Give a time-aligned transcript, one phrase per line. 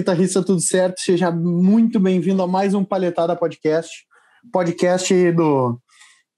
[0.00, 0.98] Guitarrista, tudo certo?
[0.98, 4.06] Seja muito bem-vindo a mais um Palhetada Podcast.
[4.50, 5.78] Podcast do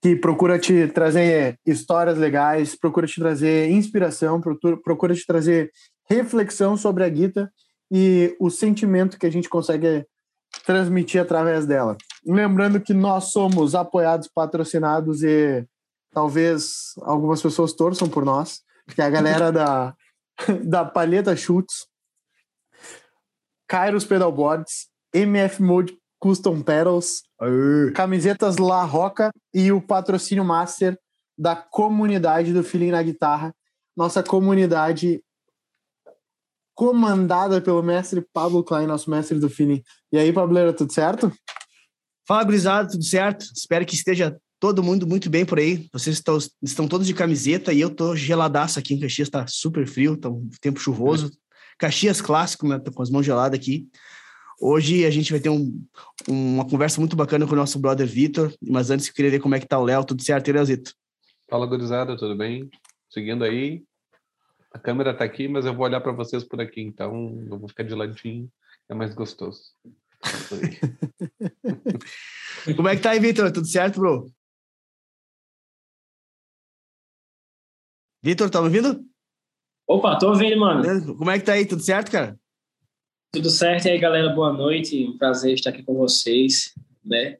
[0.02, 5.70] que procura te trazer histórias legais, procura te trazer inspiração, procura, procura te trazer
[6.10, 7.52] reflexão sobre a guitarra
[7.88, 10.04] e o sentimento que a gente consegue
[10.66, 11.96] transmitir através dela.
[12.26, 15.64] Lembrando que nós somos apoiados, patrocinados e
[16.12, 19.94] talvez algumas pessoas torçam por nós, que é a galera da,
[20.64, 21.91] da Palheta Chutes,
[23.68, 27.22] Kairos Pedalboards, MF Mode Custom Pedals,
[27.94, 30.98] camisetas La Roca e o patrocínio master
[31.36, 33.54] da comunidade do Feeling na Guitarra,
[33.96, 35.22] nossa comunidade
[36.74, 39.82] comandada pelo mestre Pablo Klein, nosso mestre do Feeling.
[40.12, 41.32] E aí, Pableira, tudo certo?
[42.26, 43.44] Fala, gurizada, tudo certo?
[43.54, 45.88] Espero que esteja todo mundo muito bem por aí.
[45.92, 49.86] Vocês estão, estão todos de camiseta e eu tô geladaço aqui em Caxias, tá super
[49.88, 51.32] frio, tá um tempo chuvoso.
[51.78, 52.78] Caxias clássico, né?
[52.78, 53.88] Tô com as mãos geladas aqui.
[54.60, 55.84] Hoje a gente vai ter um,
[56.28, 59.54] uma conversa muito bacana com o nosso brother Vitor, mas antes eu queria ver como
[59.54, 60.94] é que tá o Léo, tudo certo, hein, Leozito?
[61.50, 62.70] Fala, gurizada, tudo bem?
[63.10, 63.82] Seguindo aí.
[64.72, 67.68] A câmera tá aqui, mas eu vou olhar para vocês por aqui, então eu vou
[67.68, 68.50] ficar de ladinho,
[68.88, 69.60] é mais gostoso.
[72.76, 73.50] como é que tá aí, Vitor?
[73.50, 74.32] Tudo certo, bro?
[78.22, 79.04] Vitor, tá me ouvindo?
[79.86, 81.16] Opa, tô ouvindo, mano.
[81.16, 81.66] Como é que tá aí?
[81.66, 82.38] Tudo certo, cara?
[83.32, 85.06] Tudo certo e aí, galera, boa noite.
[85.06, 86.72] Um prazer estar aqui com vocês,
[87.04, 87.38] né?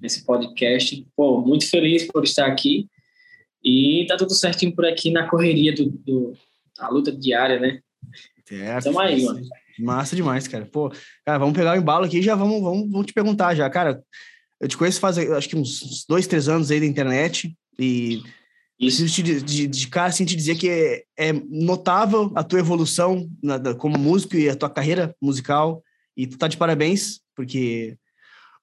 [0.00, 1.06] Nesse podcast.
[1.14, 2.88] Pô, muito feliz por estar aqui.
[3.62, 6.32] E tá tudo certinho por aqui na correria do, do
[6.78, 7.80] a luta diária, né?
[8.44, 8.84] Certo.
[8.84, 9.40] Tamo aí, mano.
[9.78, 10.66] Massa demais, cara.
[10.66, 10.90] Pô,
[11.24, 13.68] cara, vamos pegar o embalo aqui e já vamos, vamos, vamos te perguntar já.
[13.68, 14.02] Cara,
[14.60, 18.22] eu te conheço faz acho que uns dois, três anos aí da internet e
[18.78, 23.28] Preciso te, de, de cara assim, te dizer que é, é notável a tua evolução
[23.42, 25.82] na, como músico e a tua carreira musical.
[26.16, 27.96] E tu tá de parabéns, porque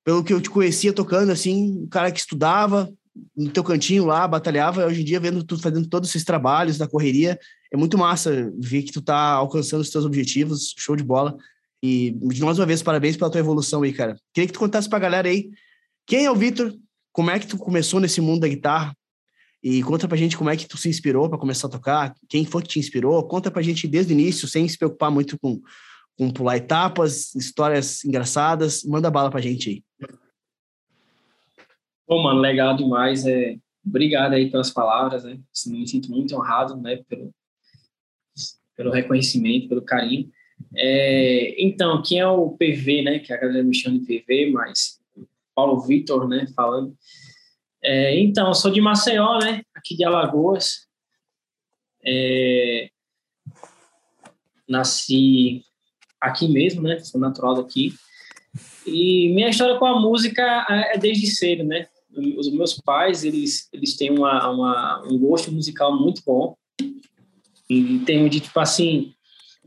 [0.04, 2.92] pelo que eu te conhecia tocando, assim, um cara que estudava
[3.36, 6.88] no teu cantinho lá, batalhava, hoje em dia vendo tu fazendo todos esses trabalhos da
[6.88, 7.40] correria,
[7.72, 11.36] é muito massa ver que tu tá alcançando os teus objetivos, show de bola.
[11.82, 14.16] E de mais uma vez, parabéns pela tua evolução aí, cara.
[14.34, 15.50] Queria que tu contasse pra galera aí,
[16.06, 16.74] quem é o Vitor,
[17.12, 18.96] como é que tu começou nesse mundo da guitarra,
[19.64, 22.44] e conta pra gente como é que tu se inspirou para começar a tocar, quem
[22.44, 25.62] foi que te inspirou, conta pra gente desde o início, sem se preocupar muito com,
[26.18, 29.84] com pular etapas, histórias engraçadas, manda bala pra gente aí.
[32.06, 33.56] Pô, mano, legal demais, é...
[33.86, 37.34] obrigado aí pelas palavras, né, assim, me sinto muito honrado, né, pelo,
[38.76, 40.30] pelo reconhecimento, pelo carinho.
[40.76, 41.56] É...
[41.64, 45.00] Então, quem é o PV, né, que a galera me chama de PV, mas
[45.56, 46.94] Paulo Vitor, né, falando,
[47.84, 49.62] é, então, eu sou de Maceió, né?
[49.76, 50.88] Aqui de Alagoas.
[52.06, 52.90] É,
[54.68, 55.64] nasci
[56.20, 57.00] aqui mesmo, né?
[57.00, 57.94] Sou natural daqui.
[58.86, 61.88] E minha história com a música é, é desde cedo, né?
[62.38, 66.56] Os meus pais, eles, eles têm uma, uma, um gosto musical muito bom.
[67.70, 69.14] Em termos de, tipo assim,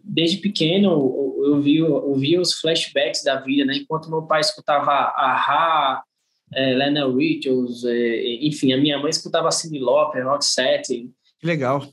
[0.03, 3.77] desde pequeno eu, vi, eu vi os flashbacks da vida, né?
[3.77, 6.05] Enquanto meu pai escutava a Ra,
[6.53, 11.11] é, Lionel Richards, é, enfim, a minha mãe escutava Cyndi Lauper, Roxette.
[11.39, 11.87] Que legal.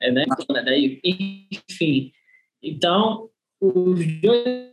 [0.00, 0.24] É, né?
[0.64, 2.12] Daí, enfim,
[2.62, 3.28] então,
[3.60, 4.72] os dois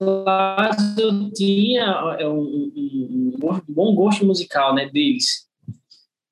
[0.00, 5.48] lados eu tinha é, um, um, um, bom gosto musical, né, deles.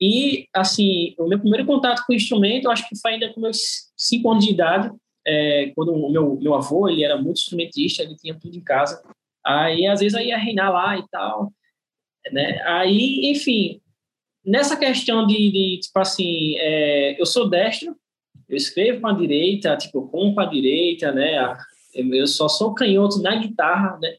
[0.01, 3.41] E, assim, o meu primeiro contato com o instrumento, eu acho que foi ainda com
[3.41, 4.91] meus cinco anos de idade,
[5.27, 9.03] é, quando o meu, meu avô, ele era muito instrumentista, ele tinha tudo em casa.
[9.45, 11.53] Aí, às vezes, eu ia reinar lá e tal.
[12.33, 12.61] Né?
[12.65, 13.81] Aí, enfim,
[14.45, 17.97] nessa questão de, de tipo assim, é, eu sou destro,
[18.49, 21.57] eu escrevo com a direita, tipo, com a direita, né?
[21.95, 24.17] Eu só sou canhoto na guitarra, né?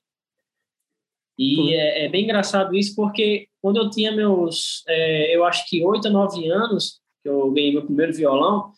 [1.38, 5.84] E é, é, bem engraçado isso, porque quando eu tinha meus, é, eu acho que
[5.84, 8.74] oito a nove anos, que eu ganhei meu primeiro violão,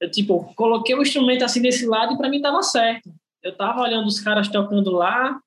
[0.00, 3.12] eu, tipo, coloquei o instrumento assim desse lado e para mim tava certo.
[3.42, 5.38] Eu tava olhando os caras tocando lá,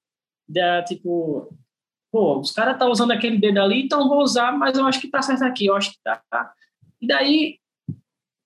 [0.47, 1.51] da, tipo,
[2.13, 5.01] pô, os caras estão tá usando aquele dedo ali, então vou usar, mas eu acho
[5.01, 6.21] que tá certo aqui, eu acho que tá.
[7.01, 7.57] E daí,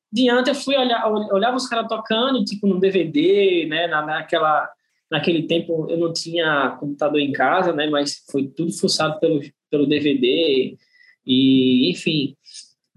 [0.09, 4.71] diante, eu fui olhar, olhava os caras tocando, tipo, no DVD, né, na, naquela,
[5.11, 9.85] naquele tempo eu não tinha computador em casa, né, mas foi tudo fuçado pelo, pelo
[9.85, 10.77] DVD,
[11.25, 12.37] e, enfim.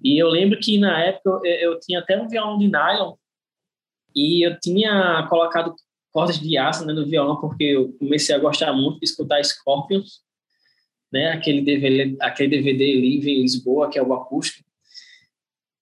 [0.04, 3.14] E eu lembro que, na época, eu, eu tinha até um violão de nylon,
[4.14, 5.74] e eu tinha colocado
[6.12, 10.29] cordas de aço né, no violão, porque eu comecei a gostar muito de escutar Scorpions,
[11.12, 11.32] né?
[11.32, 14.68] Aquele DVD, aquele DVD livre em Lisboa, que é o acústico.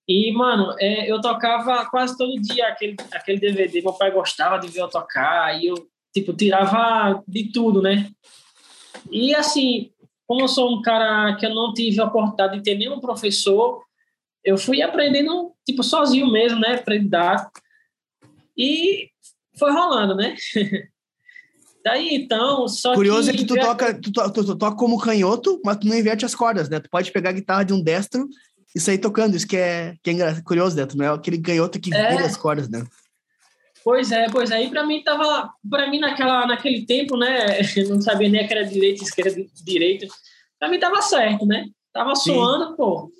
[0.07, 3.83] E, mano, é, eu tocava quase todo dia aquele, aquele DVD.
[3.83, 5.61] Meu pai gostava de ver eu tocar.
[5.61, 5.75] E eu,
[6.15, 8.11] tipo, tirava de tudo, né?
[9.11, 9.91] E assim,
[10.27, 13.83] como eu sou um cara que eu não tive a oportunidade de ter nenhum professor,
[14.43, 16.77] eu fui aprendendo, tipo, sozinho mesmo, né?
[16.77, 17.51] Aprendizado.
[18.57, 19.11] E
[19.59, 20.35] foi rolando, né?
[21.89, 23.37] Daí, então, só Curioso que...
[23.37, 26.35] é que tu toca, tu, tu, tu, toca como canhoto, mas tu não inverte as
[26.35, 26.79] cordas, né?
[26.79, 28.29] Tu pode pegar a guitarra de um destro
[28.77, 29.35] e sair tocando.
[29.35, 30.85] Isso que é, que é curioso, né?
[30.85, 32.11] Tu não é aquele canhoto que é...
[32.11, 32.85] vira as cordas, né?
[33.83, 34.63] Pois é, pois é.
[34.65, 37.59] E para mim tava, para mim naquela, naquele tempo, né?
[37.89, 40.07] não sabia nem que era direito, esquerda, direito.
[40.59, 41.65] Para mim tava certo, né?
[41.91, 42.77] Tava suando, Sim.
[42.77, 43.11] pô.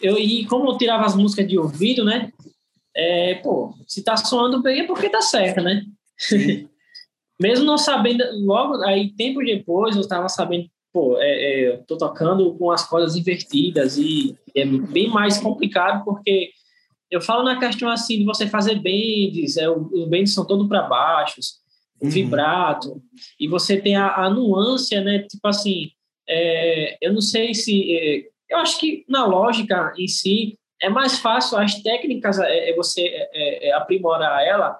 [0.00, 2.32] Eu e como eu tirava as músicas de ouvido, né?
[2.96, 5.82] É, pô, se tá suando bem é porque tá certo, né?
[7.40, 11.98] Mesmo não sabendo, logo aí tempo depois eu estava sabendo, pô, é, é, eu tô
[11.98, 16.50] tocando com as cordas invertidas e é bem mais complicado porque
[17.10, 20.82] eu falo na questão assim de você fazer bends, é, os bends são todos para
[20.82, 21.60] baixos,
[22.00, 22.08] uhum.
[22.08, 23.02] vibrato,
[23.38, 25.20] e você tem a, a nuance, né?
[25.30, 25.90] Tipo assim,
[26.28, 27.96] é, eu não sei se.
[27.96, 32.76] É, eu acho que na lógica em si é mais fácil, as técnicas é, é
[32.76, 34.78] você é, aprimorar ela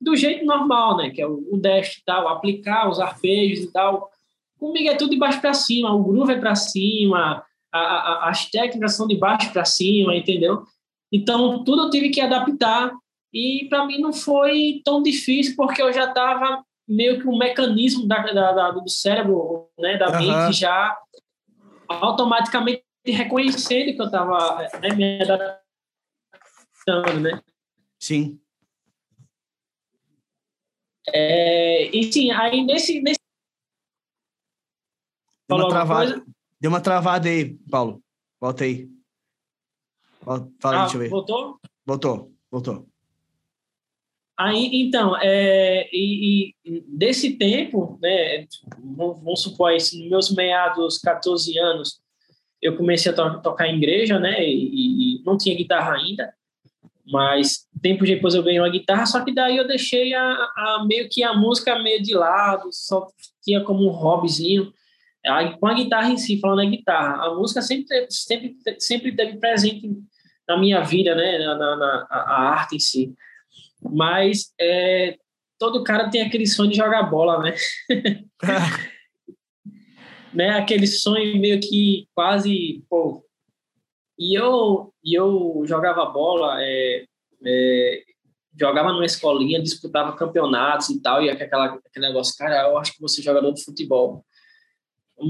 [0.00, 1.10] do jeito normal, né?
[1.10, 4.10] Que é o, o dash e tal, aplicar os arpejos e tal.
[4.58, 8.46] Comigo é tudo de baixo para cima, o groove é para cima, a, a, as
[8.50, 10.64] técnicas são de baixo para cima, entendeu?
[11.12, 12.92] Então, tudo eu tive que adaptar
[13.32, 18.06] e para mim não foi tão difícil porque eu já estava meio que um mecanismo
[18.06, 20.18] da, da, da, do cérebro, né, da uhum.
[20.18, 20.96] mente já
[21.88, 25.60] automaticamente reconhecendo que eu estava né, me adaptando,
[27.20, 27.40] né?
[28.00, 28.40] Sim.
[31.12, 33.20] É, e sim, aí nesse, nesse...
[35.48, 36.24] Deu uma travada.
[36.60, 38.02] Deu uma travada aí, Paulo.
[38.40, 38.88] Volta aí.
[40.22, 41.08] Fala ah, deixa eu ver.
[41.08, 41.60] Voltou?
[41.86, 42.86] Voltou, voltou.
[44.38, 48.46] Aí, então, é, e, e, desse tempo, né,
[48.78, 52.00] vamos supor, nos meus meados 14 anos,
[52.60, 56.34] eu comecei a to tocar em igreja, né, e, e, não tinha guitarra ainda,
[57.06, 61.08] mas tempo depois eu ganhei uma guitarra, só que daí eu deixei a, a meio
[61.08, 63.06] que a música meio de lado, só
[63.42, 64.72] tinha como um hobbyzinho,
[65.26, 69.38] aí, com a guitarra em si, falando da guitarra, a música sempre, sempre, sempre teve
[69.38, 69.90] presente
[70.48, 73.14] na minha vida, né, na, na a arte em si.
[73.82, 75.16] Mas é,
[75.58, 77.54] todo cara tem aquele sonho de jogar bola, né?
[80.36, 80.50] né?
[80.50, 83.24] Aquele sonho meio que quase, pô.
[84.18, 87.04] E eu, e eu jogava bola, é,
[87.44, 88.02] é,
[88.58, 93.00] jogava numa escolinha, disputava campeonatos e tal, e aquela, aquele negócio, cara, eu acho que
[93.00, 94.24] você é jogador de futebol.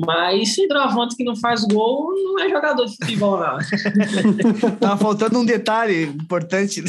[0.04, 3.58] Mas centroavante que não faz gol não é jogador de futebol, não.
[4.80, 6.82] Tava faltando um detalhe importante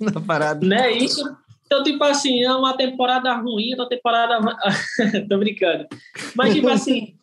[0.00, 0.66] na parada.
[0.66, 1.22] Né, isso.
[1.64, 4.40] Então, tipo assim, é uma temporada ruim, uma temporada.
[5.30, 5.86] Tô brincando.
[6.34, 7.14] Mas, tipo assim,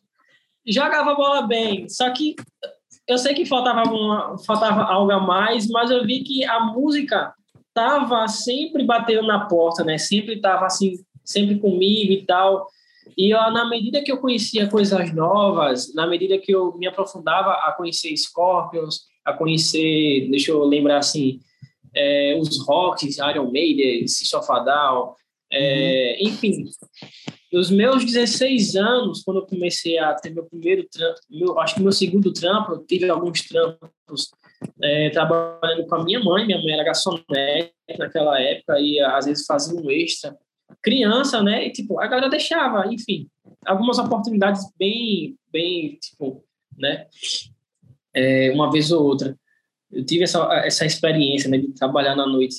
[0.65, 1.89] jogava bola bem.
[1.89, 2.33] Só que
[3.07, 7.33] eu sei que faltava, uma, faltava algo a mais, mas eu vi que a música
[7.73, 9.97] tava sempre batendo na porta, né?
[9.97, 12.67] Sempre tava assim, sempre comigo e tal.
[13.17, 17.51] E eu, na medida que eu conhecia coisas novas, na medida que eu me aprofundava
[17.51, 21.39] a conhecer Scorpions, a conhecer, deixa eu lembrar assim,
[21.95, 25.13] é, os rocks, Iron Maiden, System of a Down,
[25.51, 26.27] é, uhum.
[26.27, 26.65] enfim.
[27.57, 31.81] Nos meus 16 anos, quando eu comecei a ter meu primeiro trampo, meu, acho que
[31.81, 34.29] meu segundo trampo, eu tive alguns trampos
[34.79, 39.43] é, trabalhando com a minha mãe, minha mãe era garçonete naquela época, e às vezes
[39.47, 40.37] fazia um extra
[40.83, 41.65] criança, né?
[41.65, 43.27] E, tipo, a galera deixava, enfim,
[43.65, 46.45] algumas oportunidades bem, bem, tipo,
[46.77, 47.07] né?
[48.13, 49.35] É, uma vez ou outra.
[49.91, 52.57] Eu tive essa, essa experiência, né, de trabalhar na noite,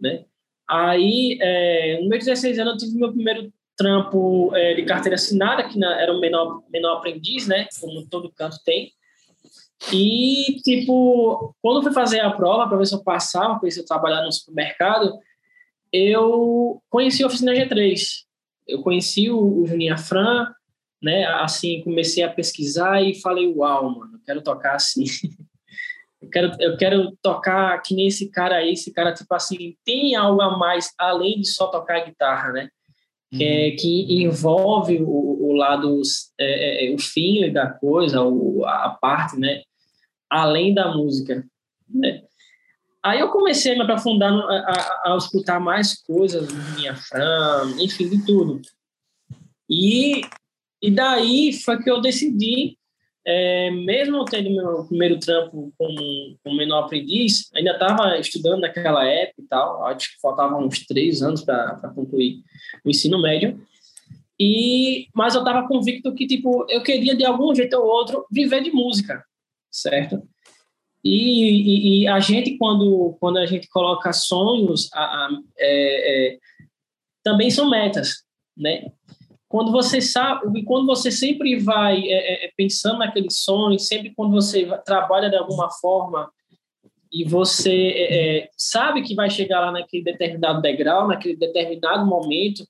[0.00, 0.24] né?
[0.68, 5.66] Aí, é, no meu 16 anos, eu tive meu primeiro trampo é, de carteira assinada,
[5.66, 7.66] que era um menor, menor aprendiz, né?
[7.80, 8.92] Como todo canto tem.
[9.90, 13.80] E, tipo, quando fui fazer a prova para ver se eu passava, para ver se
[13.80, 15.18] eu trabalhar no supermercado,
[15.90, 17.98] eu conheci a oficina G3.
[18.68, 20.52] Eu conheci o, o Juninho Afran,
[21.02, 21.24] né?
[21.24, 25.04] Assim, comecei a pesquisar e falei, uau, mano, eu quero tocar assim.
[26.20, 30.14] eu, quero, eu quero tocar que nem esse cara aí, esse cara, tipo assim, tem
[30.14, 32.68] algo a mais além de só tocar guitarra, né?
[33.32, 33.42] É, uhum.
[33.42, 36.00] É, que envolve o, o lado,
[36.38, 39.62] é, é, o fim da coisa, o, a parte, né?
[40.28, 41.44] Além da música,
[41.88, 42.22] né?
[43.02, 48.08] Aí eu comecei a me aprofundar a, a, a escutar mais coisas minha Fran, enfim,
[48.08, 48.60] de tudo.
[49.68, 50.22] E,
[50.82, 52.76] e daí foi que eu decidi,
[53.26, 59.42] é, mesmo tendo meu primeiro trampo como, como menor aprendiz, ainda estava estudando naquela época
[59.42, 62.42] e tal, acho que faltavam uns três anos para concluir
[62.84, 63.60] o ensino médio.
[64.38, 68.62] E, mas eu estava convicto que, tipo, eu queria, de algum jeito ou outro, viver
[68.62, 69.22] de música,
[69.70, 70.22] certo?
[71.04, 76.38] E, e, e a gente, quando, quando a gente coloca sonhos, a, a, é, é,
[77.22, 78.24] também são metas,
[78.56, 78.90] né?
[79.50, 84.64] Quando você sabe, quando você sempre vai é, é pensando naquele sonho, sempre quando você
[84.84, 86.30] trabalha de alguma forma
[87.12, 92.64] e você é, é, sabe que vai chegar lá naquele determinado degrau, naquele determinado momento,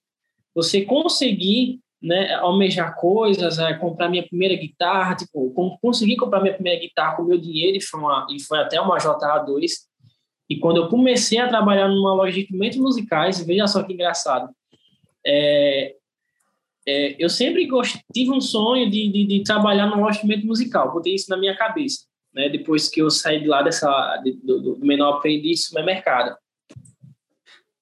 [0.54, 6.80] você conseguir né, almejar coisas, é, comprar minha primeira guitarra, tipo, conseguir comprar minha primeira
[6.80, 9.72] guitarra com meu dinheiro e foi, uma, e foi até uma JA2.
[10.48, 14.48] E quando eu comecei a trabalhar numa loja de instrumentos musicais, veja só que engraçado,
[15.26, 15.94] é,
[16.90, 21.14] é, eu sempre gost, tive um sonho de, de, de trabalhar num instrumento musical, botei
[21.14, 24.86] isso na minha cabeça né, depois que eu saí de lá dessa, de, do, do
[24.86, 26.36] menor aprendiz supermercado.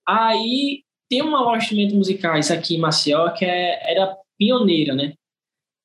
[0.07, 5.15] Aí tem uma loja instrumentos musicais aqui em Maceió que é, era pioneira, né?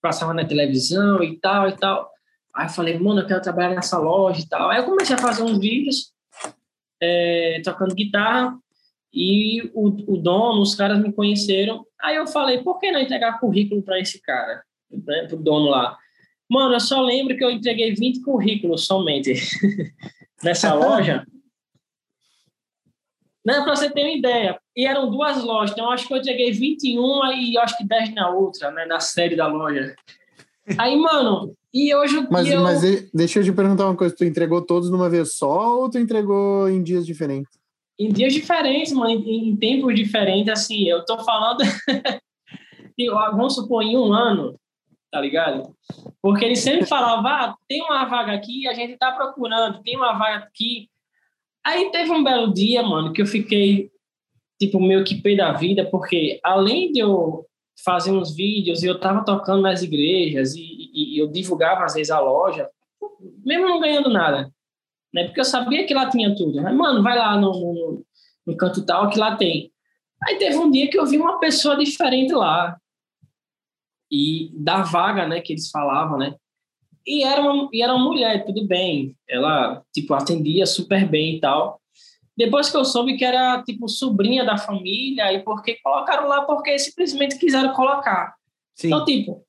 [0.02, 2.10] Passava na televisão e tal e tal.
[2.56, 4.70] Aí eu falei, mano, eu quero trabalhar nessa loja e tal.
[4.70, 6.14] Aí eu comecei a fazer uns vídeos
[7.02, 8.58] é, tocando guitarra
[9.14, 11.86] e o, o dono, os caras me conheceram.
[12.02, 14.64] Aí eu falei, por que não entregar currículo para esse cara,
[15.06, 15.96] para o dono lá?
[16.50, 19.34] Mano, eu só lembro que eu entreguei 20 currículos somente
[20.44, 21.26] nessa loja.
[23.46, 24.58] Né, para você ter uma ideia.
[24.76, 28.30] E eram duas lojas, então acho que eu entreguei 21 e acho que 10 na
[28.30, 29.94] outra, né, na série da loja.
[30.78, 32.62] Aí, mano, e hoje Mas, eu...
[32.62, 32.82] mas
[33.14, 36.70] deixa eu te perguntar uma coisa, tu entregou todos numa vez só ou tu entregou
[36.70, 37.63] em dias diferentes?
[38.00, 41.64] Em dias diferentes, mano, em, em tempos diferentes, assim, eu tô falando...
[43.32, 44.60] vamos supor, em um ano,
[45.12, 45.76] tá ligado?
[46.22, 50.14] Porque ele sempre falava, ah, tem uma vaga aqui, a gente tá procurando, tem uma
[50.14, 50.90] vaga aqui.
[51.66, 53.90] Aí teve um belo dia, mano, que eu fiquei,
[54.60, 57.46] tipo, meio que pé da vida, porque além de eu
[57.84, 62.12] fazer uns vídeos, eu tava tocando nas igrejas e, e, e eu divulgava às vezes
[62.12, 62.70] a loja,
[63.46, 64.52] mesmo não ganhando nada,
[65.14, 65.26] né?
[65.26, 66.62] Porque eu sabia que lá tinha tudo.
[66.62, 68.06] Mas, mano, vai lá no, no,
[68.48, 69.72] no canto tal que lá tem.
[70.24, 72.78] Aí teve um dia que eu vi uma pessoa diferente lá,
[74.14, 76.36] e da vaga, né, que eles falavam, né?
[77.06, 79.18] E era uma, e era uma mulher, tudo bem.
[79.28, 81.82] Ela, tipo, atendia super bem e tal.
[82.38, 86.78] Depois que eu soube que era, tipo, sobrinha da família, e porque colocaram lá porque
[86.78, 88.36] simplesmente quiseram colocar.
[88.76, 88.88] Sim.
[88.88, 89.44] Então, tipo,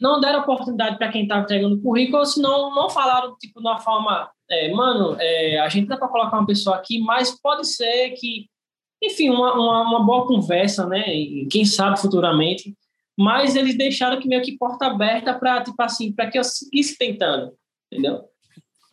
[0.00, 3.78] não deram oportunidade para quem estava entregando o currículo, senão não falaram, tipo, de uma
[3.78, 8.10] forma, é, mano, é, a gente dá para colocar uma pessoa aqui, mas pode ser
[8.10, 8.46] que,
[9.02, 11.14] enfim, uma, uma, uma boa conversa, né?
[11.14, 12.74] E quem sabe futuramente
[13.20, 16.96] mas eles deixaram que meio que porta aberta para tipo assim, para que eu seguisse
[16.96, 17.52] tentando,
[17.92, 18.24] entendeu?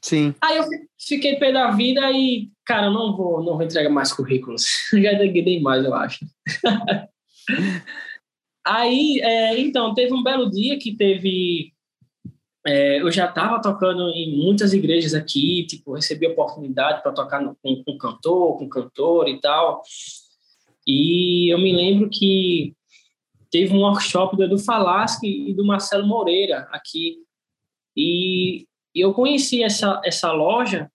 [0.02, 0.36] Sim.
[0.42, 0.66] Aí eu
[1.00, 4.66] fiquei pé da vida e, cara, não vou, não vou entregar mais currículos.
[4.92, 6.26] Já entreguei mais, eu acho.
[8.66, 11.72] Aí, é, então, teve um belo dia que teve.
[12.68, 17.56] É, eu já estava tocando em muitas igrejas aqui, tipo, recebi oportunidade para tocar no,
[17.56, 19.82] com, com cantor, com cantor e tal.
[20.86, 22.76] E eu me lembro que
[23.50, 27.20] teve um workshop do Edu Falaschi e do Marcelo Moreira aqui.
[27.96, 30.92] E, eu conheci essa, essa loja,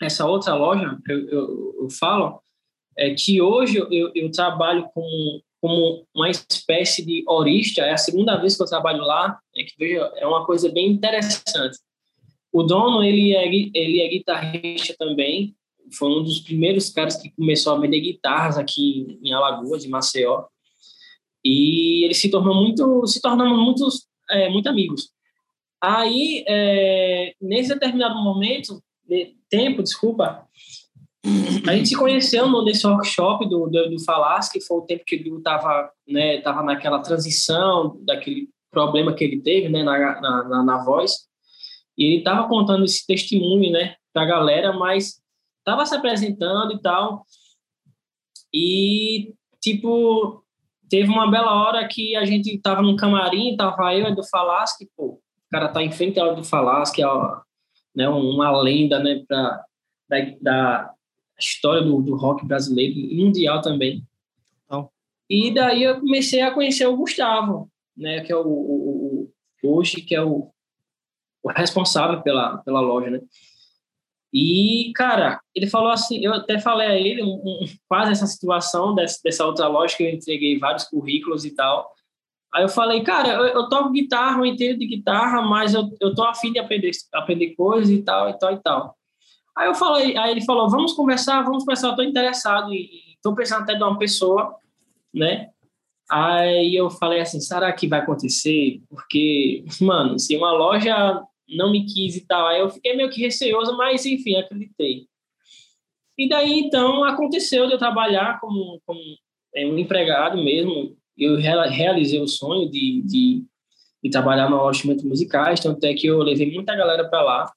[0.00, 2.42] essa outra loja, eu, eu, eu falo,
[2.98, 8.36] é que hoje eu, eu trabalho como, como uma espécie de horista, é a segunda
[8.36, 11.78] vez que eu trabalho lá, é que veja, é uma coisa bem interessante.
[12.52, 15.54] O dono, ele é, ele é guitarrista também,
[15.96, 20.46] foi um dos primeiros caras que começou a vender guitarras aqui em Alagoas, em Maceió.
[21.44, 23.88] E ele se tornou muito, se tornamos muito,
[24.30, 25.10] é, muito amigos.
[25.80, 30.44] Aí, é, nesse determinado momento, de, tempo, desculpa,
[31.68, 35.14] a gente se conheceu nesse workshop do, do, do Falas, que foi o tempo que
[35.14, 40.62] ele estava né, tava naquela transição, daquele problema que ele teve né, na, na, na,
[40.64, 41.28] na voz.
[41.96, 45.20] E ele estava contando esse testemunho né, para a galera, mas
[45.58, 47.24] estava se apresentando e tal.
[48.52, 50.44] E, tipo,
[50.90, 54.88] teve uma bela hora que a gente tava num camarim, tava eu e do Falasque,
[54.96, 57.06] pô, o cara tá em frente ao do Falasque, é
[57.94, 59.64] né, uma lenda, né, pra,
[60.08, 60.94] da, da
[61.44, 64.02] história do, do rock brasileiro mundial também.
[64.70, 64.88] Oh.
[65.28, 69.30] E daí eu comecei a conhecer o Gustavo, né, que é o, o,
[69.62, 70.50] o hoje que é o,
[71.42, 73.20] o responsável pela, pela loja, né?
[74.32, 78.94] E, cara, ele falou assim, eu até falei a ele um, um, quase essa situação
[78.94, 81.92] dessa, dessa outra loja que eu entreguei vários currículos e tal.
[82.54, 86.14] Aí eu falei, cara, eu, eu toco guitarra, eu entendo de guitarra, mas eu, eu
[86.14, 88.96] tô afim de aprender, aprender coisas e tal, e tal, e tal.
[89.56, 92.88] Aí eu falei, aí ele falou, vamos conversar, vamos conversar, eu tô interessado e,
[93.22, 94.56] tô pensando até de uma pessoa,
[95.14, 95.50] né?
[96.10, 98.82] Aí eu falei assim, será que vai acontecer?
[98.88, 103.20] Porque, mano, se uma loja não me quis e tal, aí eu fiquei meio que
[103.20, 105.06] receoso, mas enfim, acreditei.
[106.18, 109.00] E daí, então, aconteceu de eu trabalhar como, como
[109.54, 110.96] é, um empregado mesmo.
[111.16, 113.44] Eu realizei o sonho de, de,
[114.02, 117.52] de trabalhar no instrumentos musicais, tanto é que eu levei muita galera para lá.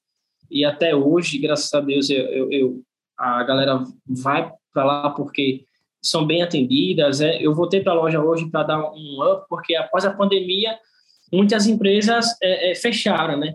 [0.50, 2.82] E até hoje, graças a Deus, eu, eu, eu
[3.18, 5.64] a galera vai para lá porque
[6.02, 7.20] são bem atendidas.
[7.20, 10.78] É, eu voltei para a loja hoje para dar um up, porque após a pandemia,
[11.32, 13.54] muitas empresas é, é, fecharam, né?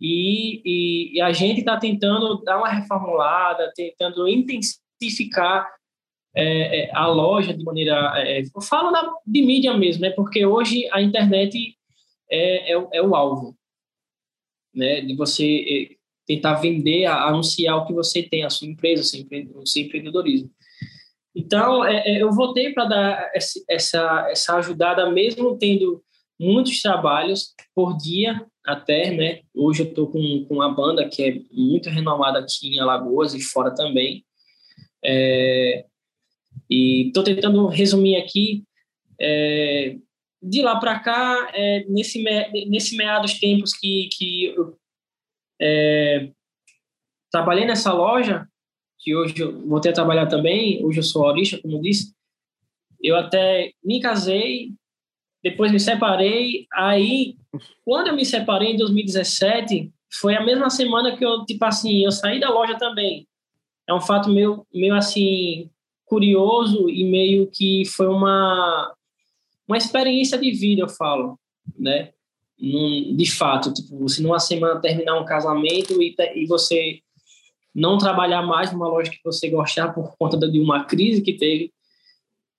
[0.00, 5.68] E, e, e a gente está tentando dar uma reformulada, tentando intensificar
[6.34, 8.12] é, é, a loja de maneira.
[8.16, 8.92] É, eu falo
[9.26, 10.10] de mídia mesmo, né?
[10.10, 11.76] Porque hoje a internet
[12.30, 13.56] é, é o alvo,
[14.74, 15.00] né?
[15.00, 15.96] De você é,
[16.26, 20.50] tentar vender, anunciar o que você tem, a sua empresa, o seu, o seu empreendedorismo.
[21.34, 26.02] Então, é, é, eu voltei para dar essa, essa ajudada, mesmo tendo
[26.38, 29.40] muitos trabalhos por dia até, né?
[29.54, 33.40] Hoje eu estou com, com uma banda que é muito renomada aqui em Alagoas e
[33.40, 34.24] fora também.
[35.04, 35.84] É,
[36.68, 38.64] e estou tentando resumir aqui.
[39.20, 39.96] É,
[40.42, 42.22] de lá para cá, é, nesse,
[42.68, 44.76] nesse meados tempos que, que eu
[45.60, 46.30] é,
[47.30, 48.46] trabalhei nessa loja,
[48.98, 52.14] que hoje eu voltei a trabalhar também, hoje eu sou aurista, como disse,
[53.02, 54.72] eu até me casei,
[55.42, 57.36] depois me separei, aí,
[57.84, 62.10] quando eu me separei em 2017, foi a mesma semana que eu, tipo assim, eu
[62.10, 63.26] saí da loja também.
[63.88, 65.70] É um fato meio, meio assim,
[66.04, 68.94] curioso e meio que foi uma,
[69.70, 71.38] uma experiência de vida, eu falo,
[71.78, 72.12] né?
[72.58, 77.00] Num, de fato, tipo, você numa semana terminar um casamento e, e você
[77.72, 81.72] não trabalhar mais numa loja que você gostar por conta de uma crise que teve.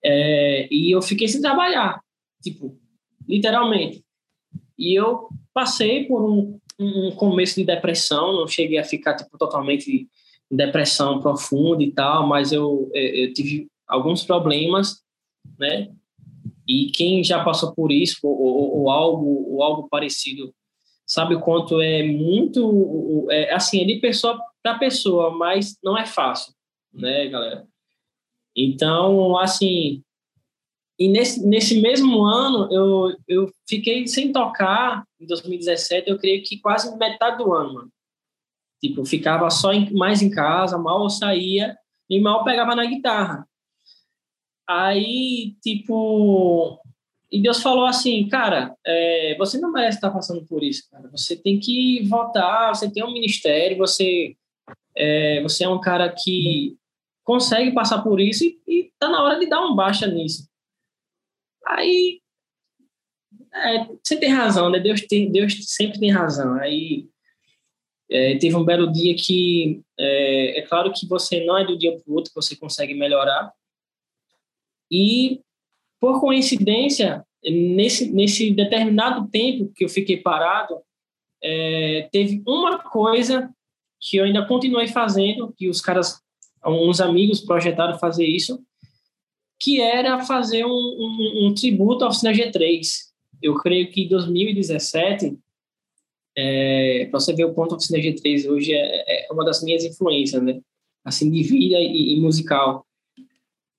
[0.02, 2.00] É, e eu fiquei sem trabalhar,
[2.42, 2.80] tipo,
[3.28, 4.02] literalmente.
[4.78, 10.08] E eu passei por um, um começo de depressão, não cheguei a ficar tipo, totalmente
[10.50, 15.02] em depressão profunda e tal, mas eu, é, eu tive alguns problemas,
[15.58, 15.92] né?
[16.66, 20.54] E quem já passou por isso ou, ou, ou algo ou algo parecido
[21.06, 26.06] sabe o quanto é muito é, assim é de pessoa para pessoa, mas não é
[26.06, 26.54] fácil,
[26.92, 27.66] né, galera?
[28.56, 30.02] Então, assim,
[30.98, 36.60] e nesse, nesse mesmo ano, eu, eu fiquei sem tocar, em 2017, eu creio que
[36.60, 37.92] quase metade do ano, mano.
[38.80, 41.76] Tipo, ficava só em, mais em casa, mal saía
[42.08, 43.46] e mal pegava na guitarra.
[44.68, 46.80] Aí, tipo,
[47.30, 51.08] e Deus falou assim, cara, é, você não merece estar passando por isso, cara.
[51.10, 54.36] Você tem que voltar, você tem um ministério, você
[54.96, 56.76] é, você é um cara que
[57.24, 60.48] consegue passar por isso e, e tá na hora de dar um baixa nisso.
[61.66, 62.20] Aí,
[63.54, 64.78] é, você tem razão, né?
[64.78, 66.54] Deus, tem, Deus sempre tem razão.
[66.54, 67.08] Aí,
[68.10, 71.92] é, teve um belo dia que, é, é claro que você não é do dia
[71.92, 73.52] para o outro que você consegue melhorar.
[74.92, 75.40] E,
[75.98, 80.78] por coincidência, nesse, nesse determinado tempo que eu fiquei parado,
[81.42, 83.50] é, teve uma coisa
[83.98, 86.20] que eu ainda continuei fazendo, que os caras,
[86.66, 88.62] uns amigos projetaram fazer isso,
[89.58, 92.82] que era fazer um, um, um tributo ao Oficina G3.
[93.40, 95.38] Eu creio que em 2017,
[96.36, 99.84] é, para você ver o quanto a Oficina G3 hoje é, é, uma das minhas
[99.84, 100.60] influências, né?
[101.04, 102.84] Assim, de vida e, e musical.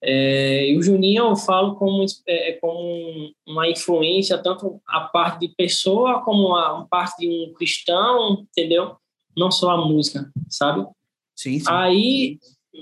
[0.06, 5.56] É, e o Juninho eu falo como, é, como uma influência, tanto a parte de
[5.56, 8.98] pessoa como a, a parte de um cristão, entendeu?
[9.36, 10.86] Não só a música, sabe?
[11.34, 11.66] Sim, sim.
[11.70, 12.38] Aí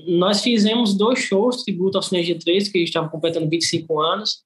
[0.08, 4.44] nós fizemos dois shows tributo ao Sinergia 3, que estava completando 25 anos.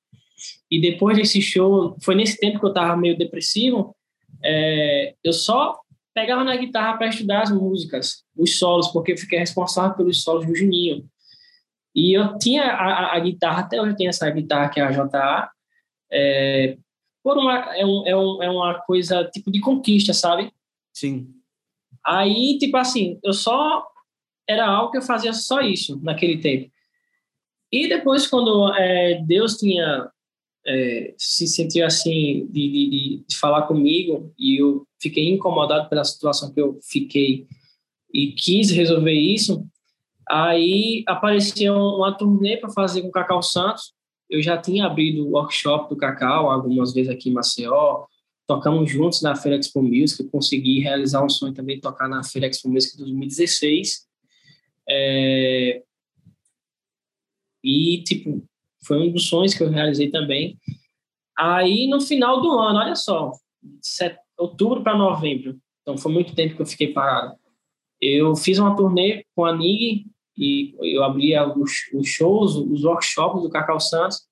[0.70, 3.96] E depois desse show, foi nesse tempo que eu estava meio depressivo,
[4.44, 5.80] é, eu só
[6.14, 10.46] pegava na guitarra para estudar as músicas, os solos, porque eu fiquei responsável pelos solos
[10.46, 11.06] do Juninho.
[11.96, 14.84] E eu tinha a, a, a guitarra, até hoje eu tenho essa guitarra que é
[14.84, 15.50] a JA,
[16.12, 16.78] é,
[17.24, 20.52] por uma, é, um, é, um, é uma coisa tipo de conquista, sabe?
[20.94, 21.28] Sim.
[22.06, 23.88] Aí, tipo assim, eu só
[24.48, 26.70] era algo que eu fazia só isso naquele tempo.
[27.72, 30.10] E depois, quando é, Deus tinha
[30.68, 36.52] é, se sentiu assim de, de, de, falar comigo e eu fiquei incomodado pela situação
[36.52, 37.46] que eu fiquei
[38.12, 39.66] e quis resolver isso,
[40.30, 43.94] aí apareceu uma turnê para fazer com o Cacau Santos.
[44.30, 48.06] Eu já tinha abrido o workshop do Cacau algumas vezes aqui em Maceió,
[48.48, 52.70] tocamos juntos na Feira Expo Music, consegui realizar um sonho também tocar na Feira Expo
[52.70, 54.08] Music 2016.
[54.90, 55.82] É...
[57.64, 58.44] E, tipo,
[58.86, 60.58] foi um dos sonhos que eu realizei também.
[61.38, 63.32] Aí, no final do ano, olha só,
[63.82, 64.18] set...
[64.38, 67.36] outubro para novembro, então foi muito tempo que eu fiquei parado.
[68.00, 70.06] Eu fiz uma turnê com a Nig
[70.38, 74.24] e eu abria os, os shows, os workshops do Cacau Santos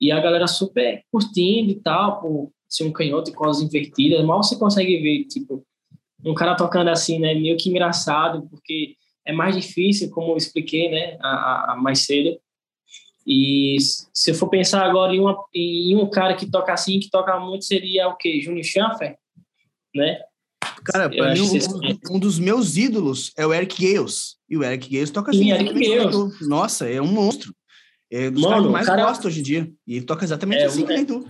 [0.00, 4.24] e a galera super curtindo e tal, por ser um canhoto e cosas invertidas.
[4.24, 5.64] Mal você consegue ver, tipo,
[6.24, 7.34] um cara tocando assim, né?
[7.34, 11.18] Meio que engraçado, porque é mais difícil, como eu expliquei, né?
[11.20, 12.38] A, a, mais cedo.
[13.26, 17.10] E se eu for pensar agora em, uma, em um cara que toca assim, que
[17.10, 18.40] toca muito, seria o quê?
[18.40, 19.18] Júnior Schanfer,
[19.94, 20.20] né?
[20.92, 24.36] Cara, pra mim, um, um, dos meus ídolos é o Eric Gales.
[24.48, 25.50] E o Eric Gales toca assim.
[25.50, 26.40] Eric Gales.
[26.40, 27.54] Nossa, é um monstro.
[28.10, 29.04] É um dos caras que mais cara...
[29.04, 29.72] gosto hoje em dia.
[29.86, 31.28] E ele toca exatamente é, assim que nem tu.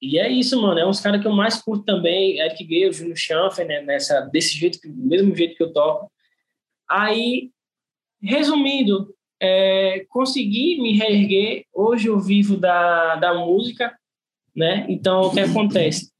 [0.00, 0.78] E é isso, mano.
[0.78, 2.38] É uns caras que eu mais curto também.
[2.38, 3.82] Eric Gale, Júnior Schanfer, né?
[3.82, 6.10] Nessa, desse jeito, do mesmo jeito que eu toco.
[6.88, 7.50] Aí,
[8.22, 11.66] resumindo, é, consegui me reerguer.
[11.74, 13.94] Hoje eu vivo da, da música,
[14.56, 14.86] né?
[14.88, 16.10] Então, o que acontece?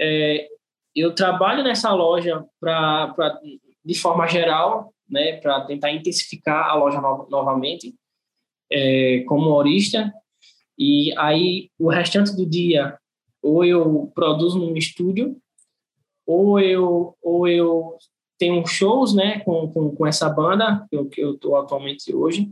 [0.00, 0.48] É,
[0.94, 3.14] eu trabalho nessa loja pra,
[3.84, 5.36] de forma geral, né?
[5.36, 7.94] Para tentar intensificar a loja no, novamente,
[8.70, 10.12] é, como horista.
[10.78, 12.98] E aí, o restante do dia,
[13.42, 15.36] ou eu produzo num estúdio,
[16.26, 17.98] ou eu, ou eu
[18.38, 22.50] tenho shows, né, com, com, com essa banda, que eu, que eu tô atualmente hoje.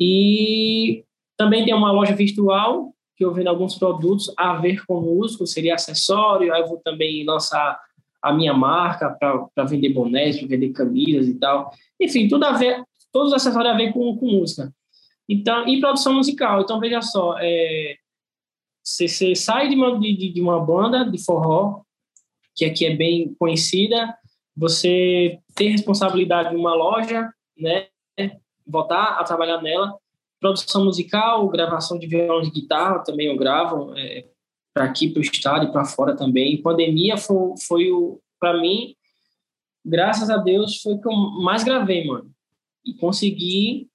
[0.00, 1.04] E
[1.36, 5.74] também tem uma loja virtual, que eu vendo alguns produtos a ver com músico, seria
[5.74, 7.80] acessório, aí eu vou também lançar
[8.20, 11.70] a minha marca para vender bonés, para vender camisas e tal.
[12.00, 14.72] Enfim, tudo a ver, todos os acessórios a ver com, com música.
[15.28, 16.62] Então, e produção musical.
[16.62, 17.96] Então, veja só, é,
[18.82, 21.82] você, você sai de uma, de, de uma banda de forró,
[22.54, 24.16] que aqui é bem conhecida,
[24.56, 27.88] você tem responsabilidade de uma loja, né?
[28.66, 29.94] Voltar a trabalhar nela.
[30.44, 34.28] Produção musical, gravação de violão de guitarra também eu gravo, é,
[34.74, 36.60] para aqui, para o estado e para fora também.
[36.60, 38.94] Pandemia foi, foi o, para mim,
[39.82, 42.30] graças a Deus, foi o que eu mais gravei, mano.
[42.84, 43.88] E consegui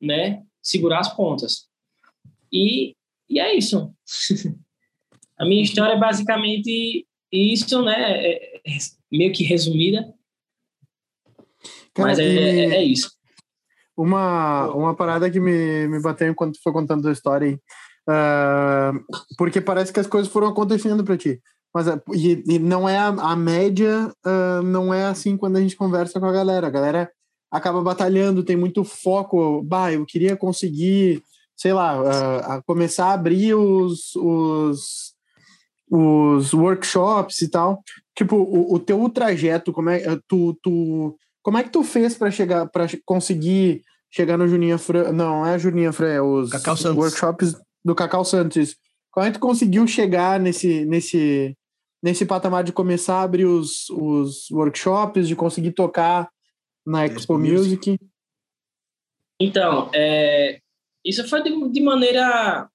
[0.00, 1.68] né, segurar as pontas.
[2.52, 2.94] E,
[3.28, 3.92] e é isso.
[5.36, 8.78] a minha história é basicamente isso, né, é, é
[9.10, 10.14] meio que resumida.
[11.92, 13.13] Cara, mas é, é, é, isso.
[13.96, 17.58] Uma, uma parada que me, me bateu enquanto foi contando a história aí.
[18.08, 19.00] Uh,
[19.38, 21.40] porque parece que as coisas foram acontecendo para ti.
[21.74, 25.76] Mas e, e, não é a, a média, uh, não é assim quando a gente
[25.76, 26.66] conversa com a galera.
[26.68, 27.10] A galera
[27.50, 29.62] acaba batalhando, tem muito foco.
[29.62, 31.22] Bah, eu queria conseguir,
[31.56, 35.14] sei lá, uh, começar a abrir os, os,
[35.90, 37.82] os workshops e tal.
[38.16, 42.30] Tipo, o, o teu trajeto, como é, tu, tu, como é que tu fez para
[42.30, 45.12] chegar, para conseguir chegar no Juninho Fran?
[45.12, 46.96] Não, é Juninho Fran, é os Cacau Santos.
[46.96, 47.54] workshops
[47.84, 48.74] do Cacau Santos.
[49.10, 51.54] Como é que tu conseguiu chegar nesse, nesse,
[52.02, 56.30] nesse patamar de começar a abrir os, os workshops, de conseguir tocar
[56.84, 57.98] na Expo Music?
[59.38, 60.60] Então, é,
[61.04, 62.66] isso foi de, de, maneira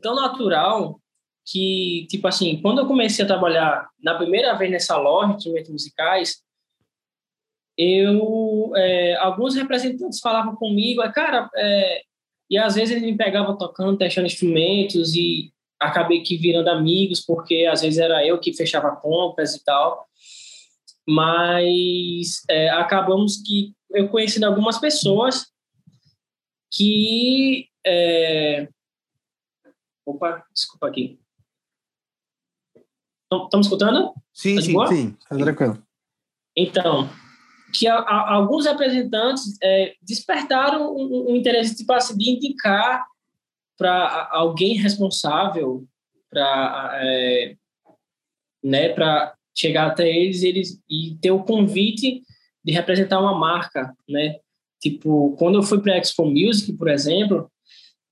[0.00, 1.00] tão natural
[1.44, 5.72] que, tipo assim, quando eu comecei a trabalhar na primeira vez nessa loja de instrumentos
[5.72, 6.43] musicais,
[7.76, 12.02] eu, é, alguns representantes falavam comigo, é, cara, é,
[12.48, 17.66] e às vezes eles me pegavam tocando, testando instrumentos e acabei que virando amigos, porque
[17.70, 20.06] às vezes era eu que fechava compras e tal.
[21.06, 25.46] Mas é, acabamos que eu conheci algumas pessoas
[26.72, 28.68] que é...
[30.06, 31.18] opa desculpa aqui.
[33.30, 34.14] Estamos escutando?
[34.32, 35.82] Sim tá sim sim tá tranquilo.
[36.56, 37.08] Então
[37.74, 43.04] que a, a, alguns representantes é, despertaram um, um, interesse tipo assim, de indicar
[43.76, 45.84] para alguém responsável
[46.30, 47.56] para é,
[48.62, 48.94] né
[49.56, 52.22] chegar até eles, eles e ter o convite
[52.64, 54.36] de representar uma marca, né?
[54.80, 57.50] Tipo, quando eu fui para a Expo Music, por exemplo,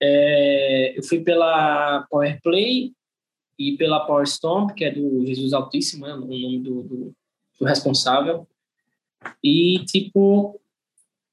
[0.01, 2.93] é, eu fui pela Power Play
[3.59, 7.15] e pela Power Stomp, que é do Jesus Altíssimo, né, o nome do, do,
[7.59, 8.47] do responsável.
[9.43, 10.61] E, tipo,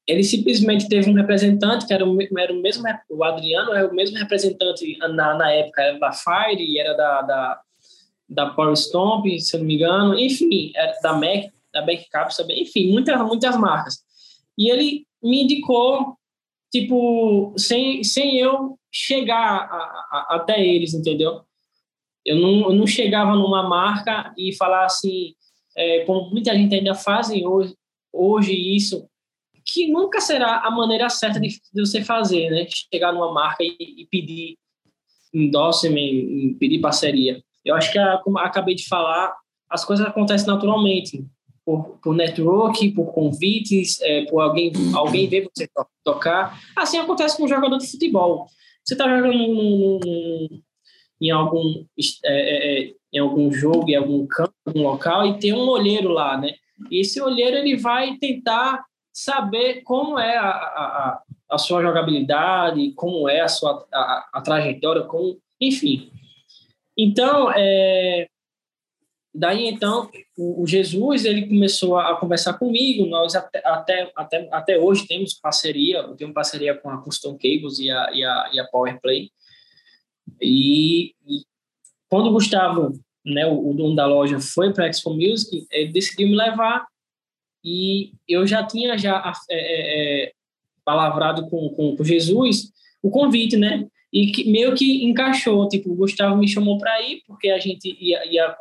[0.07, 3.95] ele simplesmente teve um representante que era o, era o mesmo, o Adriano era o
[3.95, 7.61] mesmo representante na, na época, era da Fire era da, da
[8.29, 12.37] da Power Stomp, se eu não me engano, enfim, é da Mac, da Back Caps
[12.37, 14.03] também, enfim, muitas, muitas marcas.
[14.57, 16.15] E ele me indicou,
[16.71, 19.75] tipo, sem, sem eu chegar a,
[20.11, 21.41] a, até eles, entendeu?
[22.23, 25.33] Eu não, eu não chegava numa marca e falar assim,
[25.75, 27.73] é, como muita gente ainda fazem hoje,
[28.11, 29.07] hoje isso,
[29.65, 32.65] que nunca será a maneira certa de, de você fazer, né?
[32.91, 34.57] Chegar numa marca e, e pedir
[35.33, 37.41] endorsement, pedir parceria.
[37.63, 39.35] Eu acho que, como acabei de falar,
[39.69, 41.25] as coisas acontecem naturalmente.
[41.65, 45.69] Por, por network, por convites, é, por alguém, alguém ver você
[46.03, 46.59] tocar.
[46.75, 48.47] Assim acontece com um jogador de futebol.
[48.83, 49.99] Você está jogando
[51.21, 51.85] em, algum,
[52.25, 56.09] é, é, é, em algum jogo, em algum campo, algum local, e tem um olheiro
[56.09, 56.55] lá, né?
[56.89, 63.27] E esse olheiro ele vai tentar saber como é a, a, a sua jogabilidade, como
[63.27, 66.11] é a sua a, a trajetória, como, enfim.
[66.97, 68.27] Então, é,
[69.33, 74.77] daí então, o, o, Jesus ele começou a, conversar comigo, nós até, até, até, até
[74.77, 78.59] hoje temos parceria, eu tenho parceria com a Custom Cables e a, e a, e
[78.59, 79.31] a Powerplay,
[80.41, 81.43] e, e
[82.09, 86.27] quando o Gustavo, né, o, o dono da loja, foi para Expo Music, ele decidiu
[86.27, 86.85] me levar
[87.63, 90.31] e eu já tinha já é, é, é,
[90.85, 93.87] palavrado com, com, com, Jesus o convite, né?
[94.11, 97.95] E que, meio que encaixou, tipo, o Gustavo me chamou para ir, porque a gente
[97.99, 98.55] ia, ia,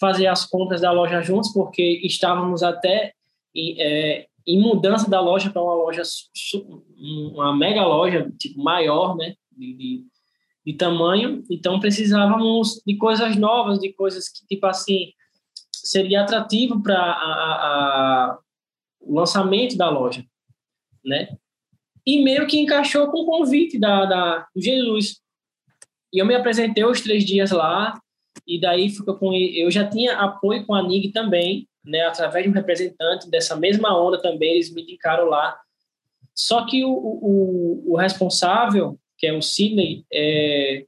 [0.00, 3.12] fazer as compras da loja juntos, porque estávamos até
[3.54, 6.02] em, é, em mudança da loja para uma loja,
[7.32, 9.34] uma mega loja, tipo, maior, né?
[9.56, 10.04] De, de,
[10.64, 15.12] de tamanho, então precisávamos de coisas novas, de coisas que, tipo assim,
[15.70, 18.38] seria atrativo para
[19.00, 20.24] o lançamento da loja,
[21.04, 21.36] né?
[22.06, 25.20] E meio que encaixou com o convite da, da do Jesus.
[26.12, 27.98] E eu me apresentei os três dias lá,
[28.46, 32.02] e daí ficou com eu já tinha apoio com a NIG também, né?
[32.06, 35.58] Através de um representante dessa mesma onda também, eles me indicaram lá.
[36.34, 40.86] Só que o, o, o responsável, que é o Sidney, é,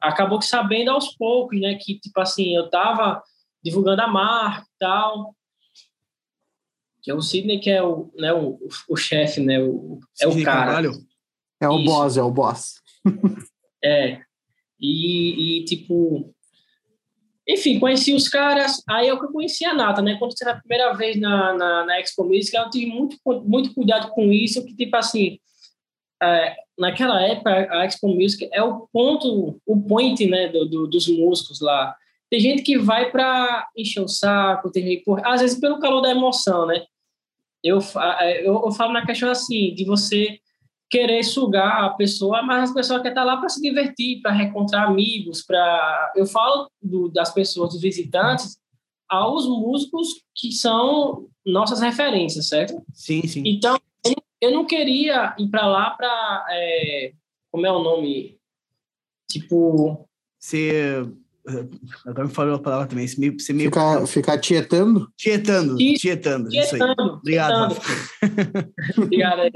[0.00, 1.76] acabou que sabendo aos poucos, né?
[1.80, 3.22] Que, tipo assim, eu tava
[3.62, 5.34] divulgando a marca e tal.
[7.02, 8.58] Que é o Sidney, que é o, né, o,
[8.88, 9.60] o chefe, né?
[9.60, 10.66] O, é o cara.
[10.66, 10.92] Carvalho.
[11.60, 11.84] É o Isso.
[11.84, 12.74] boss, é o boss.
[13.82, 14.20] é.
[14.80, 16.34] E, e, tipo.
[17.48, 18.82] Enfim, conheci os caras.
[18.88, 20.16] Aí é o que eu conheci a Nata, né?
[20.18, 24.10] Quando você a primeira vez na, na, na Expo Music, eu tive muito, muito cuidado
[24.10, 25.38] com isso, que, tipo assim.
[26.22, 31.06] É, naquela época, a Expo Music é o ponto, o point, né, do, do dos
[31.06, 31.94] músicos lá.
[32.28, 36.00] Tem gente que vai para encher o saco, tem gente, por, às vezes pelo calor
[36.00, 36.84] da emoção, né?
[37.62, 37.78] Eu,
[38.42, 40.40] eu, eu falo na questão assim, de você
[40.90, 44.32] querer sugar a pessoa, mas a pessoa quer estar tá lá para se divertir, para
[44.32, 48.58] reencontrar amigos, para eu falo do, das pessoas, dos visitantes,
[49.08, 52.82] aos músicos que são nossas referências, certo?
[52.92, 53.42] Sim, sim.
[53.46, 53.78] Então
[54.42, 57.12] eu não queria ir para lá para é,
[57.50, 58.38] como é o nome,
[59.30, 60.06] tipo
[60.38, 61.08] ser
[62.06, 63.06] Agora me falou a palavra também.
[63.06, 63.68] Você meio, você meio...
[63.68, 65.08] Ficar, ficar tietando?
[65.16, 66.48] Tietando, tietando.
[66.48, 66.82] tietando isso aí.
[66.82, 67.76] Obrigado.
[68.96, 69.52] Obrigado aí.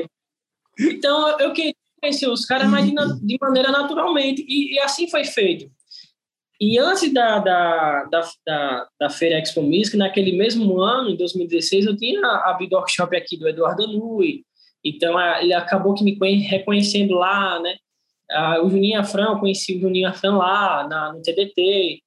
[0.80, 4.44] Então, eu queria conhecer os caras, mas de, de maneira naturalmente.
[4.48, 5.70] E, e, assim foi feito.
[6.60, 11.86] E antes da, da, da, da, da Feira Expo Music, naquele mesmo ano, em 2016,
[11.86, 14.44] eu tinha a Big Workshop aqui do Eduardo Nui.
[14.84, 17.76] Então, ele acabou que me reconhecendo lá, né?
[18.62, 22.00] O Juninho Afran, eu conheci o Juninho Afran lá na, no TDT.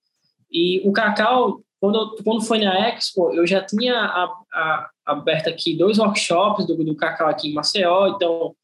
[0.52, 5.76] E o Cacau, quando, quando foi na Expo, eu já tinha a, a, aberto aqui
[5.76, 8.08] dois workshops do, do Cacau aqui em Maceió.
[8.08, 8.56] Então, o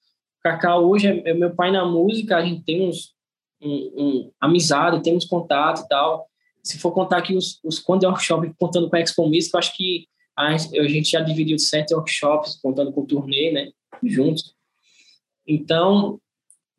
[0.44, 3.14] Cacau hoje é, é meu pai na música, a gente tem uns,
[3.62, 6.28] um, um, amizade, temos contato e tal.
[6.64, 9.76] Se for contar aqui os, os quando workshops contando com a Expo Music, eu acho
[9.78, 13.72] que a, a gente já dividiu sete workshops, contando com o turnê, né,
[14.04, 14.56] juntos.
[15.48, 16.20] Então,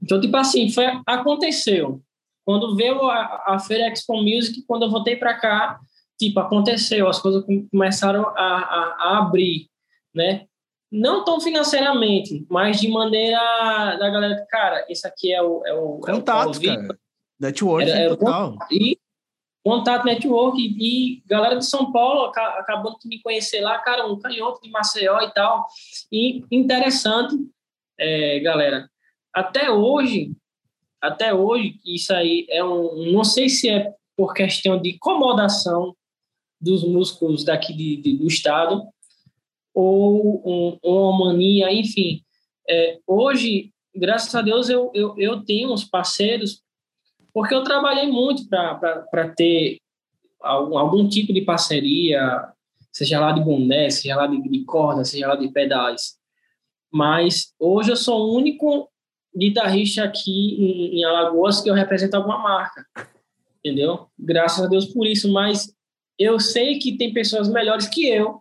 [0.02, 2.00] então, tipo assim, foi, aconteceu.
[2.44, 5.80] Quando veio a, a Feira Expo Music, quando eu voltei para cá,
[6.18, 9.68] tipo, aconteceu, as coisas começaram a, a, a, abrir,
[10.14, 10.46] né?
[10.90, 15.62] Não tão financeiramente, mas de maneira da galera, cara, esse aqui é o...
[15.66, 16.98] É o contato, é o cara.
[17.40, 18.56] Network era, era total.
[18.70, 18.98] E
[19.66, 24.62] contato, network, e galera de São Paulo acabou de me conhecer lá, cara, um canhoto
[24.62, 25.66] de Maceió e tal.
[26.12, 27.34] E interessante,
[27.98, 28.88] é, galera,
[29.34, 30.30] até hoje,
[31.02, 33.10] até hoje, isso aí é um.
[33.10, 35.96] Não sei se é por questão de incomodação
[36.60, 38.84] dos músicos daqui de, de, do estado
[39.74, 42.22] ou um, uma mania, enfim.
[42.70, 46.62] É, hoje, graças a Deus, eu, eu, eu tenho uns parceiros,
[47.36, 49.76] porque eu trabalhei muito para ter
[50.40, 52.48] algum, algum tipo de parceria,
[52.90, 56.16] seja lá de boné, seja lá de, de corda, seja lá de pedais.
[56.90, 58.90] Mas hoje eu sou o único
[59.36, 62.86] guitarrista aqui em, em Alagoas que eu represento alguma marca,
[63.62, 64.06] entendeu?
[64.18, 65.70] Graças a Deus por isso, mas
[66.18, 68.40] eu sei que tem pessoas melhores que eu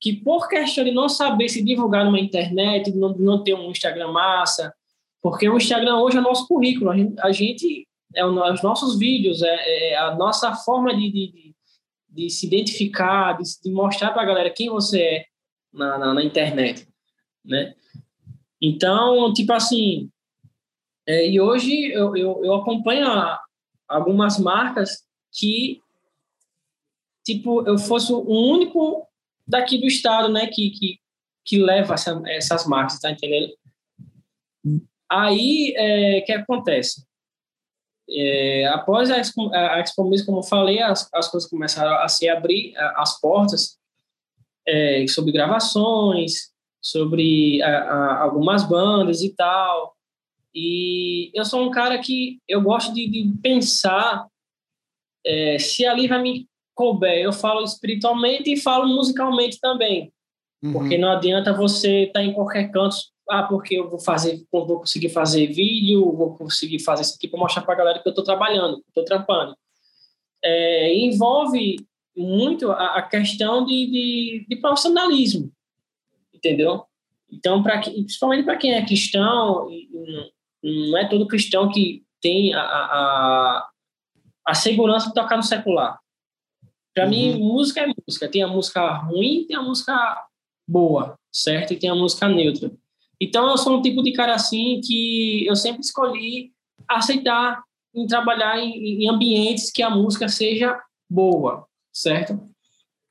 [0.00, 4.12] que por questão de não saber se divulgar numa internet, não, não ter um Instagram
[4.12, 4.72] massa,
[5.20, 9.42] porque o Instagram hoje é nosso currículo, a gente, a gente é os nossos vídeos,
[9.42, 11.54] é, é a nossa forma de, de,
[12.08, 15.24] de se identificar, de, de mostrar para a galera quem você é
[15.72, 16.88] na, na, na, internet,
[17.44, 17.74] né?
[18.60, 20.10] Então, tipo assim,
[21.06, 23.06] é, e hoje eu, eu, eu acompanho
[23.88, 25.80] algumas marcas que,
[27.24, 29.06] tipo, eu fosse o único
[29.46, 30.98] daqui do estado, né, que, que,
[31.44, 33.52] que leva essa, essas marcas, tá entendendo?
[35.10, 37.04] Aí, é, o é, que acontece?
[38.10, 42.28] É, após a Expo, a Expo como eu falei, as, as coisas começaram a se
[42.28, 43.78] abrir, as portas,
[44.66, 49.94] é, sobre gravações, sobre a, a, algumas bandas e tal.
[50.54, 54.26] E eu sou um cara que eu gosto de, de pensar
[55.26, 60.12] é, se ali vai me couber, eu falo espiritualmente e falo musicalmente também.
[60.62, 60.72] Uhum.
[60.72, 62.96] Porque não adianta você estar tá em qualquer canto
[63.28, 67.40] ah, porque eu vou fazer, vou conseguir fazer vídeo, vou conseguir fazer isso aqui para
[67.40, 69.56] mostrar para a galera que eu estou trabalhando, estou trampando.
[70.42, 71.76] É, envolve
[72.16, 75.50] muito a, a questão de, de, de, profissionalismo,
[76.32, 76.84] entendeu?
[77.30, 79.68] Então, principalmente para quem é cristão,
[80.62, 83.70] não é todo cristão que tem a, a,
[84.46, 85.98] a segurança de tocar no secular.
[86.94, 87.10] Para uhum.
[87.10, 88.28] mim, música é música.
[88.28, 90.24] Tem a música ruim, tem a música
[90.66, 91.72] boa, certo?
[91.72, 92.70] E tem a música neutra.
[93.24, 96.52] Então, eu sou um tipo de cara assim que eu sempre escolhi
[96.88, 97.62] aceitar
[97.94, 102.38] em trabalhar em, em ambientes que a música seja boa, certo?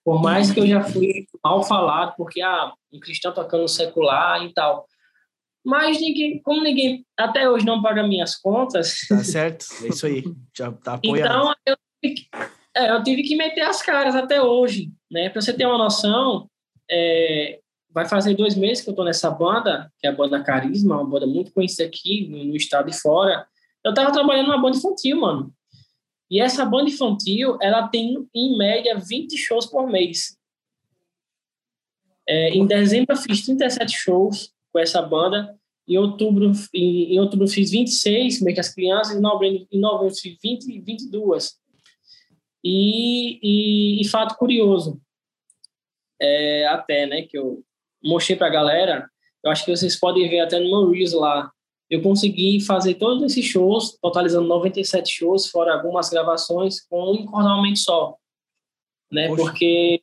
[0.04, 4.54] Por mais que eu já fui mal falado, porque ah, um cristão tocando secular e
[4.54, 4.86] tal.
[5.66, 9.00] Mas ninguém, como ninguém até hoje não paga minhas contas.
[9.08, 10.24] Tá certo, é isso aí.
[10.56, 11.30] Já tá apoiado.
[11.30, 12.28] Então eu tive, que,
[12.76, 15.30] é, eu tive que meter as caras até hoje, né?
[15.30, 16.50] Para você ter uma noção,
[16.92, 17.62] é,
[17.94, 21.10] vai fazer dois meses que eu tô nessa banda, que é a banda Carisma, uma
[21.10, 23.48] banda muito conhecida aqui no, estado de fora.
[23.86, 25.54] Eu tava trabalhando numa banda infantil, mano.
[26.30, 30.36] E essa banda infantil, ela tem, em média, 20 shows por mês.
[32.28, 35.56] É, em dezembro eu fiz 37 shows com essa banda.
[35.88, 39.16] Em outubro, em, em outubro fiz 26, meio que as crianças.
[39.16, 41.62] Em novembro, em novembro fiz 20, 22.
[42.64, 45.00] E, e, e fato curioso,
[46.20, 47.64] é, até, né, que eu
[48.04, 49.10] mostrei para a galera,
[49.44, 51.52] eu acho que vocês podem ver até no meu Reels lá,
[51.90, 57.80] eu consegui fazer todos esses shows, totalizando 97 shows, fora algumas gravações, com um cordialmente
[57.80, 58.18] só.
[59.12, 59.28] Né?
[59.28, 59.44] Poxa.
[59.44, 60.02] Porque,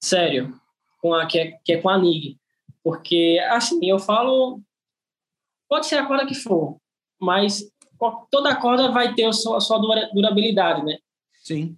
[0.00, 0.54] sério,
[1.00, 2.38] com a, que, é, que é com a NIG.
[2.82, 4.60] Porque, assim, eu falo,
[5.68, 6.78] pode ser a corda que for,
[7.20, 7.68] mas
[8.30, 9.78] toda corda vai ter a sua, a sua
[10.14, 10.98] durabilidade, né?
[11.42, 11.76] Sim.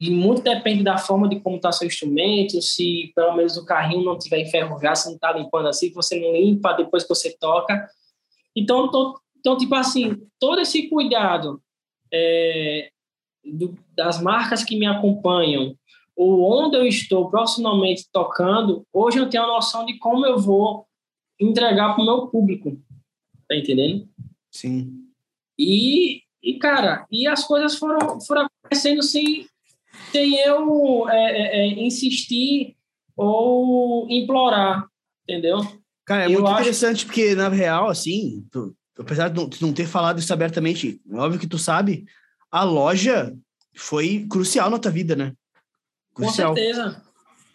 [0.00, 4.04] E muito depende da forma de como está seu instrumento, se pelo menos o carrinho
[4.04, 7.88] não tiver enferrujado, se não está limpando assim, você não limpa depois que você toca.
[8.54, 11.60] Então, tô, então tipo assim, todo esse cuidado
[12.12, 12.90] é,
[13.44, 15.76] do, das marcas que me acompanham,
[16.14, 20.86] ou onde eu estou profissionalmente tocando, hoje eu tenho a noção de como eu vou
[21.40, 22.80] entregar para o meu público.
[23.48, 24.08] Tá entendendo?
[24.50, 25.08] Sim.
[25.58, 29.46] E, e cara, e as coisas foram, foram acontecendo sem
[30.10, 32.76] sem eu é, é, é, insistir
[33.16, 34.86] ou implorar,
[35.28, 35.60] entendeu?
[36.04, 36.60] Cara, é eu muito acho...
[36.60, 41.46] interessante porque, na real, assim, tu, apesar de não ter falado isso abertamente, óbvio que
[41.46, 42.06] tu sabe,
[42.50, 43.36] a loja
[43.74, 45.32] foi crucial na tua vida, né?
[46.14, 46.50] Crucial.
[46.50, 47.02] Com certeza.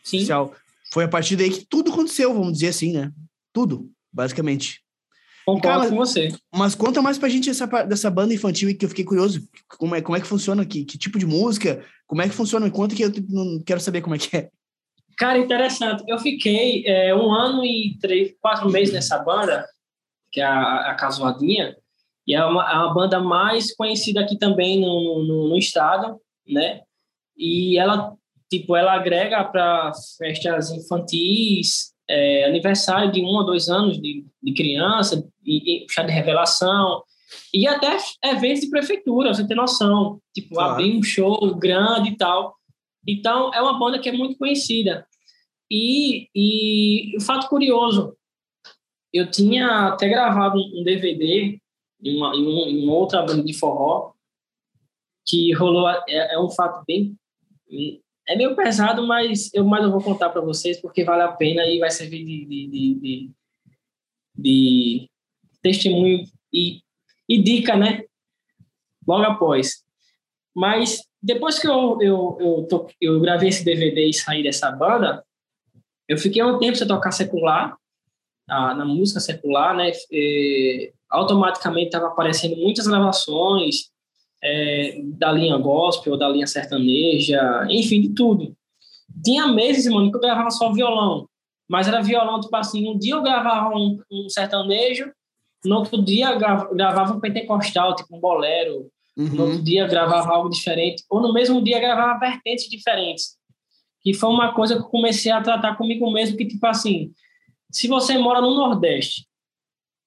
[0.03, 0.17] Sim.
[0.17, 0.55] Crucial.
[0.93, 3.11] Foi a partir daí que tudo aconteceu, vamos dizer assim, né?
[3.51, 4.83] Tudo, basicamente.
[5.45, 6.29] Concordo Cara, com você.
[6.53, 9.41] Mas conta mais pra gente essa, dessa banda infantil que eu fiquei curioso.
[9.77, 10.65] Como é, como é que funciona?
[10.65, 11.83] Que, que tipo de música?
[12.07, 12.69] Como é que funciona?
[12.71, 14.49] Conta que eu não quero saber como é que é.
[15.17, 16.03] Cara, interessante.
[16.07, 19.65] Eu fiquei é, um ano e três, quatro meses nessa banda,
[20.31, 21.75] que é a, a Casuadinha,
[22.25, 26.81] e é uma, é uma banda mais conhecida aqui também no, no, no estado, né?
[27.37, 28.13] E ela,
[28.49, 34.53] tipo, ela agrega para festas infantis, é, aniversário de um ou dois anos de, de
[34.53, 37.03] criança, e, e chá de revelação,
[37.53, 40.19] e até eventos de prefeitura, você tem noção.
[40.33, 40.73] Tipo, claro.
[40.73, 42.55] abrir um show grande e tal.
[43.07, 45.07] Então, é uma banda que é muito conhecida.
[45.69, 48.15] E, e o fato curioso,
[49.11, 51.59] eu tinha até gravado um DVD
[52.03, 54.13] em uma, em uma outra banda de forró,
[55.25, 57.15] que rolou, é, é um fato bem
[58.27, 61.65] é meio pesado, mas eu, mais eu vou contar para vocês porque vale a pena
[61.65, 63.31] e vai servir de, de, de, de,
[64.35, 65.09] de
[65.63, 66.81] testemunho e,
[67.27, 68.03] e, dica, né?
[69.07, 69.83] Logo após.
[70.55, 75.25] Mas depois que eu, eu, eu, tô, eu gravei esse DVD e saí dessa banda,
[76.07, 77.75] eu fiquei um tempo sem tocar secular,
[78.47, 79.91] a, na música secular, né?
[80.11, 83.91] E, automaticamente estava aparecendo muitas gravações
[84.43, 88.55] é, da linha gospel, da linha sertaneja, enfim, de tudo.
[89.23, 91.29] Tinha meses, mano, que eu gravava só violão,
[91.69, 95.11] mas era violão, tipo assim, um dia eu gravava um, um sertanejo,
[95.65, 99.27] no outro dia gravava um pentecostal, tipo um bolero, uhum.
[99.27, 103.37] no outro dia gravava algo diferente, ou no mesmo dia gravava vertentes diferentes.
[104.01, 107.11] Que foi uma coisa que eu comecei a tratar comigo mesmo, que tipo assim,
[107.71, 109.25] se você mora no Nordeste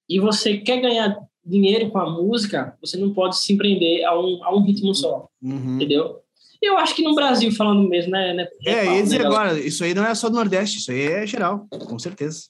[0.09, 4.45] e você quer ganhar dinheiro com a música, você não pode se empreender a um,
[4.45, 5.77] a um ritmo só, uhum.
[5.77, 6.21] entendeu?
[6.61, 8.35] Eu acho que no Brasil, falando mesmo, né?
[8.35, 11.03] né é, é e né, agora, isso aí não é só do Nordeste, isso aí
[11.03, 12.47] é geral, com certeza.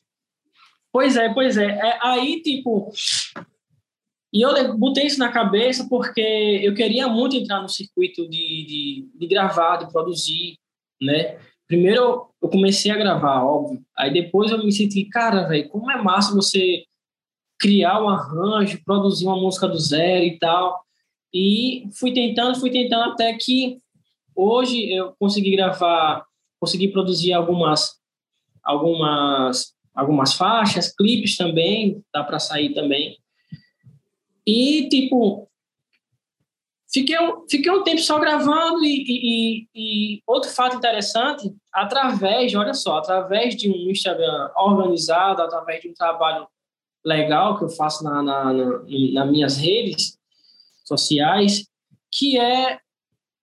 [0.93, 1.67] Pois é, pois é.
[1.67, 2.93] é aí, tipo,
[4.33, 6.21] e eu botei isso na cabeça porque
[6.63, 10.59] eu queria muito entrar no circuito de, de, de gravar, de produzir,
[11.01, 11.39] né?
[11.67, 13.83] Primeiro eu comecei a gravar, óbvio.
[13.97, 16.85] Aí depois eu me senti, cara, velho, como é massa você
[17.59, 20.85] criar um arranjo, produzir uma música do zero e tal.
[21.33, 23.81] E fui tentando, fui tentando até que
[24.35, 26.25] hoje eu consegui gravar,
[26.61, 27.97] consegui produzir algumas
[28.63, 33.19] algumas algumas faixas, clipes também, dá para sair também.
[34.47, 35.49] E tipo,
[36.93, 42.75] fiquei um, fiquei um tempo só gravando e, e, e, outro fato interessante, através, olha
[42.75, 46.47] só, através de um Instagram organizado, através de um trabalho
[47.05, 48.81] legal que eu faço na, na, na
[49.15, 50.19] nas minhas redes
[50.85, 51.67] sociais,
[52.13, 52.79] que é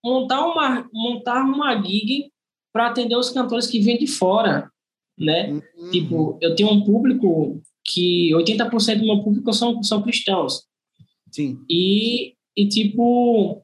[0.03, 2.31] montar uma, montar uma gig
[2.71, 4.72] para atender os cantores que vêm de fora,
[5.17, 5.49] né?
[5.51, 5.91] Uhum.
[5.91, 10.63] Tipo, eu tenho um público que 80% do meu público são, são cristãos.
[11.31, 11.59] Sim.
[11.69, 13.63] E, e tipo,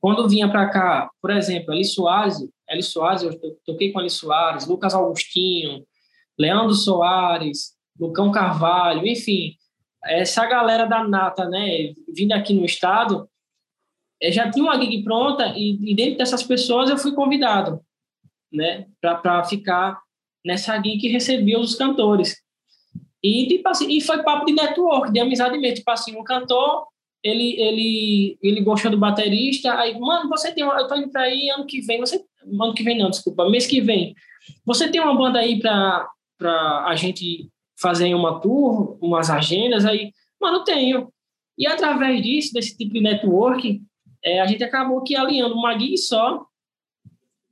[0.00, 2.36] quando vinha para cá, por exemplo, Eli Soares,
[2.68, 5.84] Eli Soares, eu toquei com Eli Soares, Lucas Augustinho,
[6.38, 9.54] Leandro Soares, Lucão Carvalho, enfim,
[10.04, 13.28] essa galera da nata, né, vindo aqui no estado,
[14.20, 17.80] eh, já tinha uma gig pronta e, e dentro dessas pessoas eu fui convidado,
[18.52, 20.01] né, para ficar
[20.44, 22.36] nessa gig que recebia os cantores.
[23.22, 25.76] E, tipo assim, e foi papo de network, de amizade mesmo.
[25.76, 26.86] Tipo assim, um cantor,
[27.22, 31.22] ele, ele, ele gostou do baterista, aí, mano, você tem uma, eu tô indo pra
[31.22, 34.12] aí ano que vem, você, ano que vem não, desculpa, mês que vem,
[34.66, 37.48] você tem uma banda aí pra, pra a gente
[37.80, 41.12] fazer uma tour, umas agendas, aí, mano, tenho.
[41.56, 43.80] E através disso, desse tipo de network,
[44.24, 46.44] é, a gente acabou que alinhando uma gig só,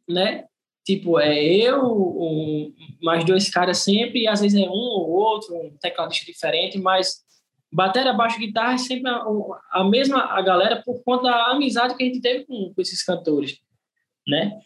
[0.08, 0.46] né?
[0.84, 5.54] Tipo, é eu, um, mais dois caras sempre, e às vezes é um ou outro,
[5.54, 7.22] um tecladista diferente, mas
[7.72, 9.22] bateria, baixo, guitarra é sempre a,
[9.72, 13.02] a mesma a galera por conta da amizade que a gente teve com, com esses
[13.02, 13.58] cantores,
[14.26, 14.58] né?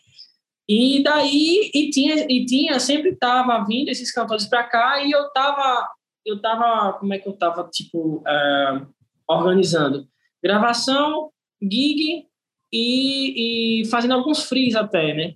[0.68, 5.30] E daí, e tinha, e tinha sempre tava vindo esses cantores para cá e eu
[5.30, 5.88] tava,
[6.24, 8.86] eu tava, como é que eu tava, tipo, uh,
[9.28, 10.08] organizando?
[10.42, 12.26] Gravação, gig
[12.72, 15.34] e, e fazendo alguns frees até, né?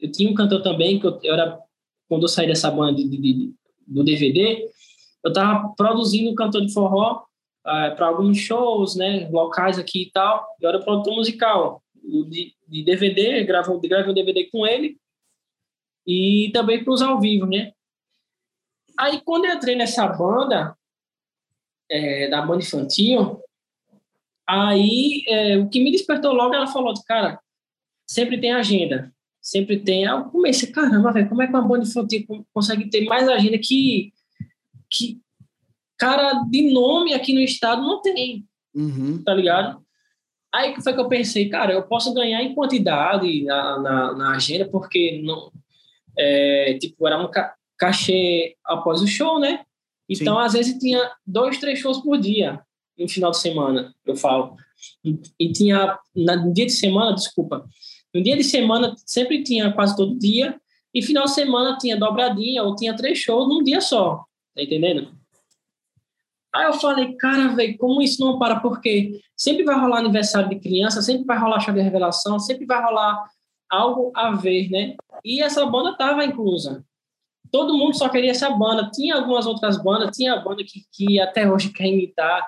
[0.00, 1.58] Eu tinha um cantor também, que eu, eu era,
[2.08, 3.54] quando eu saí dessa banda de, de,
[3.86, 4.68] do DVD,
[5.24, 7.24] eu tava produzindo um cantor de forró
[7.66, 11.82] uh, eh, para alguns shows, né, locais aqui e tal, eu era produtor musical.
[12.30, 14.98] De, de DVD, gravei, gravei um DVD com ele
[16.06, 17.72] e também para os ao vivo, né?
[18.98, 20.74] Aí, quando eu entrei nessa banda,
[21.90, 23.40] é, da banda infantil,
[24.46, 27.38] aí é, o que me despertou logo, ela falou, cara,
[28.06, 30.04] sempre tem agenda, sempre tem.
[30.04, 34.12] Eu comecei, caramba, velho, como é que uma banda infantil consegue ter mais agenda que,
[34.90, 35.20] que
[35.96, 39.22] cara de nome aqui no estado não tem, uhum.
[39.22, 39.82] tá ligado?
[40.54, 44.36] Aí que foi que eu pensei, cara, eu posso ganhar em quantidade na, na, na
[44.36, 45.52] agenda, porque não,
[46.16, 49.64] é, tipo, era um ca cachê após o show, né?
[50.08, 50.44] Então, Sim.
[50.44, 52.60] às vezes, tinha dois, três shows por dia,
[52.98, 54.56] no final de semana, eu falo.
[55.04, 57.64] E, e tinha, no dia de semana, desculpa,
[58.18, 60.60] no dia de semana sempre tinha quase todo dia,
[60.92, 65.16] e final de semana tinha dobradinha, ou tinha três shows num dia só, tá entendendo?
[66.52, 68.58] Aí eu falei, cara, velho, como isso não para?
[68.58, 72.82] Porque sempre vai rolar aniversário de criança, sempre vai rolar chave de revelação, sempre vai
[72.82, 73.22] rolar
[73.70, 74.96] algo a ver, né?
[75.24, 76.84] E essa banda tava inclusa.
[77.52, 78.90] Todo mundo só queria essa banda.
[78.90, 82.46] Tinha algumas outras bandas, tinha a banda que, que até hoje quer imitar.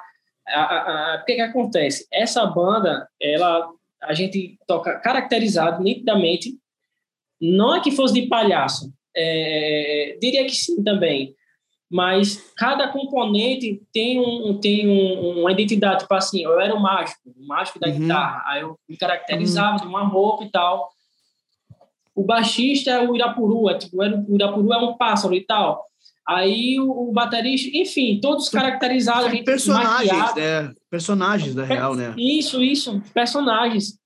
[1.20, 2.06] O que, que acontece?
[2.10, 3.70] Essa banda, ela,
[4.02, 6.58] a gente toca caracterizado nitidamente.
[7.40, 11.34] Não é que fosse de palhaço, é, diria que sim também
[11.90, 17.20] mas cada componente tem, um, tem um, uma identidade, tipo assim, eu era o mágico,
[17.26, 17.98] o mágico da uhum.
[17.98, 19.80] guitarra, aí eu me caracterizava uhum.
[19.82, 20.88] de uma roupa e tal.
[22.14, 25.84] o baixista é o Irapuru, é, tipo, o Irapuru é um pássaro e tal.
[26.26, 29.30] Aí o, o baterista, enfim, todos caracterizados.
[29.30, 30.74] São personagens, né?
[30.90, 32.14] Personagens da real, né?
[32.16, 33.98] Isso, isso, personagens.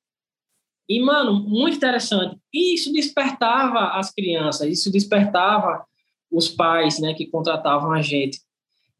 [0.88, 2.36] E, mano, muito interessante.
[2.52, 5.84] E isso despertava as crianças, isso despertava
[6.30, 8.40] os pais, né, que contratavam a gente.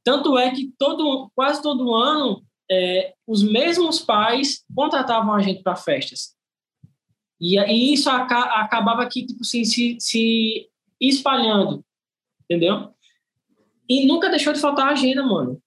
[0.03, 5.77] Tanto é que todo, quase todo ano, é, os mesmos pais contratavam a gente para
[5.77, 6.35] festas.
[7.41, 10.69] E, e isso aca, acabava aqui, tipo assim, se, se
[11.01, 11.85] espalhando,
[12.45, 12.94] entendeu?
[13.89, 15.61] E nunca deixou de faltar agenda, mano.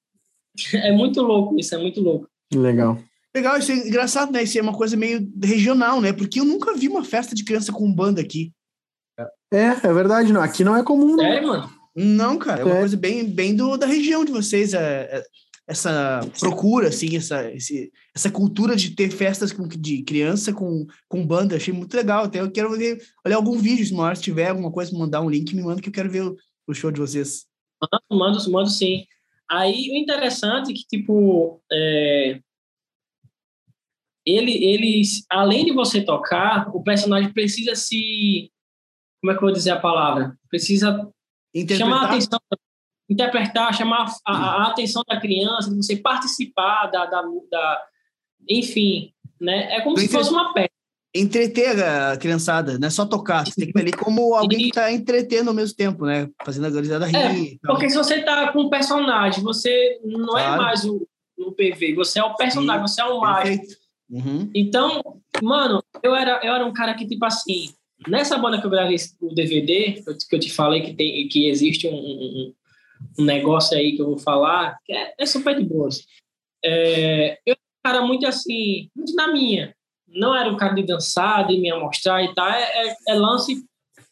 [0.73, 2.27] É muito louco isso, é muito louco.
[2.53, 2.97] Legal.
[3.35, 4.43] Legal, isso é engraçado, né?
[4.43, 6.11] Isso é uma coisa meio regional, né?
[6.11, 8.51] Porque eu nunca vi uma festa de criança com banda aqui.
[9.53, 10.33] É, é verdade.
[10.33, 10.41] Não.
[10.41, 11.15] Aqui não é comum.
[11.15, 11.23] Não.
[11.23, 11.69] É, mano.
[11.95, 12.61] Não, cara.
[12.61, 12.79] É uma é.
[12.79, 14.73] coisa bem, bem do, da região de vocês.
[14.73, 15.23] É, é,
[15.67, 21.25] essa procura, assim, essa, esse, essa cultura de ter festas com, de criança com, com
[21.25, 21.57] banda.
[21.57, 22.23] Achei muito legal.
[22.23, 25.29] Até eu quero ver, olhar algum vídeo, se uma hora tiver alguma coisa, mandar um
[25.29, 26.35] link, me manda que eu quero ver o,
[26.67, 27.46] o show de vocês.
[27.81, 29.05] Mando, mando, mando sim.
[29.49, 32.41] Aí o interessante é que, tipo, é,
[34.25, 38.51] ele, ele, além de você tocar, o personagem precisa se.
[39.21, 40.37] Como é que eu vou dizer a palavra?
[40.49, 41.09] Precisa
[41.77, 42.39] chamar a atenção,
[43.09, 47.05] interpretar, chamar a, a, atenção da criança, de você participar da.
[47.05, 47.85] da, da
[48.49, 49.75] enfim, né?
[49.75, 50.76] É como se fosse uma peça.
[51.19, 54.67] Entreter a criançada, não é só tocar, você tem que ver ali como alguém que
[54.67, 56.29] está entretendo ao mesmo tempo, né?
[56.45, 57.59] Fazendo a garizada é, rir.
[57.63, 60.61] É, porque se você está com um personagem, você não é claro.
[60.61, 61.07] é mais o,
[61.37, 63.65] o PV, você é o personagem, Sim, você é o mágico.
[64.09, 64.49] Uhum.
[64.55, 65.01] Então,
[65.41, 67.69] mano, eu era, eu era um cara que, tipo assim,
[68.07, 71.87] nessa banda que eu gravei o DVD, que eu te falei que, tem, que existe
[71.87, 72.53] um, um,
[73.19, 76.05] um negócio aí que eu vou falar, que é, é super de boas.
[76.63, 79.75] É, eu era um cara muito assim, muito na minha.
[80.07, 83.65] Não era um cara de dançar, de me mostrar e tal, é, é, é lance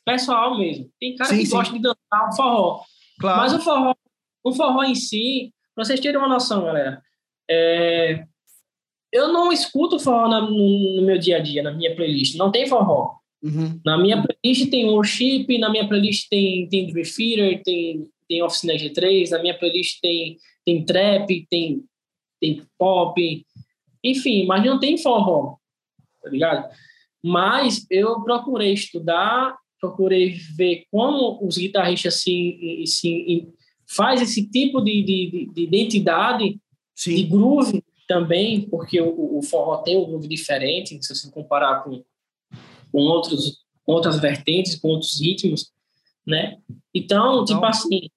[0.06, 0.90] pessoal mesmo.
[1.00, 1.56] Tem cara sim, que sim.
[1.56, 2.82] gosta de dançar um forró.
[3.20, 3.38] Claro.
[3.40, 3.96] Mas o forró,
[4.44, 7.02] o forró em si, pra vocês terem uma noção, galera,
[7.50, 8.26] é,
[9.12, 12.36] eu não escuto forró na, no, no, meu dia a dia, na minha playlist.
[12.36, 13.16] Não tem forró.
[13.42, 13.80] Uhum.
[13.86, 18.74] Na minha playlist tem worship, na minha playlist tem, tem Dream Theater, tem, tem Oficina
[18.74, 21.84] G3, na minha playlist tem, tem trap, tem,
[22.42, 23.46] tem pop,
[24.04, 25.56] enfim, mas não tem forró,
[26.26, 26.68] tá ligado?
[27.24, 33.48] Mas eu procurei estudar, procurei ver como os guitarristas se, se
[33.88, 36.60] faz esse tipo de, de, de identidade,
[36.96, 37.16] Sim.
[37.16, 42.04] de groove, também porque o, o forró tem um groove diferente, se você comparar com,
[42.92, 45.72] com outros, outras vertentes, com outros ritmos,
[46.26, 46.58] né?
[46.94, 48.10] Então, tipo então, assim,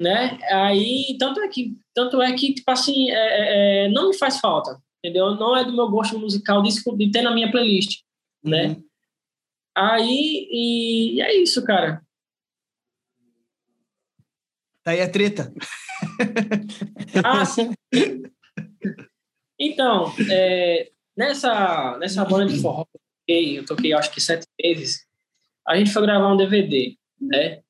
[0.00, 0.38] né?
[0.52, 4.38] Aí, tanto é que, tanto é que tipo assim, é, é, é, não me faz
[4.38, 5.34] falta, entendeu?
[5.34, 8.02] Não é do meu gosto musical de, de ter na minha playlist,
[8.42, 8.68] né?
[8.68, 8.74] uhum.
[8.74, 8.82] né?
[9.76, 12.02] Aí, e, e é isso, cara.
[14.82, 15.52] Tá aí a treta.
[17.24, 17.72] Ah, sim.
[19.58, 24.46] Então, é, nessa, nessa banda de forró que eu toquei, eu toquei acho que sete
[24.60, 25.04] vezes,
[25.66, 27.60] a gente foi gravar um DVD, né?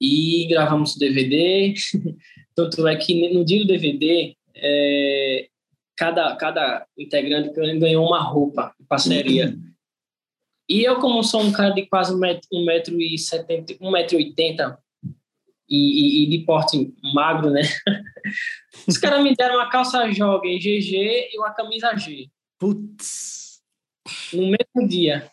[0.00, 1.74] E gravamos o DVD,
[2.54, 5.48] tanto é que no dia do DVD, é,
[5.96, 9.56] cada, cada integrante ganhou uma roupa, parceria.
[10.68, 14.76] E eu, como sou um cara de quase 1,70m, 1,80m,
[15.68, 17.62] e, e, e de porte magro, né?
[18.88, 22.28] Os caras me deram uma calça jogging GG e uma camisa G.
[22.58, 23.60] Putz!
[24.32, 25.30] No mesmo dia.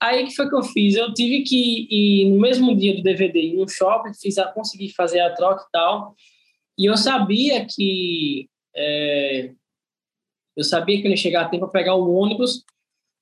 [0.00, 0.96] Aí que foi que eu fiz?
[0.96, 4.88] Eu tive que ir no mesmo dia do DVD ir no shopping, fiz a, consegui
[4.88, 6.14] fazer a troca e tal.
[6.80, 9.52] E eu sabia que é,
[10.56, 12.64] eu sabia que ele ia chegar a tempo para pegar o ônibus.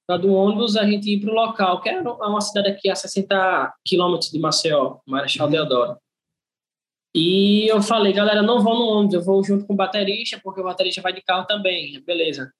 [0.08, 2.94] Na do ônibus a gente ir para o local, que era uma cidade aqui a
[2.94, 5.52] 60 quilômetros de Maceió, Marechal uhum.
[5.52, 5.98] Deodoro.
[7.12, 10.60] E eu falei, galera, não vou no ônibus, eu vou junto com o baterista, porque
[10.60, 12.52] o baterista vai de carro também, beleza.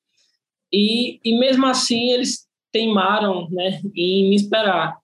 [0.73, 4.99] E, e mesmo assim, eles teimaram né, em me esperar.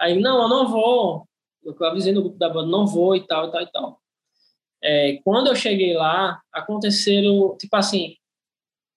[0.00, 1.26] Aí, não, eu não vou.
[1.64, 4.03] Eu avisei no grupo da banda, não vou e tal, e tal, e tal.
[4.84, 8.16] É, quando eu cheguei lá, aconteceram, tipo assim,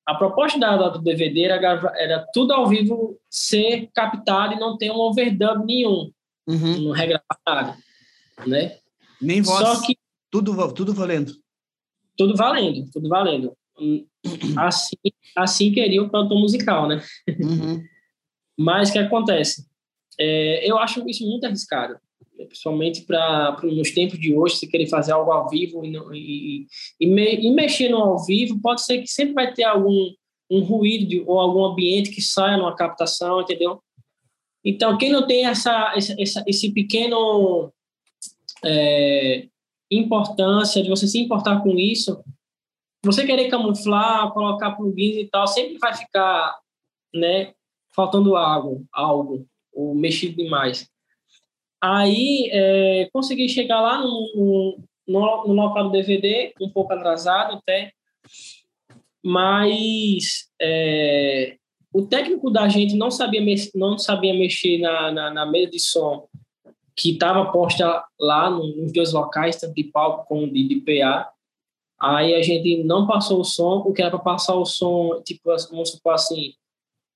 [0.06, 4.92] a proposta da, do DVD era, era tudo ao vivo ser captado e não ter
[4.92, 6.12] um overdub nenhum,
[6.46, 6.82] uhum.
[6.82, 7.78] não regravar nada,
[8.46, 8.78] né?
[9.22, 9.60] Nem voz.
[9.60, 9.98] Só que
[10.30, 11.34] tudo, tudo valendo.
[12.18, 13.56] Tudo valendo, tudo valendo.
[14.58, 14.96] Assim,
[15.36, 17.02] assim queria o cantor musical, né?
[17.40, 17.82] Uhum.
[18.58, 19.66] Mas o que acontece?
[20.20, 21.98] É, eu acho isso muito arriscado?
[22.46, 26.68] Principalmente para nos tempos de hoje, se querer fazer algo ao vivo e, e,
[27.00, 30.12] e, me, e, mexer no ao vivo, pode ser que sempre vai ter algum
[30.50, 33.82] um ruído de, ou algum ambiente que saia numa captação, entendeu?
[34.64, 37.72] Então, quem não tem essa, essa esse pequeno
[38.64, 39.48] é,
[39.92, 42.24] importância de você se importar com isso,
[43.04, 46.58] você querer camuflar, colocar plugins e tal, sempre vai ficar,
[47.14, 47.54] né,
[47.96, 50.90] faltando algo, algo, ou mexido demais.
[51.90, 54.78] Aí, é, consegui chegar lá no,
[55.08, 57.94] no, no local do DVD, um pouco atrasado até,
[59.24, 61.56] mas é,
[61.94, 63.42] o técnico da gente não sabia,
[63.74, 66.28] não sabia mexer na, na, na mesa de som
[66.96, 71.32] que estava posta lá nos dois locais, tanto de palco como de, de PA.
[72.00, 75.56] Aí a gente não passou o som, o que era para passar o som, tipo,
[75.70, 76.54] vamos supor assim,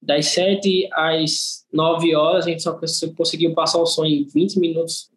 [0.02, 2.80] das 7 às 9 horas, a gente só
[3.16, 5.12] conseguiu passar o som em 20 minutos.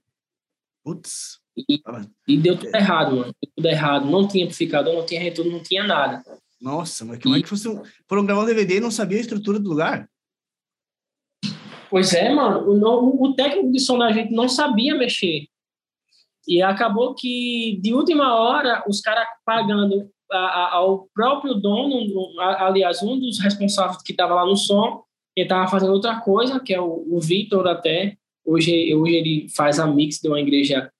[0.85, 1.41] Putz.
[1.57, 1.81] E,
[2.29, 3.35] e deu tudo errado, mano.
[3.43, 4.11] Deu tudo errado.
[4.11, 6.23] Não tinha amplificador, não tinha retorno, não tinha nada.
[6.61, 7.39] Nossa, mas como e...
[7.39, 7.69] é que fosse,
[8.07, 10.09] foram gravar um DVD e não sabia a estrutura do lugar?
[11.89, 12.69] Pois é, mano.
[12.69, 15.47] O, o técnico de som da gente não sabia mexer.
[16.47, 21.97] E acabou que, de última hora, os caras pagando a, ao próprio dono,
[22.41, 25.03] aliás, um dos responsáveis que estava lá no som,
[25.37, 28.17] ele estava fazendo outra coisa, que é o, o Vitor até.
[28.45, 30.91] Hoje, hoje ele faz a mix de uma igreja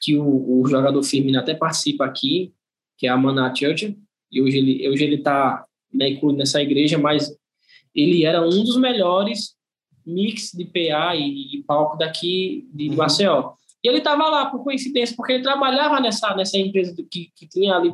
[0.00, 2.52] que o, o jogador Firmino até participa aqui,
[2.98, 3.96] que é a Maná Church.
[4.30, 7.34] E hoje ele hoje ele está né, incluído nessa igreja, mas
[7.94, 9.54] ele era um dos melhores
[10.04, 12.96] mix de PA e, e palco daqui de, de uhum.
[12.96, 13.52] Maceió.
[13.82, 17.74] E ele estava lá por coincidência, porque ele trabalhava nessa, nessa empresa que, que tinha
[17.74, 17.92] ali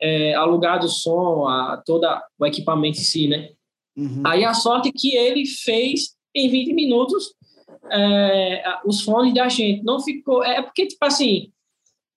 [0.00, 2.06] é, alugado o som, a, todo
[2.38, 3.50] o equipamento em si, né?
[3.96, 4.22] Uhum.
[4.24, 7.34] Aí a sorte é que ele fez em 20 minutos
[7.90, 9.82] é, os fones da gente.
[9.82, 10.42] Não ficou.
[10.44, 11.50] É porque, tipo assim,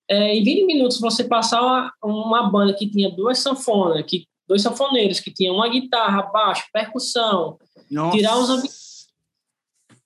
[0.10, 4.62] é, em 20 minutos você passar uma, uma banda que tinha duas sanfonas, que, dois
[4.62, 7.58] sanfoneiros, que tinha uma guitarra, baixo, percussão,
[7.90, 8.18] Nossa.
[8.18, 8.84] tirar os ambientes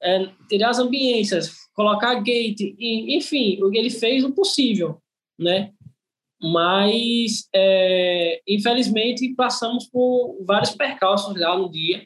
[0.01, 5.01] é, tirar as ambiências, colocar gate, e, enfim, ele fez o possível,
[5.37, 5.73] né?
[6.41, 12.05] Mas, é, infelizmente, passamos por vários percalços lá no dia.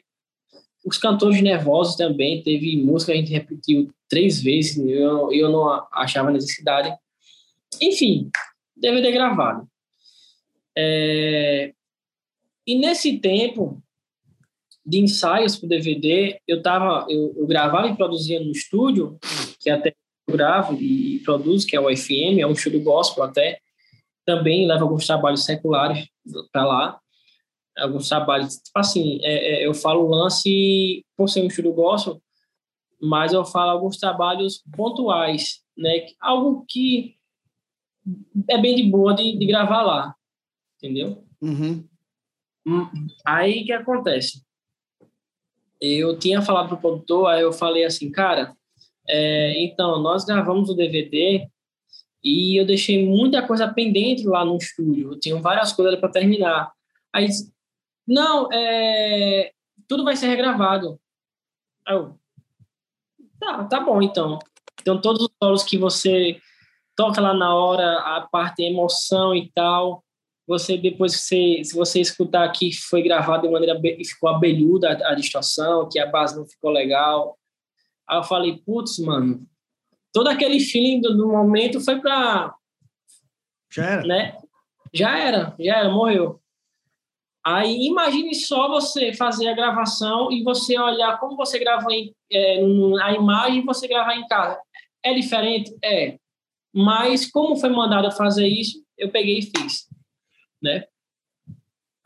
[0.84, 5.86] Os cantores nervosos também, teve música que a gente repetiu três vezes, eu, eu não
[5.92, 6.94] achava necessidade.
[7.80, 8.30] Enfim,
[8.76, 9.68] DVD gravado.
[10.76, 11.72] É,
[12.66, 13.82] e nesse tempo,
[14.84, 19.18] de ensaios para o DVD, eu tava, eu, eu, gravava e produzia no estúdio,
[19.60, 19.94] que até
[20.26, 23.60] eu gravo e, produzo, que é o FM, é um estúdio gospel até.
[24.24, 26.08] Também levo alguns trabalhos seculares
[26.52, 27.00] para lá.
[27.78, 32.20] Alguns trabalhos, tipo assim, é, é, eu falo lance por ser um estúdio gospel,
[33.00, 36.06] mas eu falo alguns trabalhos pontuais, né?
[36.20, 37.16] Algo que
[38.48, 40.14] é bem de boa de, de gravar lá,
[40.76, 41.24] entendeu?
[41.40, 41.88] Uhum.
[42.66, 42.88] Hum,
[43.24, 44.42] aí que acontece?
[45.82, 48.56] eu tinha falado pro produtor, aí eu falei assim, cara,
[49.08, 51.48] é, então, nós gravamos o DVD
[52.22, 56.72] e eu deixei muita coisa pendente lá no estúdio, eu tinha várias coisas para terminar.
[57.12, 57.26] Aí,
[58.06, 59.52] não, é,
[59.88, 61.00] tudo vai ser regravado.
[61.86, 62.18] Eu,
[63.40, 64.38] tá, tá bom, então.
[64.80, 66.40] Então, todos os solos que você
[66.96, 70.04] toca lá na hora, a parte emoção e tal,
[70.46, 75.12] você depois você, se você escutar que foi gravado de maneira e ficou abelhuda a,
[75.12, 77.38] a distorção, que a base não ficou legal.
[78.08, 79.46] Aí eu falei, putz, mano,
[80.12, 82.54] todo aquele feeling do, do momento foi para
[83.70, 84.38] já era, né?
[84.92, 86.40] Já era, já era, morreu.
[87.44, 92.60] Aí imagine só você fazer a gravação e você olhar como você gravou em, é,
[93.02, 94.60] a imagem você gravar em casa.
[95.02, 95.74] É diferente?
[95.82, 96.18] É.
[96.72, 99.88] Mas como foi mandado fazer isso, eu peguei e fiz
[100.62, 100.84] né?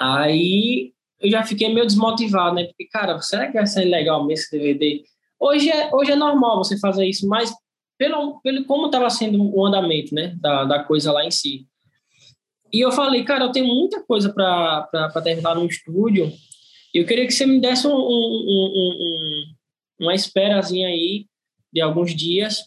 [0.00, 2.64] Aí eu já fiquei meio desmotivado, né?
[2.64, 5.04] Porque, cara, será que vai ser legal mesmo esse DVD?
[5.38, 7.52] Hoje é, hoje é normal você fazer isso, mas
[7.98, 10.36] pelo, pelo como estava sendo o andamento, né?
[10.40, 11.66] Da, da coisa lá em si.
[12.72, 16.32] E eu falei, cara, eu tenho muita coisa para terminar no estúdio.
[16.92, 19.44] E eu queria que você me desse um, um, um, um,
[20.00, 21.26] uma esperazinha aí
[21.72, 22.64] de alguns dias,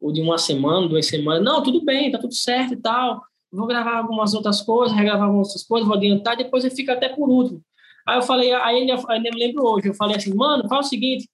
[0.00, 1.42] ou de uma semana, duas semanas.
[1.42, 5.48] Não, tudo bem, tá tudo certo e tal vou gravar algumas outras coisas, regravar algumas
[5.48, 7.62] outras coisas, vou adiantar, depois eu fico até por último.
[8.06, 10.88] Aí eu falei, aí ele, ainda me lembro hoje, eu falei assim, mano, faz o
[10.88, 11.28] seguinte,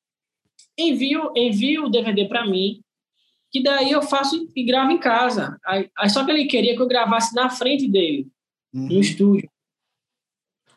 [0.79, 2.81] envio, envio o DVD para mim,
[3.55, 5.57] que daí eu faço e gravo em casa.
[5.65, 8.27] Aí, só que ele queria que eu gravasse na frente dele,
[8.75, 8.89] uhum.
[8.89, 9.49] no estúdio.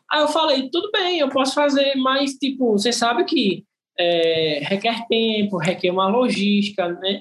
[0.08, 3.64] Aí eu falei, tudo bem, eu posso fazer, mas, tipo, você sabe que
[3.98, 7.20] é, requer tempo, requer uma logística, né?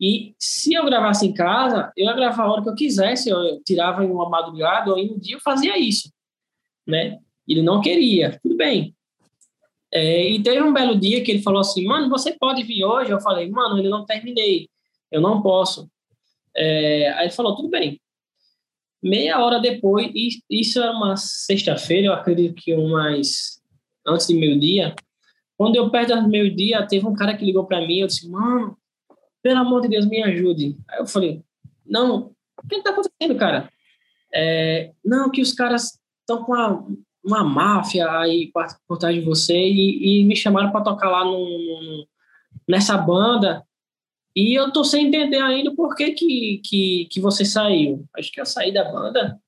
[0.00, 3.62] E se eu gravasse em casa, eu ia gravar a hora que eu quisesse, eu
[3.64, 6.12] tirava em uma madrugada ou em um dia eu fazia isso,
[6.84, 7.20] né?
[7.46, 8.92] Ele não queria, tudo bem.
[9.94, 13.12] É, e teve um belo dia que ele falou assim, mano, você pode vir hoje?
[13.12, 14.68] Eu falei, mano, eu não terminei,
[15.10, 15.90] eu não posso.
[16.56, 18.00] É, aí ele falou, tudo bem.
[19.02, 20.10] Meia hora depois,
[20.50, 23.62] isso era uma sexta-feira, eu acredito que umas
[24.06, 24.94] antes de meio-dia.
[25.56, 28.76] Quando eu perto do meio-dia, teve um cara que ligou para mim, eu disse, mano,
[29.42, 30.76] pelo amor de Deus, me ajude.
[30.88, 31.42] Aí eu falei,
[31.84, 33.70] não, o que está acontecendo, cara?
[34.34, 36.86] É, não, que os caras estão com uma,
[37.24, 38.50] uma máfia aí
[38.88, 42.06] por trás de você e, e me chamaram para tocar lá no,
[42.68, 43.65] nessa banda
[44.36, 48.04] e eu tô sem entender ainda por que, que, que, que você saiu.
[48.14, 49.40] Acho que eu saí da banda.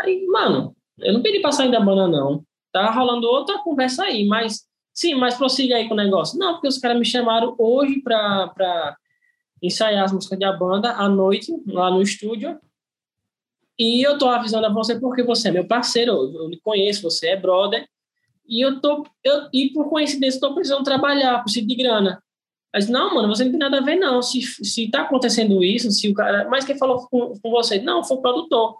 [0.00, 2.44] Aí, mano, eu não pedi para sair da banda, não.
[2.72, 6.36] Tá rolando outra conversa aí, mas sim, mas prossiga aí com o negócio.
[6.36, 8.96] Não, porque os caras me chamaram hoje para
[9.62, 12.58] ensaiar as músicas da banda à noite, lá no estúdio.
[13.78, 17.28] E eu tô avisando a você porque você é meu parceiro, eu lhe conheço, você
[17.28, 17.88] é brother.
[18.44, 22.20] E eu tô, eu, e por coincidência, estou precisando trabalhar, preciso de grana.
[22.72, 24.22] Mas, não, mano, você não tem nada a ver, não.
[24.22, 26.48] Se, se tá acontecendo isso, se o cara.
[26.48, 27.80] Mas quem falou com, com você?
[27.80, 28.78] Não, foi o produtor.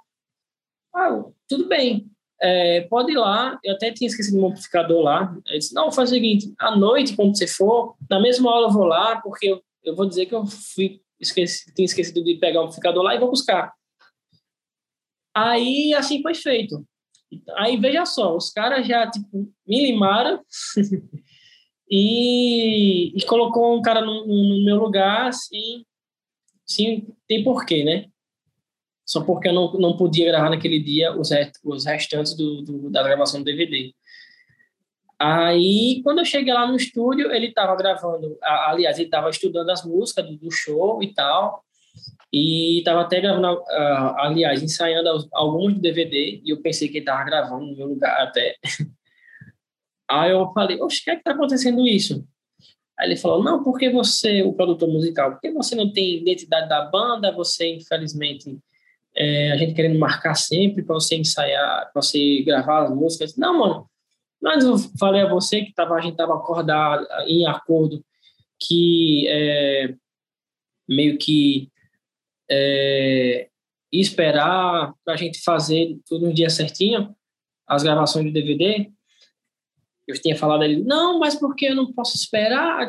[0.95, 2.09] Ah, tudo bem.
[2.41, 3.59] É, pode ir lá.
[3.65, 5.37] Eu até tinha esquecido o amplificador lá.
[5.47, 8.71] Ele disse: não, faz o seguinte: à noite, quando você for, na mesma hora eu
[8.71, 12.61] vou lá, porque eu, eu vou dizer que eu fui, esqueci, tinha esquecido de pegar
[12.61, 13.73] o amplificador lá e vou buscar.
[15.35, 16.85] Aí, assim foi feito.
[17.57, 20.41] Aí, veja só, os caras já, tipo, me limaram
[21.91, 25.85] e, e, colocou um cara no, no, meu lugar, assim,
[26.65, 28.07] sim, tem porquê, né?
[29.05, 31.31] Só porque eu não, não podia gravar naquele dia os,
[31.65, 33.93] os restantes do, do, da gravação do DVD.
[35.19, 39.85] Aí, quando eu cheguei lá no estúdio, ele estava gravando, aliás, ele estava estudando as
[39.85, 41.65] músicas do, do show e tal,
[42.33, 47.03] e estava até gravando, uh, aliás, ensaiando alguns do DVD, e eu pensei que ele
[47.03, 48.57] estava gravando no meu lugar até.
[50.11, 52.27] Aí eu falei, oxe, o que é que está acontecendo isso?
[52.99, 56.85] Aí ele falou, não, porque você, o produtor musical, porque você não tem identidade da
[56.87, 58.59] banda, você, infelizmente,
[59.17, 63.37] é, a gente querendo marcar sempre para você ensaiar, para você gravar as músicas.
[63.37, 63.91] Não, mano,
[64.43, 68.05] mas eu falei a você que tava, a gente estava acordado, em acordo,
[68.59, 69.95] que é,
[70.89, 71.71] meio que
[72.51, 73.49] é,
[73.93, 77.15] esperar para a gente fazer tudo no dia certinho,
[77.67, 78.91] as gravações do DVD.
[80.11, 82.87] Eu tinha falado ali, não, mas porque eu não posso esperar?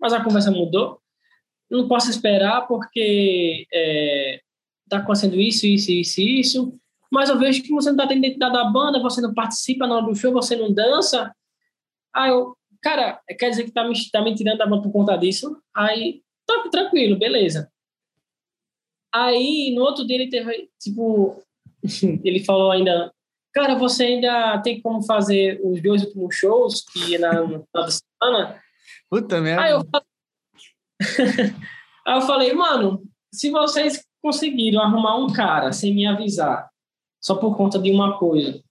[0.00, 1.00] Mas a conversa mudou.
[1.70, 4.40] Não posso esperar porque está é,
[4.88, 6.78] tá acontecendo isso, isso, isso, isso.
[7.10, 9.96] Mas eu vejo que você não está tendo identidade da banda, você não participa na
[9.96, 11.34] hora do show, você não dança.
[12.12, 15.16] Aí eu, cara, quer dizer que tá me, tá me tirando da banda por conta
[15.16, 15.56] disso?
[15.74, 17.70] Aí, tá tranquilo, beleza.
[19.12, 21.40] Aí, no outro dia, ele teve, tipo,
[22.24, 23.13] ele falou ainda,
[23.54, 27.32] cara, você ainda tem como fazer os dois últimos shows, que é na,
[27.72, 28.60] na semana?
[29.08, 29.62] Puta merda.
[29.62, 29.82] Aí eu,
[32.06, 33.02] Aí eu falei, mano,
[33.32, 36.68] se vocês conseguiram arrumar um cara sem me avisar,
[37.20, 38.62] só por conta de uma coisa,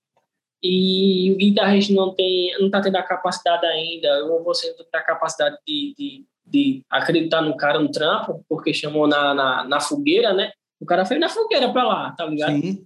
[0.62, 5.00] e o guitarrista não tem, não tá tendo a capacidade ainda, ou você não tem
[5.00, 9.80] a capacidade de, de de acreditar no cara no trampo, porque chamou na, na, na
[9.80, 10.52] fogueira, né?
[10.80, 12.52] O cara foi na fogueira pra lá, tá ligado?
[12.52, 12.86] Sim.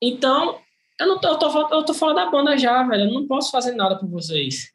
[0.00, 0.58] Então,
[1.00, 3.04] eu não tô, eu tô, eu tô fora da banda já, velho.
[3.04, 4.72] Eu não posso fazer nada por vocês.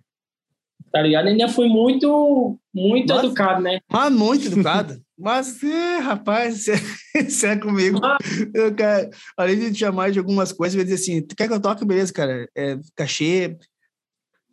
[0.91, 1.27] Tá ligado?
[1.27, 3.79] Ainda fui muito, muito Nossa, educado, né?
[3.91, 5.01] Mas muito educado.
[5.17, 6.65] Mas, é, rapaz,
[7.27, 7.99] você é comigo.
[8.03, 8.17] Ah.
[8.53, 11.47] Eu, cara, além de te chamar de algumas coisas, eu ia dizer assim: tu quer
[11.47, 11.85] que eu toque?
[11.85, 12.47] Beleza, cara.
[12.55, 13.57] É, cachê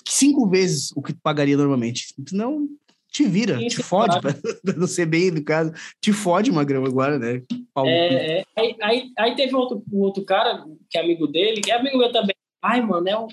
[0.09, 2.15] cinco vezes o que tu pagaria normalmente.
[2.33, 2.67] Não,
[3.11, 4.39] te vira, Sim, te fode, claro.
[4.63, 7.43] para não ser bem educado, te fode, Magrão, agora, né?
[7.85, 11.71] É, é, aí, aí, aí, teve outro, um outro cara, que é amigo dele, que
[11.71, 12.35] é amigo meu também.
[12.63, 13.27] Ai, mano, é o,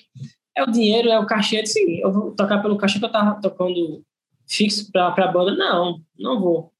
[0.56, 1.66] é o dinheiro, é o cachê.
[1.66, 4.04] Sim, eu vou tocar pelo cachê que eu tava tocando
[4.48, 5.56] fixo pra, pra banda.
[5.56, 6.72] Não, não vou.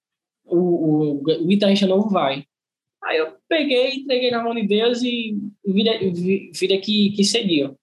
[0.46, 2.46] O, o, o guitarrista não vai.
[3.04, 5.92] Aí eu peguei, entreguei na mão de Deus e vida,
[6.54, 7.78] vida que, que seguiu.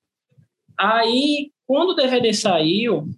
[0.79, 3.09] Aí, quando o DVD saiu,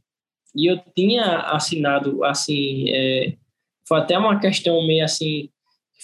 [0.57, 3.37] e eu tinha assinado, assim, é,
[3.87, 5.51] foi até uma questão meio assim,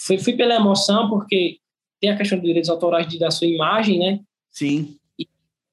[0.07, 1.59] fui, fui pela emoção, porque
[1.99, 4.21] tem a questão dos direitos autorais de, da sua imagem, né?
[4.51, 4.97] Sim.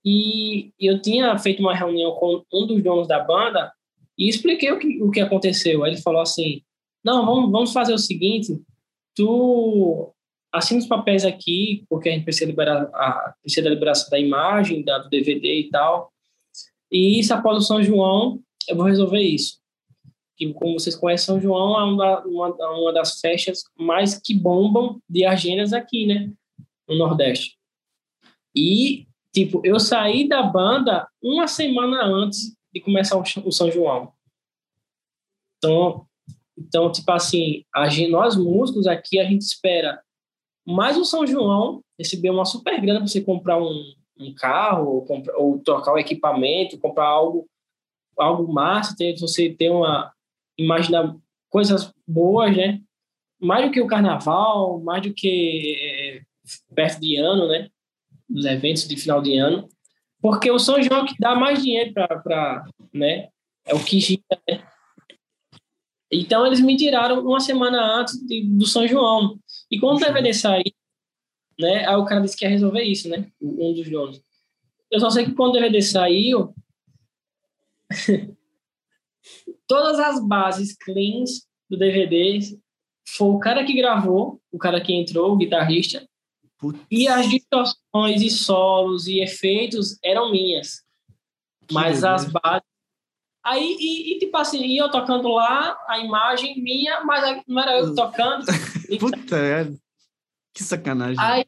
[0.05, 3.71] E, e eu tinha feito uma reunião com um dos donos da banda
[4.17, 5.84] e expliquei o que, o que aconteceu.
[5.84, 6.61] Aí ele falou assim,
[7.03, 8.61] não, vamos, vamos fazer o seguinte,
[9.13, 10.13] tu
[10.53, 14.84] assina os papéis aqui, porque a gente precisa liberar a, precisa da liberação da imagem,
[14.84, 16.11] da, do DVD e tal,
[16.91, 19.60] e isso após o São João, eu vou resolver isso.
[20.36, 25.01] Que, como vocês conhecem, São João é uma, uma, uma das festas mais que bombam
[25.10, 26.32] de agênias aqui, né?
[26.88, 27.57] No Nordeste.
[28.55, 34.12] E Tipo, eu saí da banda uma semana antes de começar o São João.
[35.57, 36.05] Então,
[36.57, 40.01] então tipo assim, a gente, nós músicos aqui, a gente espera
[40.66, 45.24] mais o São João receber uma super grana para você comprar um, um carro, ou,
[45.38, 47.47] ou trocar o equipamento, comprar algo,
[48.20, 50.13] algo massa, ter, você ter uma.
[50.57, 51.15] imaginar
[51.49, 52.82] coisas boas, né?
[53.41, 56.22] Mais do que o carnaval, mais do que é,
[56.74, 57.70] perto de ano, né?
[58.30, 59.67] Os eventos de final de ano.
[60.22, 62.65] Porque o São João é que dá mais dinheiro para.
[62.93, 63.30] Né?
[63.65, 64.63] É o que gira, né?
[66.11, 69.39] Então, eles me tiraram uma semana antes de, do São João.
[69.70, 70.74] E quando o DVD sair,
[71.59, 73.30] né, aí o cara disse que ia resolver isso, né?
[73.39, 74.22] Um dos donos.
[74.89, 76.53] Eu só sei que quando o DVD saiu,
[79.67, 82.39] todas as bases cleans do DVD
[83.07, 86.07] foi o cara que gravou, o cara que entrou, o guitarrista,
[86.57, 86.79] Putz.
[86.91, 90.83] e as distorções e solos e efeitos eram minhas.
[91.67, 92.69] Que mas as bases
[93.43, 97.95] Aí, e, e, tipo assim, eu tocando lá, a imagem minha, mas não era eu
[97.95, 98.45] tocando.
[98.99, 99.71] Puta, é.
[100.53, 101.17] que sacanagem.
[101.17, 101.45] Aí,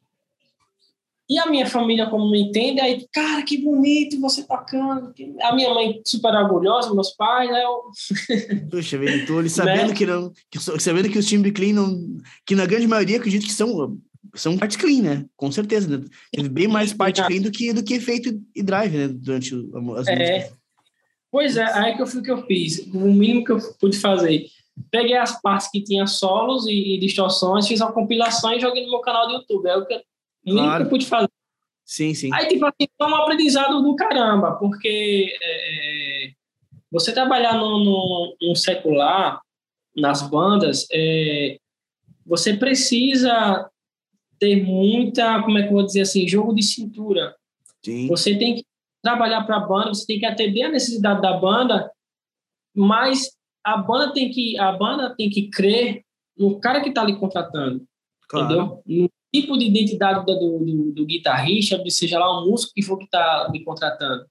[1.32, 5.14] e a minha família, como me entende, aí, cara, que bonito você tocando.
[5.44, 7.64] A minha mãe super orgulhosa, meus pais, né?
[7.64, 7.90] Eu...
[8.70, 9.96] Puxa, velho, tô ali sabendo né?
[9.96, 10.34] que não.
[10.52, 12.18] Que, sabendo que os times clean não.
[12.46, 13.98] Que na grande maioria acredito que são.
[14.36, 15.26] São parte clean, né?
[15.38, 16.04] Com certeza, né?
[16.34, 19.08] Teve bem mais parte clean do que, do que efeito e drive, né?
[19.08, 19.80] Durante as é.
[19.80, 20.52] músicas.
[21.32, 24.48] Pois é, aí que eu fui que eu fiz, o mínimo que eu pude fazer.
[24.90, 28.92] Peguei as partes que tinha solos e, e distorções, fiz uma compilação e joguei no
[28.92, 29.66] meu canal do YouTube.
[29.66, 30.04] É o, que, o
[30.46, 30.90] mínimo claro.
[30.90, 31.30] pude fazer.
[31.86, 32.30] Sim, sim.
[32.34, 36.32] Aí, tipo assim, foi um aprendizado do caramba, porque é, é
[36.92, 39.42] você trabalhar no, no, no, secular,
[39.96, 41.58] nas bandas, é,
[42.26, 43.70] você precisa
[44.40, 47.36] ter muita, como é que eu vou dizer assim, jogo de cintura.
[47.84, 48.08] Sim.
[48.08, 48.66] Você tem que
[49.02, 51.92] trabalhar para a banda, você tem que atender a necessidade da banda,
[52.76, 53.32] mas
[53.64, 56.04] a banda tem que a banda tem que crer
[56.38, 57.86] no cara que está ali contratando,
[58.28, 58.46] claro.
[58.86, 59.10] entendeu?
[59.34, 63.48] Tipo de identidade do, do, do guitarrista, seja lá o músico que for que está
[63.52, 64.26] me contratando,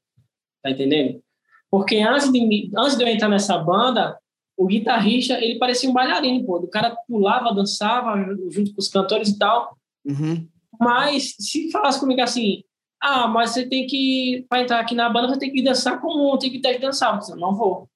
[0.62, 1.22] tá entendendo?
[1.70, 4.18] Porque antes de antes de eu entrar nessa banda,
[4.56, 8.14] o guitarrista ele parecia um bailarino, pô, o cara pulava, dançava
[8.50, 9.76] junto com os cantores e tal.
[10.04, 10.46] Uhum.
[10.78, 12.62] Mas se falasse comigo assim,
[13.00, 16.36] ah, mas você tem que, para entrar aqui na banda, você tem que dançar como
[16.38, 17.18] tem que ter dançar.
[17.28, 17.88] Eu não vou.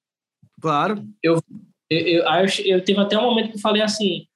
[0.61, 1.07] Claro.
[1.23, 1.39] Eu,
[1.91, 4.27] eu, eu, eu, eu teve até um momento que eu falei assim,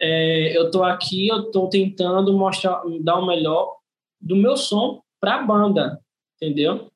[0.00, 3.76] é, eu tô aqui, eu tô tentando mostrar, dar o melhor
[4.20, 6.00] do meu som para a banda,
[6.36, 6.90] entendeu?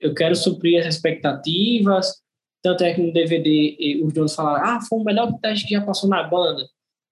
[0.00, 2.22] Eu quero suprir as expectativas,
[2.62, 5.84] tanto é que no DVD os donos falaram, ah, foi o melhor teste que já
[5.84, 6.66] passou na banda,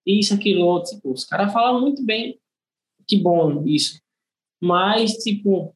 [0.07, 0.95] isso, aquilo, outro.
[0.95, 2.39] Tipo, os caras falam muito bem,
[3.07, 4.03] que bom isso
[4.63, 5.75] mas, tipo,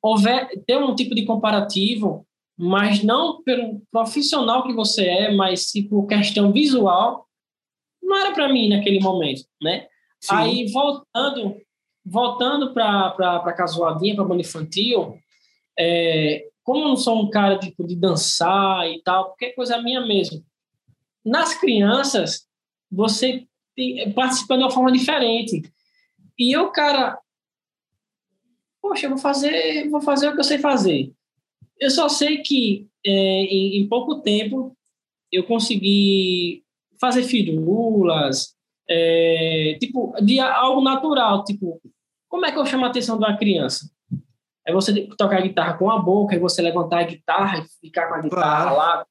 [0.00, 2.24] houver, ter um tipo de comparativo,
[2.56, 7.26] mas não pelo profissional que você é, mas, tipo, questão visual,
[8.08, 9.86] não era para mim naquele momento, né?
[10.20, 10.34] Sim.
[10.34, 11.56] Aí, voltando
[12.08, 15.18] voltando para a casuadinha, para banda infantil,
[15.78, 20.00] é, como eu não sou um cara tipo, de dançar e tal, qualquer coisa minha
[20.00, 20.44] mesmo.
[21.24, 22.46] Nas crianças,
[22.90, 23.46] você
[24.14, 25.62] participa de uma forma diferente.
[26.38, 27.18] E eu, cara,
[28.80, 31.12] poxa, eu vou fazer, vou fazer o que eu sei fazer.
[31.78, 34.76] Eu só sei que é, em, em, pouco tempo
[35.30, 36.64] eu consegui
[37.00, 38.54] fazer firulas,
[38.88, 41.80] é, tipo, de algo natural, tipo,
[42.28, 43.90] como é que eu chamo a atenção de uma criança?
[44.66, 48.14] É você tocar guitarra com a boca, é você levantar a guitarra e ficar com
[48.14, 49.06] a guitarra lá,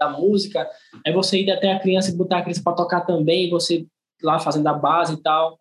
[0.00, 0.68] da música,
[1.06, 3.86] é você ir até a criança e botar a criança para tocar também, você
[4.22, 5.56] lá fazendo a base e tal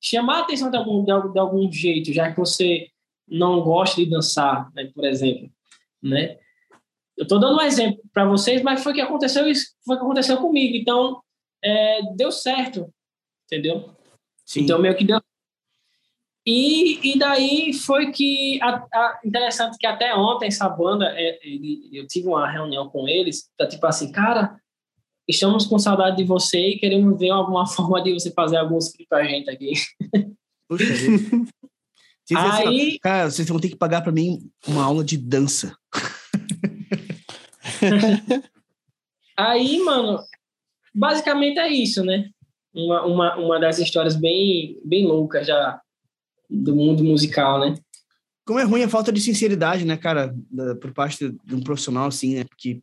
[0.00, 2.88] chamar a atenção de algum, de, algum, de algum jeito, já que você
[3.28, 5.50] não gosta de dançar, né, por exemplo,
[6.02, 6.38] né?
[7.20, 10.38] Eu estou dando um exemplo para vocês, mas foi que aconteceu isso, foi que aconteceu
[10.38, 10.76] comigo.
[10.76, 11.20] Então,
[11.62, 12.92] é, deu certo,
[13.44, 13.90] entendeu?
[14.44, 14.62] Sim.
[14.62, 15.20] Então, meio que deu.
[16.46, 21.90] E, e daí foi que a, a, interessante que até ontem essa banda, é, ele,
[21.92, 24.58] eu tive uma reunião com eles, tá tipo assim, cara,
[25.30, 29.08] Estamos com saudade de você e queremos ver alguma forma de você fazer alguns clipes
[29.08, 29.72] pra gente aqui.
[30.68, 30.84] Puxa
[32.32, 32.96] Aí...
[33.00, 35.76] Cara, vocês vão ter que pagar para mim uma aula de dança.
[39.36, 40.18] Aí, mano,
[40.94, 42.28] basicamente é isso, né?
[42.74, 45.80] Uma, uma, uma das histórias bem, bem loucas já
[46.48, 47.74] do mundo musical, né?
[48.44, 52.08] Como é ruim a falta de sinceridade, né, cara, da, por parte de um profissional,
[52.08, 52.44] assim, né?
[52.44, 52.82] Porque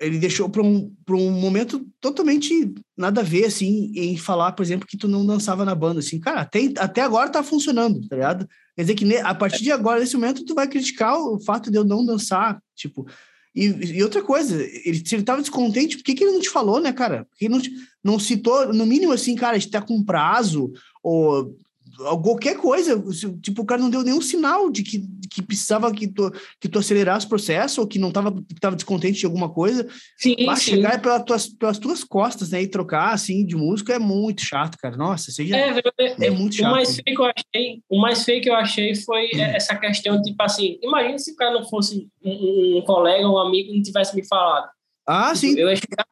[0.00, 4.86] ele deixou para um, um momento totalmente nada a ver, assim, em falar, por exemplo,
[4.86, 8.48] que tu não dançava na banda, assim, cara, até, até agora tá funcionando, tá ligado?
[8.74, 11.78] Quer dizer que a partir de agora, nesse momento, tu vai criticar o fato de
[11.78, 13.06] eu não dançar, tipo...
[13.54, 16.48] E, e outra coisa, ele, se ele tava descontente, por que, que ele não te
[16.48, 17.24] falou, né, cara?
[17.24, 17.62] Por que ele não,
[18.02, 20.72] não citou, no mínimo assim, cara, a gente tá com prazo,
[21.02, 21.54] ou
[21.96, 23.02] qualquer coisa,
[23.42, 26.30] tipo, o cara não deu nenhum sinal de que, que precisava que tu,
[26.60, 29.86] que tu acelerasse o processo ou que não estava tava descontente de alguma coisa.
[30.16, 30.72] Sim, Mas sim.
[30.72, 34.78] chegar pelas tuas, pelas tuas costas, né, e trocar, assim, de música é muito chato,
[34.78, 34.96] cara.
[34.96, 36.68] Nossa, seja, é, é, é, muito chato.
[36.68, 39.40] O mais, feio que eu achei, o mais feio que eu achei foi hum.
[39.40, 43.74] essa questão, tipo assim, imagina se o cara não fosse um, um colega, um amigo,
[43.74, 44.68] não tivesse me falado.
[45.06, 45.58] Ah, tipo, sim.
[45.58, 46.06] Eu ia, chegar,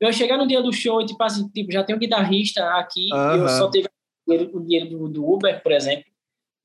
[0.00, 2.62] eu ia chegar no dia do show e, tipo assim, tipo, já tem um guitarrista
[2.76, 3.36] aqui, uh -huh.
[3.38, 3.88] eu só teve
[4.26, 6.04] o dinheiro do, do, Uber, por exemplo,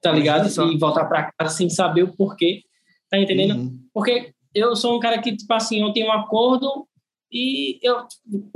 [0.02, 0.48] tá ligado?
[0.48, 2.64] E voltar para casa sem saber o porquê,
[3.10, 3.56] tá entendendo?
[3.56, 3.80] Uhum.
[3.94, 6.88] Porque eu sou um cara que, tipo assim, eu tenho um acordo
[7.32, 8.06] e eu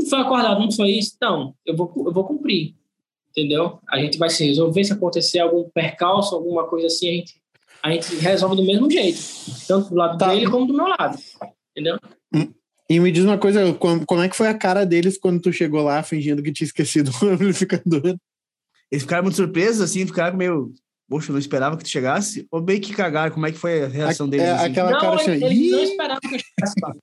[0.09, 1.13] foi acordado, não foi isso?
[1.15, 2.75] Então, eu vou, eu vou cumprir,
[3.29, 3.79] entendeu?
[3.87, 7.41] A gente vai se resolver se acontecer algum percalço, alguma coisa assim, a gente,
[7.83, 9.19] a gente resolve do mesmo jeito,
[9.67, 10.29] tanto do lado tá.
[10.29, 11.17] dele como do meu lado,
[11.71, 11.97] entendeu?
[12.89, 15.81] E me diz uma coisa, como é que foi a cara deles quando tu chegou
[15.81, 18.15] lá fingindo que tinha esquecido o amplificador?
[18.91, 20.73] Eles ficaram muito surpresos, assim, ficaram meio.
[21.07, 22.47] Poxa, eu não esperava que tu chegasse.
[22.51, 24.45] Ou bem que cagaram, como é que foi a reação a, deles?
[24.45, 24.65] É, assim?
[24.65, 26.95] aquela não, cara assim, eles não esperavam que eu chegasse lá.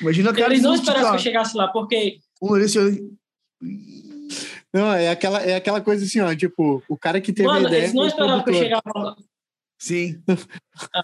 [0.00, 2.18] Imagina a cara Eles não esperavam que eu chegasse lá, porque.
[2.42, 3.16] Um Maurício.
[4.72, 7.68] Não, é aquela, é aquela coisa assim, ó, tipo, o cara que teve Mano, a
[7.68, 7.82] ideia.
[7.82, 9.16] Eles não esperavam que eu chegasse lá.
[9.80, 10.22] Sim.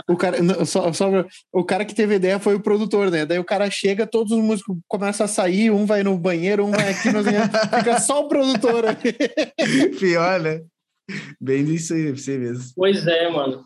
[0.08, 1.08] o, cara, só, só,
[1.50, 3.24] o cara que teve a ideia foi o produtor, né?
[3.24, 6.70] Daí o cara chega, todos os músicos começam a sair, um vai no banheiro, um
[6.70, 7.08] vai aqui,
[7.78, 9.14] fica só o produtor aqui.
[9.98, 10.62] Pior, né?
[11.40, 12.64] Bem isso aí, você mesmo.
[12.76, 13.64] Pois é, mano.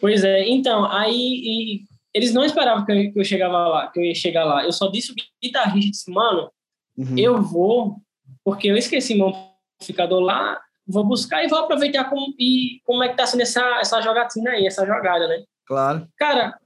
[0.00, 1.80] Pois é, então, aí e,
[2.14, 4.64] eles não esperavam que eu, que eu, chegava lá, que eu ia chegar lá.
[4.64, 6.50] Eu só disse o guitarrista, disse, mano,
[6.96, 7.18] uhum.
[7.18, 7.96] eu vou,
[8.44, 9.34] porque eu esqueci meu
[9.76, 13.62] amplificador lá, vou buscar e vou aproveitar como, e como é que tá sendo essa,
[13.80, 15.44] essa jogatina aí, essa jogada, né?
[15.66, 16.08] Claro.
[16.16, 16.58] Cara,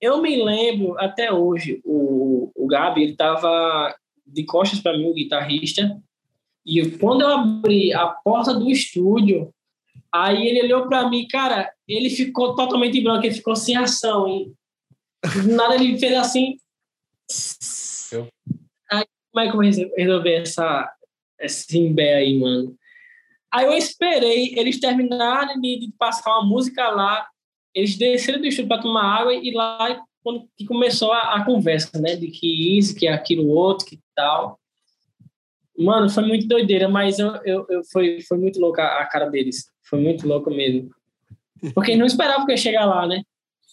[0.00, 3.94] eu me lembro até hoje, o, o Gabi, ele tava
[4.24, 6.00] de costas para mim, o guitarrista,
[6.64, 9.52] e quando eu abri a porta do estúdio,
[10.12, 14.52] aí ele olhou para mim, cara, ele ficou totalmente branco, ele ficou sem ação, e
[15.52, 16.56] nada ele fez assim.
[18.12, 18.28] Eu.
[18.90, 20.92] Aí, como é que eu vou resolver essa,
[21.40, 22.76] esse imbé aí, mano?
[23.52, 27.26] Aí eu esperei eles terminarem de, passar uma música lá,
[27.74, 31.98] eles desceram do estúdio para tomar água e lá quando que começou a, a, conversa,
[31.98, 32.14] né?
[32.14, 34.60] De que isso, que aquilo outro, que tal.
[35.76, 39.30] Mano, foi muito doideira, mas eu, eu, eu foi, foi muito louca a, a cara
[39.30, 39.70] deles.
[39.82, 40.90] Foi muito louco mesmo.
[41.74, 43.22] Porque não esperavam que eu ia chegar lá, né?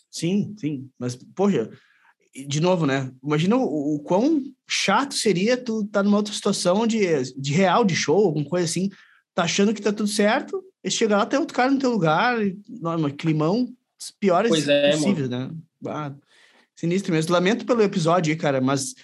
[0.10, 0.90] Sim, sim.
[0.98, 1.70] Mas, poxa,
[2.48, 3.12] de novo, né?
[3.24, 7.00] Imagina o, o quão chato seria tu estar tá numa outra situação de,
[7.38, 8.90] de real, de show, alguma coisa assim,
[9.38, 12.42] tá achando que tá tudo certo, e chega lá, tem outro cara no teu lugar,
[12.42, 13.72] e, não, climão,
[14.02, 15.54] os piores pois é, possíveis, mano.
[15.80, 15.92] né?
[15.92, 16.12] Ah,
[16.76, 17.32] sinistro mesmo.
[17.32, 18.96] Lamento pelo episódio aí, cara, mas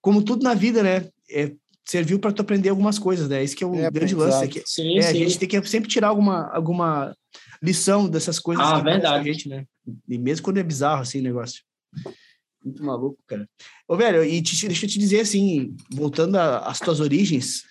[0.00, 1.08] como tudo na vida, né?
[1.30, 1.52] É,
[1.84, 3.44] serviu para tu aprender algumas coisas, né?
[3.44, 4.44] Isso que é o é, grande lance.
[4.44, 5.08] É que, sim, é, sim.
[5.08, 7.16] A gente tem que sempre tirar alguma, alguma
[7.62, 8.64] lição dessas coisas.
[8.66, 9.32] Ah, verdade.
[9.32, 9.64] Gente, né?
[10.08, 11.62] E mesmo quando é bizarro, assim, o negócio.
[12.64, 13.48] Muito maluco, cara.
[13.86, 17.62] Ô, velho, e te, deixa eu te dizer, assim, voltando às tuas origens,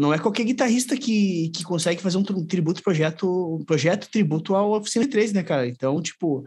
[0.00, 4.72] não é qualquer guitarrista que, que consegue fazer um tributo projeto, um projeto tributo ao
[4.72, 5.66] Oficina 3, né, cara?
[5.66, 6.46] Então, tipo,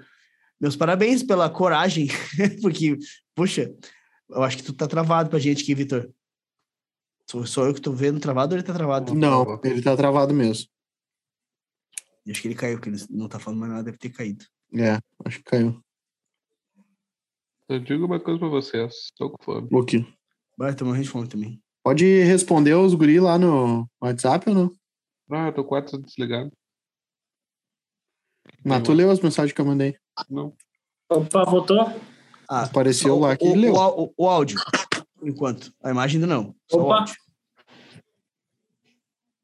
[0.59, 2.07] meus parabéns pela coragem,
[2.61, 2.97] porque,
[3.35, 3.73] poxa,
[4.29, 6.09] eu acho que tu tá travado pra gente aqui, Vitor.
[7.29, 9.13] Sou, sou eu que tô vendo travado ou ele tá travado?
[9.13, 10.67] Não, ele tá travado mesmo.
[12.27, 14.45] Acho que ele caiu, porque ele não tá falando mais nada, deve ter caído.
[14.73, 15.79] É, acho que caiu.
[17.67, 19.67] Eu digo uma coisa pra vocês, tô com fome.
[19.71, 20.05] O quê?
[20.57, 21.61] Vai, tô morrendo de fome também.
[21.85, 24.71] Pode responder os guri lá no WhatsApp ou não?
[25.29, 26.51] Ah, eu tô WhatsApp desligado.
[28.65, 29.95] Mas tu leu as mensagens que eu mandei?
[30.27, 30.51] Não.
[31.07, 31.81] Opa, voltou?
[32.49, 33.75] Ah, Apareceu o, lá que o, leu.
[33.75, 34.57] O, o, o, áudio,
[35.15, 35.71] por enquanto.
[35.83, 36.55] A imagem ainda não.
[36.71, 36.87] Só Opa.
[36.87, 37.15] o áudio.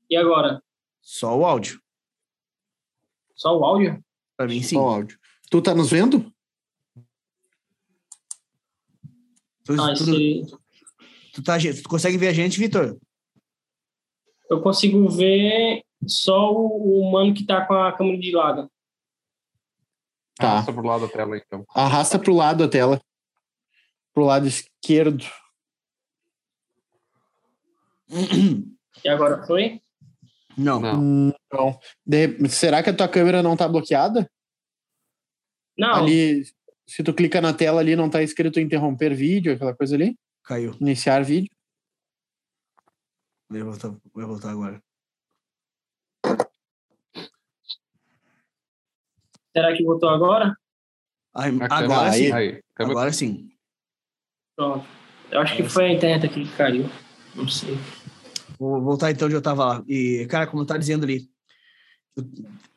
[0.09, 0.63] E agora?
[0.99, 1.79] Só o áudio.
[3.35, 4.03] Só o áudio?
[4.35, 4.77] Pra mim, sim.
[4.77, 5.19] Só o áudio.
[5.51, 6.33] Tu tá nos vendo?
[6.97, 7.03] Ah,
[9.63, 10.45] tu, esse...
[10.49, 10.60] tu,
[11.43, 12.97] tá, tu consegue ver a gente, Vitor?
[14.49, 18.69] Eu consigo ver só o, o mano que tá com a câmera de lado.
[20.35, 20.55] Tá.
[20.55, 21.63] Passa pro lado da tela, então.
[21.73, 22.99] Arrasta pro lado a tela.
[24.13, 25.23] Pro lado esquerdo.
[29.03, 29.81] E agora foi?
[30.57, 30.79] Não.
[30.81, 31.33] Não.
[31.51, 31.79] Não.
[32.05, 34.29] De- Será que a tua câmera não tá bloqueada?
[35.77, 35.95] Não.
[35.95, 36.43] Ali,
[36.85, 40.17] se tu clica na tela ali, não tá escrito interromper vídeo, aquela coisa ali?
[40.43, 40.75] Caiu.
[40.79, 41.49] Iniciar vídeo.
[43.49, 44.81] Vai voltar, vai voltar agora.
[49.55, 50.55] Será que voltou agora?
[51.35, 52.31] Aí, agora sim.
[52.31, 52.63] Aí.
[52.77, 53.49] Agora sim.
[54.55, 54.87] Pronto.
[55.29, 56.89] Eu acho que foi a internet aqui que caiu.
[57.35, 57.77] Não sei.
[58.59, 59.83] Vou voltar então onde eu estava lá.
[59.87, 61.29] E, cara, como tá dizendo ali,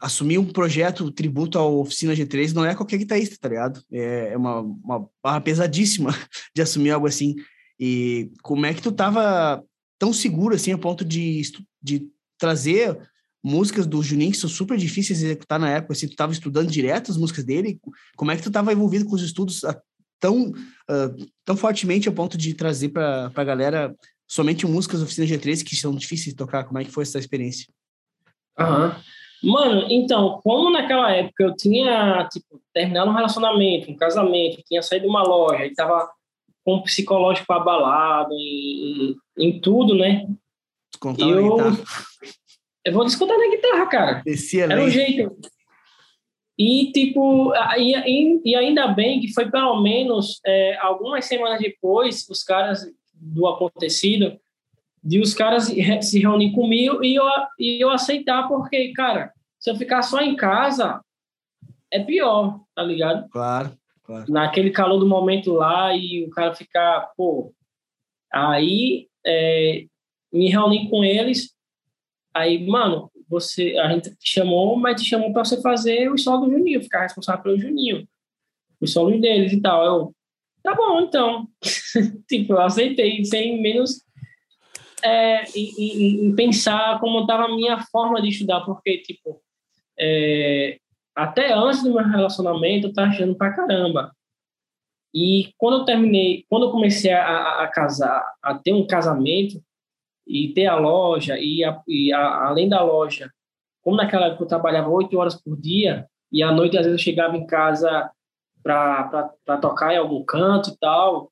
[0.01, 3.83] assumir um projeto tributo à oficina G3 não é qualquer guitarrista, tá ligado?
[3.93, 6.11] É, é uma, uma barra pesadíssima
[6.55, 7.35] de assumir algo assim.
[7.79, 9.63] E como é que tu tava
[9.99, 11.43] tão seguro assim a ponto de,
[11.83, 12.07] de
[12.39, 12.99] trazer
[13.43, 16.71] músicas do Juninho que são super difíceis de executar na época, assim, tu tava estudando
[16.71, 17.79] direto as músicas dele,
[18.17, 19.61] como é que tu tava envolvido com os estudos
[20.19, 23.95] tão, uh, tão fortemente a ponto de trazer para a galera
[24.27, 27.19] somente músicas da Oficina G3 que são difíceis de tocar, como é que foi essa
[27.19, 27.67] experiência?
[28.59, 28.97] Aham.
[29.43, 35.05] Mano, então, como naquela época eu tinha, tipo, terminado um relacionamento, um casamento, tinha saído
[35.05, 36.11] de uma loja e tava
[36.65, 40.27] com o psicológico abalado em, em tudo, né?
[40.93, 41.59] Descontar eu,
[42.85, 44.23] eu vou descontar na guitarra, cara.
[44.25, 45.37] Descia Era um jeito.
[46.59, 52.45] E, tipo, e, e, ainda bem que foi pelo menos é, algumas semanas depois, os
[52.45, 54.39] caras do acontecido,
[55.03, 55.65] de os caras
[56.03, 57.25] se reunir comigo e eu,
[57.59, 61.01] e eu aceitar, porque, cara, se eu ficar só em casa,
[61.91, 63.29] é pior, tá ligado?
[63.31, 64.31] Claro, claro.
[64.31, 67.53] Naquele calor do momento lá e o cara ficar, pô.
[68.33, 69.87] Aí, é,
[70.33, 71.55] me reuni com eles,
[72.35, 76.47] aí, mano, você, a gente te chamou, mas te chamou para você fazer o solo
[76.47, 78.07] do Juninho, ficar responsável pelo Juninho,
[78.81, 79.85] os solos deles e tal.
[79.85, 80.15] Eu,
[80.63, 81.49] tá bom, então.
[82.29, 84.05] tipo, eu aceitei, sem menos
[85.05, 89.41] é, em, em, pensar como estava a minha forma de estudar, porque, tipo,
[89.99, 90.79] é,
[91.15, 94.13] até antes do meu relacionamento, eu estava achando pra caramba.
[95.15, 99.63] E quando eu terminei, quando eu comecei a, a, casar, a ter um casamento
[100.27, 103.31] e ter a loja, e, a, e a, além da loja,
[103.81, 107.05] como naquela época eu trabalhava oito horas por dia, e à noite às vezes eu
[107.05, 108.11] chegava em casa
[108.63, 111.31] para tocar em algum canto e tal,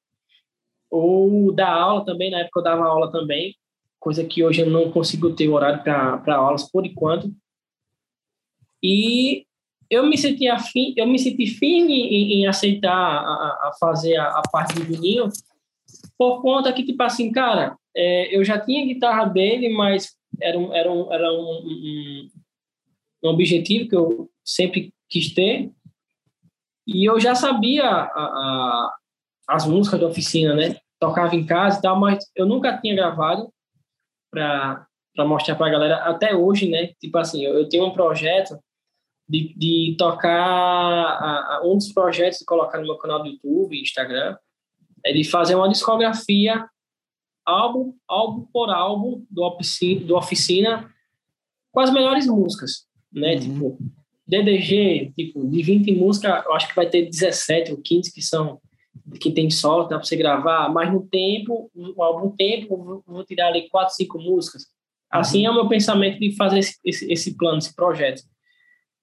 [0.88, 3.56] ou dar aula também, na época eu dava aula também,
[3.98, 7.32] coisa que hoje eu não consigo ter horário para aulas por enquanto.
[8.82, 9.46] E
[9.92, 14.38] eu me senti afim, eu me senti firme em, em aceitar a, a fazer a,
[14.38, 15.28] a, parte do vinil,
[16.16, 20.74] por conta que, tipo assim, cara, é, eu já tinha guitarra dele, mas era um,
[20.74, 22.28] era um, era um, um,
[23.22, 25.70] um objetivo que eu sempre quis ter,
[26.86, 28.96] e eu já sabia a, a,
[29.46, 30.78] as músicas da oficina, né?
[30.98, 33.52] Tocava em casa e tal, mas eu nunca tinha gravado
[34.30, 34.86] para
[35.18, 36.94] mostrar para a galera até hoje, né?
[36.98, 38.58] Tipo assim, eu, eu tenho um projeto
[39.32, 43.80] de, de tocar a, a, um dos projetos de colocar no meu canal do YouTube,
[43.80, 44.36] Instagram,
[45.02, 46.68] é de fazer uma discografia
[47.42, 50.92] álbum, álbum por álbum do oficina, do oficina
[51.72, 53.36] com as melhores músicas, né?
[53.36, 53.40] Uhum.
[53.40, 53.78] Tipo,
[54.26, 58.60] DDG, tipo, de 20 músicas, eu acho que vai ter 17 ou 15 que são
[59.18, 63.68] que tem solo, dá para você gravar, mas no tempo, algum tempo, vou tirar ali
[63.70, 64.66] quatro, cinco músicas.
[65.10, 65.46] Assim uhum.
[65.46, 68.22] é o meu pensamento de fazer esse, esse, esse plano, esse projeto.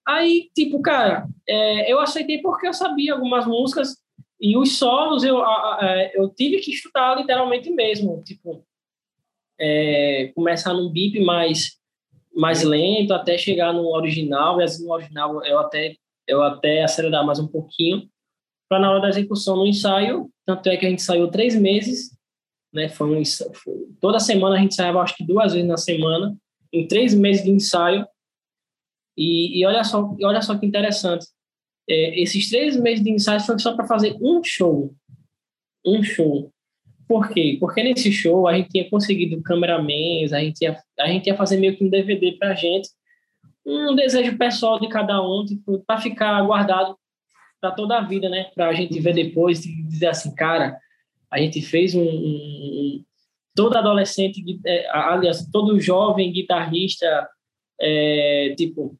[0.07, 3.95] Aí, tipo, cara, é, eu aceitei porque eu sabia algumas músicas
[4.39, 5.43] e os solos eu,
[5.81, 8.23] é, eu tive que estudar literalmente mesmo.
[8.23, 8.65] Tipo,
[9.59, 11.77] é, começar num bip mais,
[12.33, 15.95] mais lento até chegar no original, e assim no original eu até,
[16.27, 18.09] eu até acelerar mais um pouquinho
[18.69, 22.15] para na hora da execução no ensaio, tanto é que a gente saiu três meses,
[22.71, 22.87] né?
[22.87, 26.37] Foi, um, foi toda semana a gente ensaiava acho que duas vezes na semana,
[26.71, 28.05] em três meses de ensaio.
[29.19, 31.25] E, e olha só, e olha só que interessante,
[31.89, 34.95] é, esses três meses de ensaio foi só para fazer um show,
[35.85, 36.53] um show.
[37.05, 37.57] Por quê?
[37.59, 41.57] Porque nesse show a gente tinha conseguido cameramans, a gente ia, a gente ia fazer
[41.57, 42.87] meio que um DVD para a gente,
[43.65, 46.95] um desejo pessoal de cada um, tipo, para ficar guardado
[47.59, 48.51] para toda a vida, né?
[48.55, 50.79] Para a gente ver depois e dizer assim, cara,
[51.29, 53.03] a gente fez um, um
[53.53, 57.27] todo adolescente, é, aliás, todo jovem guitarrista,
[57.81, 58.98] é, tipo,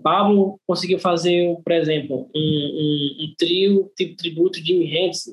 [0.00, 5.24] Pablo conseguiu fazer, por exemplo, um, um, um trio tipo tributo de Jimi Hendrix,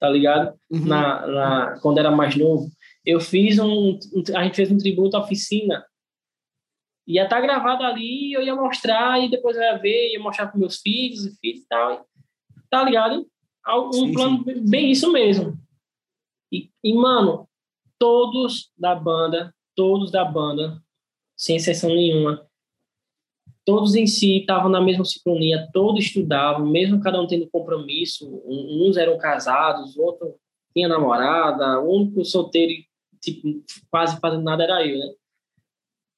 [0.00, 0.54] tá ligado?
[0.70, 0.86] Uhum.
[0.86, 2.68] Na, na, quando era mais novo.
[3.04, 3.98] Eu fiz um,
[4.34, 5.84] a gente fez um tributo à oficina
[7.06, 10.46] ia estar tá gravado ali, eu ia mostrar e depois eu ia ver, ia mostrar
[10.46, 12.06] para meus filhos e filhos e tal.
[12.70, 13.26] Tá ligado?
[13.68, 14.70] Um sim, plano sim.
[14.70, 15.56] bem isso mesmo.
[16.52, 17.48] E, e, mano,
[17.98, 20.82] todos da banda, todos da banda,
[21.36, 22.46] sem exceção nenhuma,
[23.64, 28.42] todos em si estavam na mesma sincronia, todos estudavam, mesmo cada um tendo compromisso.
[28.46, 30.34] Uns eram casados, outro
[30.74, 32.72] tinha namorada, o único solteiro,
[33.20, 35.14] tipo, quase fazendo nada era eu, né?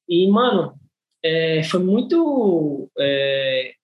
[0.09, 0.75] E, mano,
[1.23, 2.91] é, foi muito.
[2.99, 3.77] É,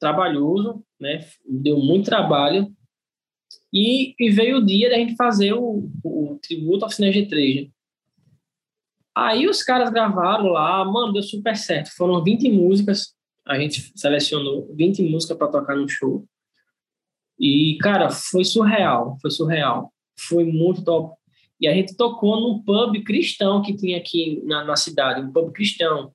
[0.00, 1.24] trabalhoso, né?
[1.46, 2.74] Deu muito trabalho.
[3.72, 7.66] E, e veio o dia da gente fazer o, o, tributo ao Cine G3.
[7.66, 7.70] Né?
[9.20, 11.90] Aí os caras gravaram lá, mano, deu super certo.
[11.94, 13.14] Foram 20 músicas,
[13.46, 16.24] a gente selecionou 20 músicas para tocar no show.
[17.38, 19.92] E, cara, foi surreal, foi surreal.
[20.18, 21.14] Foi muito top.
[21.60, 25.52] E a gente tocou num pub cristão que tinha aqui na, na cidade, um pub
[25.52, 26.12] cristão.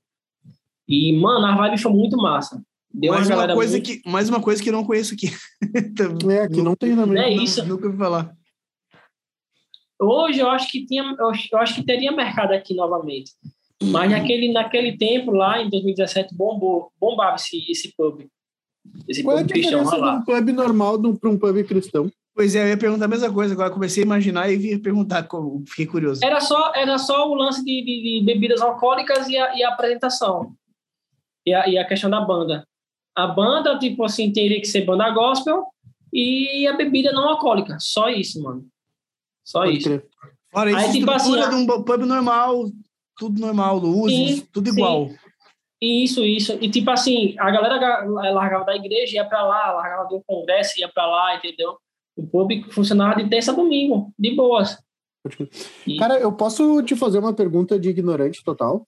[0.88, 2.60] E, mano, a vibe foi muito massa.
[2.92, 3.86] Deu mais uma, uma coisa muito...
[3.86, 5.28] que mais uma coisa que eu não conheço aqui.
[6.32, 7.22] é, que não tem também.
[7.22, 7.64] É isso.
[7.66, 8.36] Nunca ouvi falar.
[10.00, 13.32] Hoje eu acho que tinha, eu acho que teria mercado aqui novamente.
[13.84, 18.26] Mas naquele, naquele tempo lá em 2017 bombou, bombava esse, esse pub.
[19.08, 22.12] Esse Qual pub é a diferença de um pub normal para um pub cristão?
[22.34, 25.26] Pois é, eu ia perguntar a mesma coisa, agora comecei a imaginar e ia perguntar,
[25.68, 26.20] fiquei curioso.
[26.24, 29.70] Era só, era só o lance de, de, de bebidas alcoólicas e a, e a
[29.70, 30.54] apresentação.
[31.46, 32.68] E a, e a questão da banda.
[33.16, 35.66] A banda, tipo assim, teria que ser banda gospel
[36.12, 37.78] e a bebida não alcoólica.
[37.80, 38.68] Só isso, mano.
[39.46, 39.90] Só Pode isso.
[39.90, 40.06] Crer.
[40.52, 42.66] Fora isso, Aí, tipo assim, de um pub normal,
[43.18, 45.10] tudo normal, luzes, sim, tudo igual.
[45.10, 45.16] Sim.
[45.82, 46.58] Isso, isso.
[46.62, 50.88] E tipo assim, a galera largava da igreja, ia pra lá, largava do congresso, ia
[50.88, 51.78] pra lá, entendeu?
[52.16, 54.78] O pub funcionava de terça a domingo, de boas.
[56.00, 58.88] Cara, eu posso te fazer uma pergunta de ignorante total?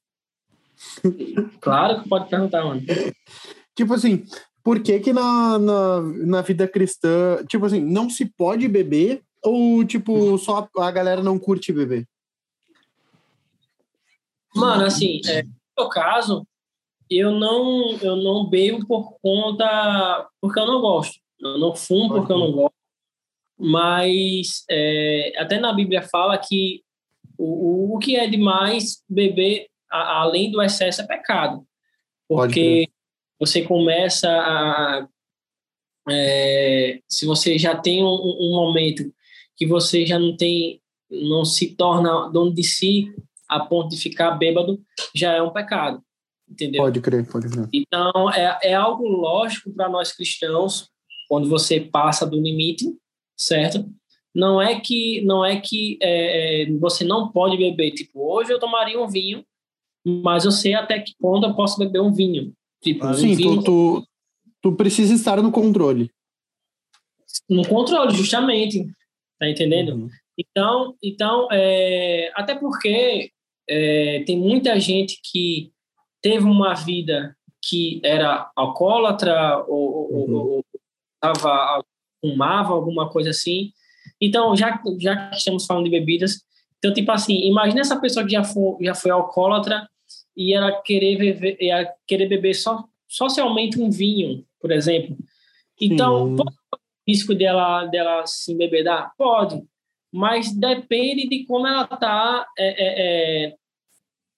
[1.60, 2.82] Claro que pode perguntar, mano.
[3.76, 4.24] tipo assim,
[4.64, 9.86] por que que na, na, na vida cristã, tipo assim, não se pode beber ou,
[9.86, 12.08] tipo, só a galera não curte beber?
[14.56, 16.48] Mano, assim, é, no meu caso,
[17.10, 20.28] eu não, eu não bebo por conta...
[20.42, 21.20] Porque eu não gosto.
[21.40, 22.76] Eu não fumo porque eu não gosto.
[23.58, 26.84] Mas é, até na Bíblia fala que
[27.38, 31.66] o, o que é demais beber, a, além do excesso, é pecado.
[32.28, 32.90] Porque
[33.40, 35.08] você começa a...
[36.10, 39.04] É, se você já tem um, um momento
[39.58, 40.80] que você já não tem,
[41.10, 43.14] não se torna dono de si
[43.50, 44.80] a ponto de ficar bêbado,
[45.16, 46.02] já é um pecado,
[46.50, 46.84] entendeu?
[46.84, 47.68] Pode crer, pode crer.
[47.74, 50.90] Então, é, é algo lógico para nós cristãos,
[51.28, 52.86] quando você passa do limite,
[53.36, 53.86] certo?
[54.36, 57.92] Não é que não é que é, é, você não pode beber.
[57.92, 59.44] Tipo, hoje eu tomaria um vinho,
[60.06, 62.54] mas eu sei até que ponto eu posso beber um vinho.
[62.84, 63.56] Tipo, Sim, um vinho...
[63.58, 64.08] Tu, tu,
[64.62, 66.12] tu precisa estar no controle.
[67.50, 68.86] No controle, justamente.
[69.40, 69.94] Tá entendendo?
[69.94, 70.10] Uhum.
[70.38, 73.32] Então, então é, até porque
[73.70, 75.72] é, tem muita gente que
[76.22, 80.34] teve uma vida que era alcoólatra ou, uhum.
[80.34, 80.66] ou, ou
[81.20, 81.84] tava,
[82.22, 83.72] fumava, alguma coisa assim.
[84.22, 86.44] Então, já, já que estamos falando de bebidas,
[86.78, 89.88] então, tipo assim, imagina essa pessoa que já foi, já foi alcoólatra
[90.36, 95.18] e ela querer beber, ela querer beber só, socialmente um vinho, por exemplo.
[95.80, 96.36] Então,
[97.08, 99.12] risco dela, dela se embebedar?
[99.18, 99.64] Pode,
[100.12, 103.56] mas depende de como ela está, é, é, é,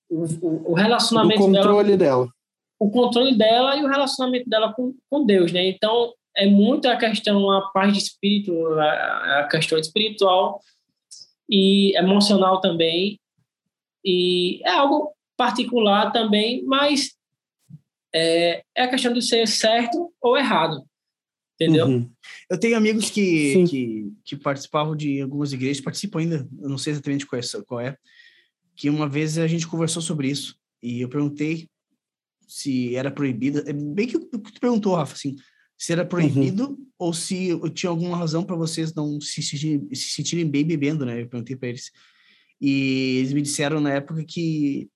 [0.09, 2.33] o, o, relacionamento o controle dela, dela.
[2.79, 5.67] O controle dela e o relacionamento dela com, com Deus, né?
[5.67, 10.59] Então, é muito a questão, a paz de espírito, a, a questão espiritual
[11.49, 13.19] e emocional também.
[14.03, 17.11] E é algo particular também, mas
[18.13, 20.83] é, é a questão de ser certo ou errado.
[21.59, 21.87] Entendeu?
[21.87, 22.09] Uhum.
[22.49, 26.93] Eu tenho amigos que, que, que, participavam de algumas igrejas, participam ainda, eu não sei
[26.93, 27.97] exatamente qual é, qual é,
[28.75, 31.67] que uma vez a gente conversou sobre isso, e eu perguntei
[32.47, 35.35] se era proibido, é bem que o que tu perguntou, Rafa, assim,
[35.79, 36.87] se era proibido uhum.
[36.97, 41.21] ou se tinha alguma razão para vocês não se sentirem, se sentirem bem bebendo, né?
[41.21, 41.89] Eu perguntei para eles.
[42.59, 44.89] E eles me disseram na época que,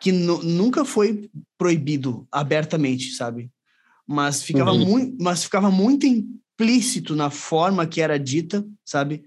[0.00, 3.48] que nunca foi proibido abertamente, sabe?
[4.06, 4.84] Mas ficava uhum.
[4.84, 9.24] muito, mas ficava muito implícito na forma que era dita, sabe?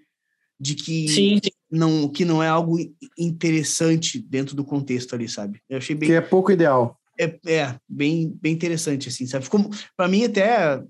[0.59, 1.51] De que sim, sim.
[1.69, 2.77] não que não é algo
[3.17, 5.61] interessante dentro do contexto ali, sabe?
[5.69, 6.99] Eu achei bem que é pouco ideal.
[7.19, 9.45] É, é bem bem interessante assim, sabe?
[9.45, 10.83] Ficou para mim até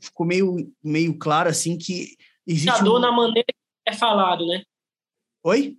[0.00, 2.98] ficou meio meio claro assim que existe um...
[2.98, 4.62] na maneira que é falado, né?
[5.44, 5.76] Oi?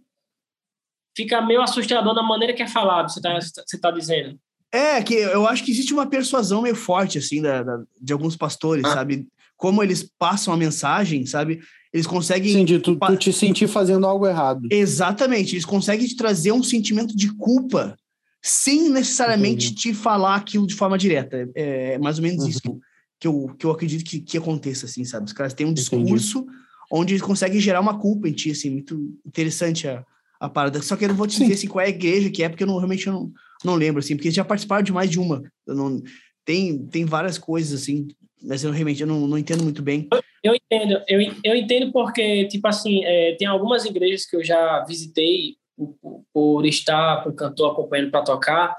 [1.16, 4.40] Fica meio assustador na maneira que é falado, você tá, você tá dizendo.
[4.72, 8.36] É, que eu acho que existe uma persuasão meio forte, assim, da, da de alguns
[8.36, 8.94] pastores, ah.
[8.94, 9.28] sabe?
[9.58, 11.60] Como eles passam a mensagem, sabe?
[11.94, 12.54] Eles conseguem.
[12.54, 14.68] Sim, de tu, tu, te sentir fazendo algo errado.
[14.72, 15.56] Exatamente.
[15.56, 17.98] Eles conseguem te trazer um sentimento de culpa
[18.42, 19.82] sem necessariamente Entendi.
[19.82, 21.50] te falar aquilo de forma direta.
[21.54, 22.50] É, é mais ou menos uhum.
[22.50, 22.80] isso
[23.20, 25.26] que eu, que eu acredito que, que aconteça, assim, sabe?
[25.26, 26.58] Os caras têm um discurso Entendi.
[26.92, 30.04] onde eles conseguem gerar uma culpa em ti, assim, muito interessante a,
[30.42, 30.82] a parada.
[30.82, 31.44] Só que eu não vou te Sim.
[31.44, 33.32] dizer assim, qual é a igreja que é, porque eu não, realmente eu não,
[33.64, 35.44] não lembro, assim, porque eles já participaram de mais de uma.
[35.68, 36.02] Eu não,
[36.44, 38.08] tem, tem várias coisas assim,
[38.42, 40.10] mas eu realmente eu não, não entendo muito bem.
[40.44, 44.84] Eu entendo, eu, eu entendo porque, tipo assim, é, tem algumas igrejas que eu já
[44.86, 48.76] visitei por, por estar com o cantor acompanhando para tocar,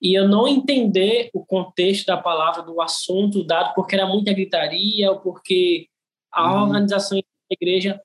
[0.00, 5.10] e eu não entender o contexto da palavra, do assunto dado, porque era muita gritaria,
[5.10, 5.86] ou porque
[6.30, 6.62] a uhum.
[6.64, 7.24] organização da
[7.58, 7.98] igreja.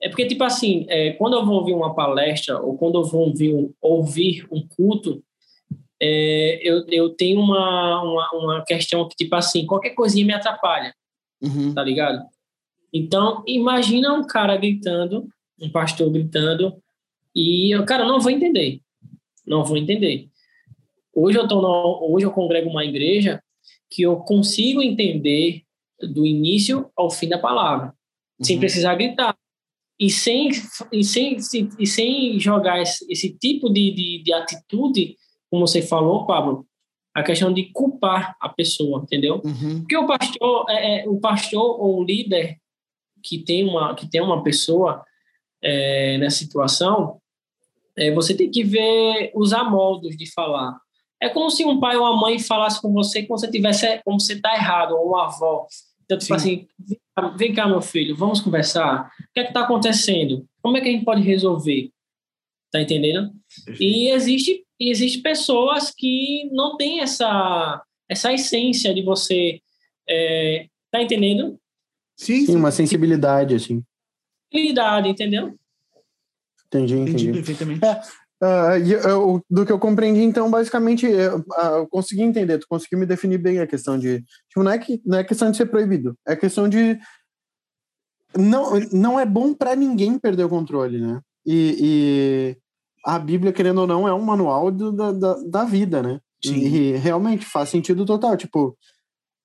[0.00, 3.28] É porque, tipo assim, é, quando eu vou ouvir uma palestra, ou quando eu vou
[3.28, 5.22] ouvir um, ouvir um culto,
[6.00, 10.94] é, eu, eu tenho uma, uma, uma, questão que, tipo assim, qualquer coisinha me atrapalha,
[11.42, 11.72] uhum.
[11.72, 12.22] tá ligado?
[12.92, 15.26] Então, imagina um cara gritando,
[15.60, 16.76] um pastor gritando,
[17.34, 18.80] e eu, cara, não vou entender.
[19.46, 20.28] Não vou entender.
[21.14, 23.42] Hoje eu, tô no, hoje eu congrego uma igreja
[23.90, 25.62] que eu consigo entender
[26.00, 27.86] do início ao fim da palavra,
[28.38, 28.44] uhum.
[28.44, 29.35] sem precisar gritar.
[29.98, 30.50] E sem,
[30.92, 31.36] e sem,
[31.78, 35.16] e sem jogar esse, esse tipo de, de, de atitude
[35.50, 36.66] como você falou, Pablo,
[37.14, 39.40] a questão de culpar a pessoa, entendeu?
[39.44, 39.80] Uhum.
[39.80, 42.58] Porque o pastor, é, é, o pastor ou o líder
[43.22, 45.02] que tem uma que tem uma pessoa
[45.62, 47.18] é, nessa situação,
[47.96, 50.78] é, você tem que ver os amoldos de falar.
[51.20, 54.20] É como se um pai ou uma mãe falasse com você como você tivesse como
[54.20, 55.66] você está errado ou uma avó.
[56.04, 56.66] Então tipo Sim.
[56.86, 56.98] assim,
[57.36, 59.10] vem cá meu filho, vamos conversar.
[59.18, 60.46] O que é que está acontecendo?
[60.60, 61.90] Como é que a gente pode resolver?
[62.70, 63.32] Tá entendendo?
[63.80, 69.60] E existe e existem pessoas que não têm essa, essa essência de você.
[70.08, 71.58] É, tá entendendo?
[72.16, 73.82] Sim, sim, uma sensibilidade, assim.
[74.52, 75.58] Sensibilidade, entendeu?
[76.66, 77.28] Entendi, entendi.
[77.28, 77.84] entendi perfeitamente.
[77.84, 78.00] É,
[78.42, 78.76] uh,
[79.08, 83.06] eu, do que eu compreendi, então, basicamente, eu, uh, eu, consegui entender, tu conseguiu me
[83.06, 84.24] definir bem a questão de.
[84.48, 86.98] Tipo, não é, que, não é questão de ser proibido, é questão de.
[88.36, 91.20] Não, não é bom para ninguém perder o controle, né?
[91.46, 92.56] E, e
[93.04, 96.20] a Bíblia, querendo ou não, é um manual do, da, da, da, vida, né?
[96.44, 96.56] Sim.
[96.56, 98.36] E realmente faz sentido total.
[98.36, 98.76] Tipo,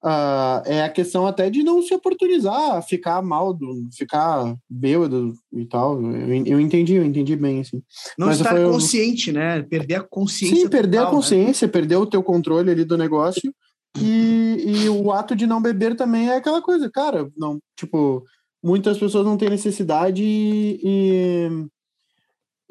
[0.04, 5.66] uh, é a questão até de não se oportunizar, ficar mal, do, ficar bêbado e
[5.66, 6.02] tal.
[6.02, 7.82] Eu, eu entendi, eu entendi bem, assim.
[8.18, 9.62] Não Mas estar consciente, né?
[9.64, 10.58] Perder a consciência.
[10.58, 11.16] Sim, perder total, a né?
[11.16, 11.72] consciência, né?
[11.72, 13.54] perder o teu controle ali do negócio.
[14.00, 18.24] E, e o ato de não beber também é aquela coisa, cara, não, tipo,
[18.64, 21.68] muitas pessoas não têm necessidade e, e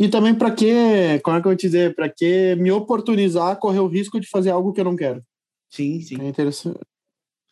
[0.01, 3.59] e também para que, como é que eu vou te dizer, para que me oportunizar
[3.59, 5.23] correr o risco de fazer algo que eu não quero.
[5.69, 6.17] Sim, sim.
[6.19, 6.81] É interessante.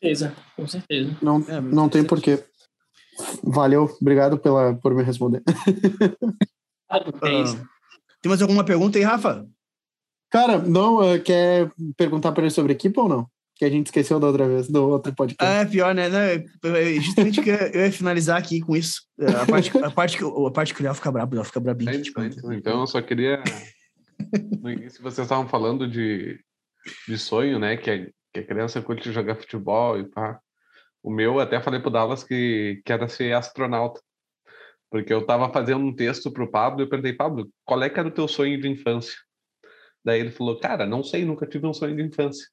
[0.00, 1.16] Com certeza, com certeza.
[1.20, 2.42] Não, é, não tem porquê.
[3.42, 5.42] Valeu, obrigado pela, por me responder.
[6.92, 7.66] uh,
[8.22, 9.44] tem mais alguma pergunta aí, Rafa?
[10.30, 13.28] Cara, não, uh, quer perguntar para ele sobre equipe ou não?
[13.58, 15.44] que a gente esqueceu da outra vez, do outro podcast.
[15.44, 16.08] Ah, é pior, né?
[16.08, 19.02] Não, é, é justamente que eu ia finalizar aqui com isso.
[19.20, 21.58] A parte, a parte, que, a parte que o Léo fica brabo, o Léo fica
[21.58, 21.90] brabinho.
[21.90, 23.42] É, tipo, então, então, eu só queria...
[24.60, 26.40] No início vocês estavam falando de,
[27.06, 27.76] de sonho, né?
[27.76, 28.06] Que a,
[28.44, 30.40] que a criança curte jogar futebol e pá.
[31.02, 34.00] O meu, até falei pro Dallas que, que era ser astronauta.
[34.90, 37.98] Porque eu tava fazendo um texto pro Pablo e eu perguntei, Pablo, qual é que
[37.98, 39.16] era o teu sonho de infância?
[40.04, 42.46] Daí ele falou, cara, não sei, nunca tive um sonho de infância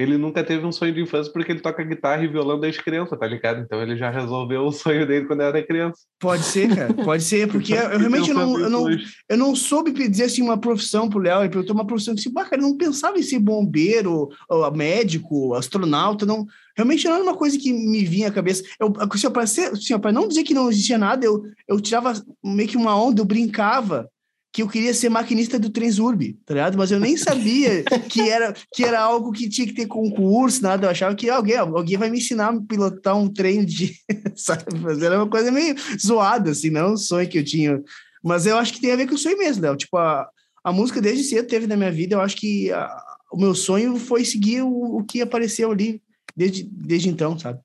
[0.00, 3.18] ele nunca teve um sonho de infância porque ele toca guitarra e violão desde criança,
[3.18, 3.60] tá ligado?
[3.60, 6.00] Então ele já resolveu o sonho dele quando era criança.
[6.18, 8.86] Pode ser, cara, pode ser, porque eu realmente não, eu não,
[9.28, 12.32] eu não soube dizer assim uma profissão pro Léo, ele perguntou uma profissão que, assim,
[12.32, 17.58] cara, não pensava em ser bombeiro, ou médico, astronauta, não, realmente não era uma coisa
[17.58, 18.62] que me vinha à cabeça.
[18.80, 22.76] Eu, assim, para assim, não dizer que não existia nada, eu, eu tirava meio que
[22.76, 24.08] uma onda, eu brincava
[24.52, 26.76] que eu queria ser maquinista do Transurb, tá ligado?
[26.76, 30.86] Mas eu nem sabia que era, que era algo que tinha que ter concurso, nada.
[30.86, 33.94] Eu achava que alguém, alguém vai me ensinar a pilotar um trem de.
[34.34, 34.64] Sabe?
[35.04, 37.80] Era uma coisa meio zoada, assim, não um sonho que eu tinha.
[38.22, 39.76] Mas eu acho que tem a ver com o sonho mesmo, Léo.
[39.76, 40.28] Tipo, a,
[40.64, 42.16] a música desde cedo teve na minha vida.
[42.16, 43.02] Eu acho que a,
[43.32, 46.02] o meu sonho foi seguir o, o que apareceu ali
[46.36, 47.60] desde, desde então, sabe?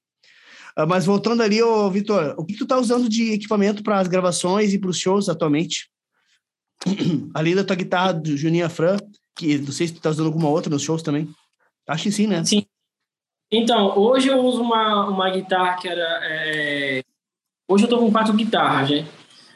[0.77, 4.07] Uh, mas voltando ali, ô, Vitor, o que tu tá usando de equipamento para as
[4.07, 5.89] gravações e para os shows atualmente?
[7.33, 8.97] Além da tua guitarra do Juninho Fran,
[9.35, 11.29] que não sei se tu tá usando alguma outra nos shows também.
[11.87, 12.43] Acho que sim, né?
[12.43, 12.65] Sim.
[13.51, 16.19] Então, hoje eu uso uma, uma guitarra que era.
[16.23, 17.01] É...
[17.67, 19.07] Hoje eu tô com quatro guitarras, né?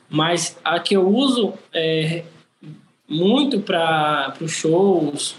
[0.10, 2.24] Mas a que eu uso é,
[3.08, 5.36] muito para os shows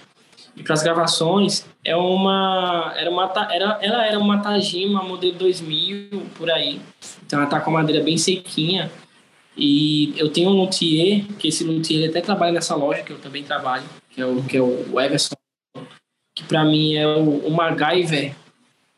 [0.57, 2.93] e para as gravações é uma.
[2.97, 6.81] Era uma era, ela era uma Tajima modelo 2000 por aí.
[7.25, 8.91] Então ela tá com a madeira bem sequinha.
[9.57, 13.43] E eu tenho um luthier, que esse luthier até trabalha nessa loja que eu também
[13.43, 15.35] trabalho, que é o, que é o Everson,
[16.35, 18.35] que para mim é o, o MacGyver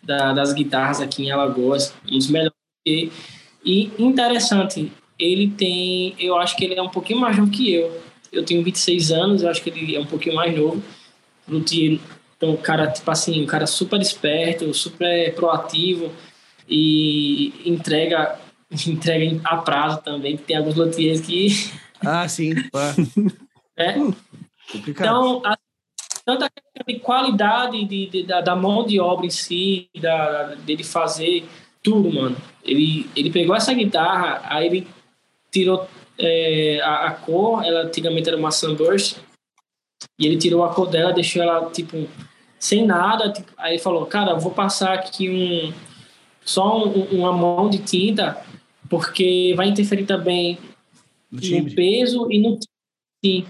[0.02, 2.52] da, das guitarras aqui em Alagoas, um dos melhores.
[2.86, 3.10] E,
[3.64, 8.00] e interessante, ele tem, eu acho que ele é um pouquinho mais novo que eu.
[8.32, 10.82] Eu tenho 26 anos, eu acho que ele é um pouquinho mais novo.
[11.48, 12.00] Luthier
[12.36, 16.10] Então, cara, tipo assim, um cara super esperto, super proativo
[16.68, 18.38] e entrega
[18.88, 21.48] entrega a prazo também, que tem alguns luthiers que...
[22.04, 22.52] Ah, sim.
[23.76, 23.94] é.
[24.88, 25.56] Então, a,
[26.24, 26.50] tanto a
[26.84, 31.44] de qualidade de, de, da, da, mão de obra em si, da, dele fazer
[31.80, 32.36] tudo, mano.
[32.64, 34.88] Ele, ele pegou essa guitarra, aí ele
[35.48, 35.88] tirou
[36.18, 39.18] é, a, a, cor, ela antigamente era uma Sunburst,
[40.18, 42.08] e ele tirou a cor dela, deixou ela, tipo,
[42.58, 43.32] sem nada.
[43.32, 45.72] Tipo, aí ele falou, cara, vou passar aqui um
[46.44, 48.44] só um, uma mão de tinta,
[48.92, 50.58] porque vai interferir também
[51.30, 52.58] no, no peso e no
[53.24, 53.46] Sim.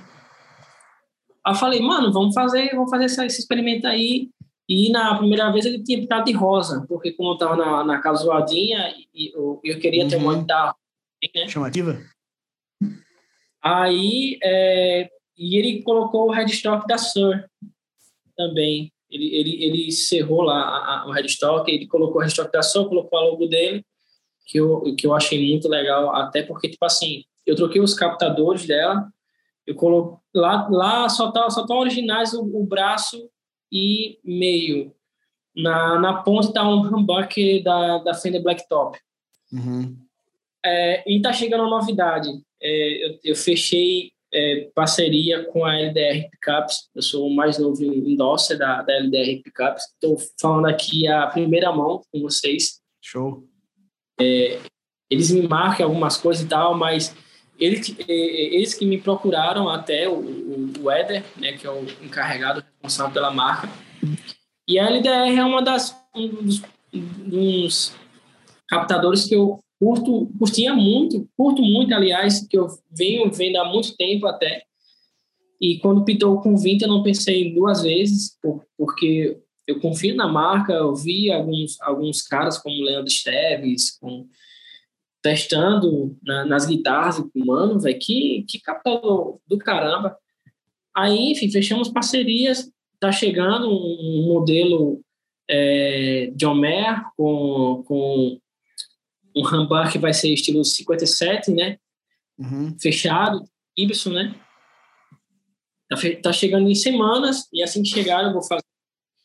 [1.45, 4.31] Aí eu falei, mano, vamos fazer, vamos fazer esse, esse experimento aí.
[4.69, 8.01] E na primeira vez ele tinha pintado de rosa, porque como eu tava na, na
[8.01, 10.09] casuadinha, eu, eu queria uhum.
[10.11, 10.77] ter uma guitarra.
[11.35, 11.49] Né?
[11.49, 12.01] Chamativa?
[13.61, 17.45] Aí, é, e ele colocou o headstock da Sur
[18.37, 18.93] também.
[19.11, 22.89] Ele, ele, ele cerrou lá a, a, o headstock, ele colocou o headstock da Sur,
[22.89, 23.85] colocou a logo dele,
[24.47, 28.67] que eu, que eu achei muito legal, até porque, tipo assim, eu troquei os captadores
[28.67, 29.07] dela,
[29.67, 33.29] eu coloquei, lá, lá só tá, só tá originais o, o braço
[33.71, 34.93] e meio.
[35.55, 38.99] Na, na ponta está um humbucker da, da Fender Blacktop.
[39.53, 39.97] Uhum.
[40.65, 42.29] É, e está chegando uma novidade.
[42.61, 46.89] É, eu, eu, fechei é, parceria com a LDR Pickups.
[46.95, 49.85] Eu sou o mais novo endorser da, da LDR Pickups.
[49.95, 52.81] Estou falando aqui a primeira mão com vocês.
[53.01, 53.47] Show.
[54.23, 54.61] É,
[55.11, 57.15] eles me marcam algumas coisas e tal, mas
[57.59, 58.13] eles, é,
[58.55, 63.13] eles que me procuraram até o, o, o Eder, né, que é o encarregado responsável
[63.13, 63.69] pela marca.
[64.69, 66.63] E a LDR é uma das um dos,
[66.93, 67.95] dos
[68.69, 73.97] captadores que eu curto, curtia muito, curto muito, aliás, que eu venho vendo há muito
[73.97, 74.63] tempo até.
[75.61, 78.39] E quando pintou com 20, eu não pensei duas vezes,
[78.77, 84.29] porque eu confio na marca, eu vi alguns, alguns caras como o Leandro Esteves, com,
[85.23, 90.17] testando na, nas guitarras, mano, velho, que, que captador do caramba.
[90.95, 95.01] Aí, enfim, fechamos parcerias, tá chegando um, modelo
[95.49, 98.39] é, John Mayer com, com
[99.35, 101.79] um rambar que vai ser estilo 57, né?
[102.39, 102.77] Uhum.
[102.79, 103.43] Fechado,
[103.77, 104.35] Ibson, né?
[105.89, 108.63] Tá, tá, chegando em semanas e assim que chegar eu vou fazer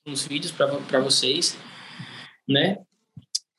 [0.08, 1.58] uns vídeos para vocês,
[2.48, 2.78] né?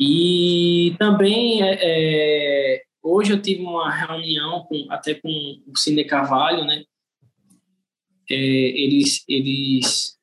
[0.01, 5.29] E também é, é, hoje eu tive uma reunião com, até com
[5.67, 6.85] o Cine Carvalho, né?
[8.31, 10.17] É, eles, eles,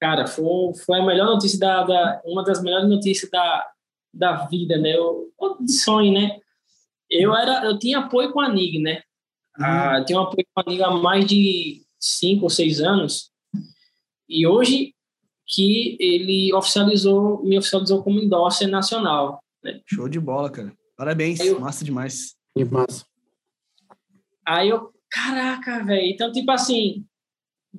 [0.00, 3.70] cara, foi, foi a melhor notícia da, da, uma das melhores notícias da,
[4.14, 4.96] da vida, né?
[4.96, 5.30] Eu,
[5.60, 6.38] de sonho, né?
[7.10, 9.02] Eu era, eu tinha apoio com a NIG, né?
[9.58, 9.66] Uhum.
[9.66, 13.30] Ah, tenho apoio com a NIG há mais de cinco ou seis anos.
[14.28, 14.94] E hoje
[15.50, 19.42] que ele oficializou, me oficializou como endorser nacional.
[19.62, 19.80] Né?
[19.84, 20.72] Show de bola, cara.
[20.96, 22.36] Parabéns, eu, massa demais.
[22.56, 23.04] Que massa.
[24.46, 26.06] Aí eu, caraca, velho.
[26.06, 27.04] Então, tipo assim,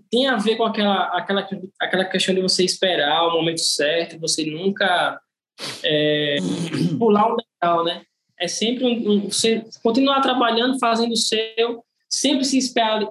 [0.09, 1.47] tem a ver com aquela, aquela,
[1.79, 5.19] aquela questão de você esperar o momento certo, você nunca
[5.83, 6.37] é,
[6.99, 8.03] pular um legal, né?
[8.39, 12.59] É sempre um, um, você continuar trabalhando, fazendo o seu, sempre se,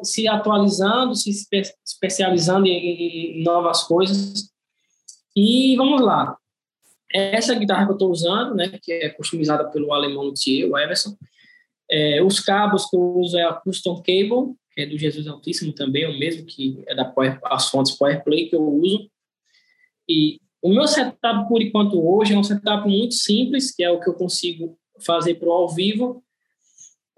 [0.02, 4.51] se atualizando, se espe especializando em, em, novas coisas.
[5.35, 6.36] E vamos lá.
[7.12, 11.16] Essa guitarra que eu estou usando, né, que é customizada pelo alemão Luthier, o Everson,
[11.90, 15.72] é, os cabos que eu uso é a Custom Cable, que é do Jesus Altíssimo
[15.72, 19.10] também, o mesmo que é da Power, as fontes PowerPlay que eu uso.
[20.09, 23.98] E o meu setup, por enquanto, hoje é um setup muito simples, que é o
[23.98, 26.22] que eu consigo fazer para o ao vivo,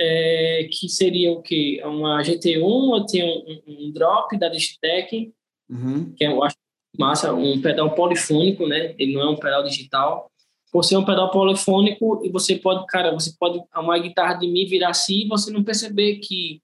[0.03, 1.81] é, que seria o quê?
[1.85, 5.33] Uma GT1, eu tenho um, um drop da Digitec,
[5.71, 6.13] uhum.
[6.15, 6.57] que eu acho
[6.99, 8.95] massa, um pedal polifônico, né?
[8.99, 10.31] Ele não é um pedal digital.
[10.73, 14.91] Por ser um pedal polifônico, você pode, cara, você pode uma guitarra de mi virar
[14.91, 16.61] assim e você não perceber que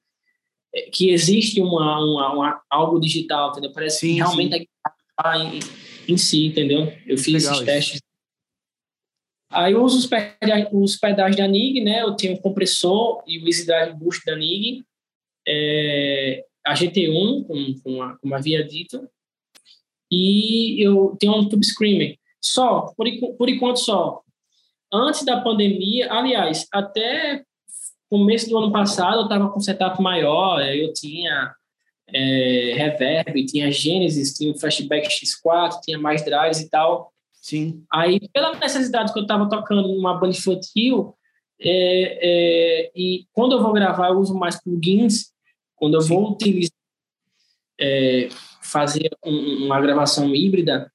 [0.93, 3.73] que existe uma, uma, uma algo digital, entendeu?
[3.73, 4.55] Parece sim, que realmente sim.
[4.55, 6.93] a guitarra tá em, em si, entendeu?
[7.07, 8.01] Eu fiz Legal esses testes.
[9.51, 12.03] Aí eu uso os pedais, os pedais da NIG, né?
[12.03, 14.85] Eu tenho o compressor e o Easy Drive Boost da NIG,
[15.47, 19.09] é, a GT1, como, como, a, como havia dito,
[20.11, 22.19] e eu tenho um Tube Screamer.
[22.41, 23.07] Só, por,
[23.37, 24.23] por enquanto só.
[24.93, 27.43] Antes da pandemia, aliás, até
[28.09, 31.55] começo do ano passado eu estava com setup maior, eu tinha
[32.13, 37.13] é, Reverb, tinha Genesis, tinha o Flashback X4, tinha mais drives e tal.
[37.49, 37.83] Sim.
[37.91, 41.15] Aí, pela necessidade que eu estava tocando numa banda infantil,
[41.59, 45.33] é, é, e quando eu vou gravar, eu uso mais plugins.
[45.75, 46.09] Quando eu Sim.
[46.09, 46.77] vou utilizar,
[47.81, 48.29] é,
[48.61, 50.93] fazer um, uma gravação híbrida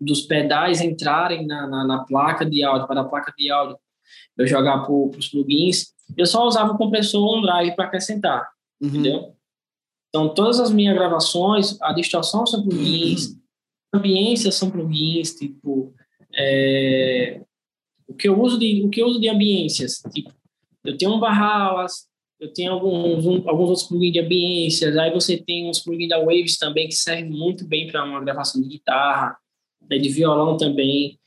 [0.00, 3.78] dos pedais entrarem na, na, na, placa de áudio, para a placa de áudio
[4.36, 8.48] eu jogar para os plugins, eu só usava o compressor OneDrive para acrescentar,
[8.80, 8.88] uhum.
[8.88, 9.36] entendeu?
[10.08, 13.39] Então, todas as minhas gravações, a distorção são plugins, uhum.
[13.92, 15.94] Ambiências são plugins, tipo,
[16.34, 17.40] é,
[18.06, 20.32] o que eu uso de o que eu uso de ambiências, tipo,
[20.84, 22.08] eu tenho um Barralas,
[22.40, 26.18] eu tenho alguns, um, alguns outros plugins de ambiências, aí você tem uns plugins da
[26.18, 29.36] Waves também que servem muito bem para uma gravação de guitarra,
[29.88, 31.18] né, de violão também.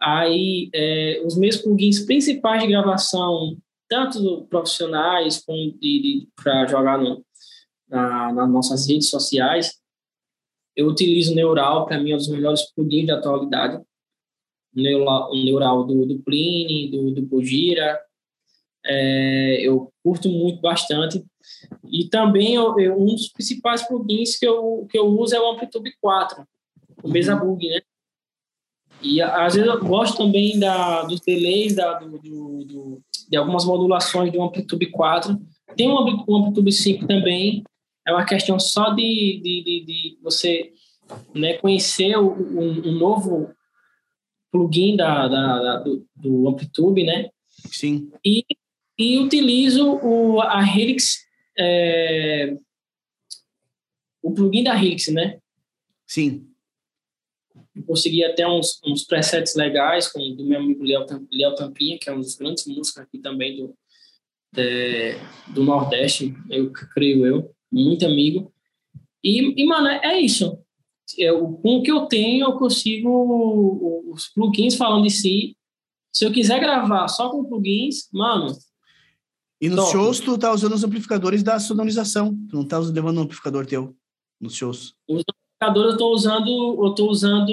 [0.00, 3.56] Aí, é, os meus plugins principais de gravação,
[3.88, 5.78] tanto profissionais como
[6.34, 7.22] para jogar no,
[7.88, 9.81] na, nas nossas redes sociais,
[10.76, 13.82] eu utilizo o Neural, para mim é um dos melhores plugins da atualidade.
[14.74, 17.28] O Neural, o Neural do, do Pliny, do, do
[18.84, 21.22] é, eu curto muito bastante.
[21.90, 25.50] E também eu, eu, um dos principais plugins que eu, que eu uso é o
[25.50, 26.42] Amplitude 4,
[27.02, 27.12] o uhum.
[27.12, 27.80] Mesa Bug, né?
[29.02, 33.64] E às vezes eu gosto também da, dos delays da, do, do, do, de algumas
[33.64, 35.40] modulações do Amplitude 4.
[35.76, 37.64] Tem um, um Amplitude 5 também.
[38.06, 40.72] É uma questão só de, de, de, de você
[41.34, 43.52] né, conhecer o, o, o, novo
[44.50, 47.30] plugin da, da, da do, do né?
[47.70, 48.10] Sim.
[48.24, 48.44] E
[48.98, 51.26] e utilizo o, a Helix,
[51.58, 52.56] é,
[54.22, 55.38] o plugin da Helix, né?
[56.06, 56.48] Sim.
[57.74, 62.08] Eu consegui até uns, uns presets legais com do meu amigo Léo, Léo Tampinha, que
[62.08, 63.74] é um dos grandes músicos aqui também do,
[64.52, 65.14] de,
[65.54, 68.52] do Nordeste, eu creio eu, muito amigo.
[69.24, 70.58] E, e mano, é isso.
[71.16, 75.56] Eu, com o que eu tenho, eu consigo os plugins falando de si.
[76.12, 78.54] Se eu quiser gravar só com plugins, mano,
[79.62, 79.92] e nos Top.
[79.92, 82.36] shows tu tá usando os amplificadores da sonorização.
[82.50, 83.96] Tu não tá levando um amplificador teu
[84.40, 84.96] nos shows.
[85.08, 87.52] Os amplificadores eu tô usando, eu tô usando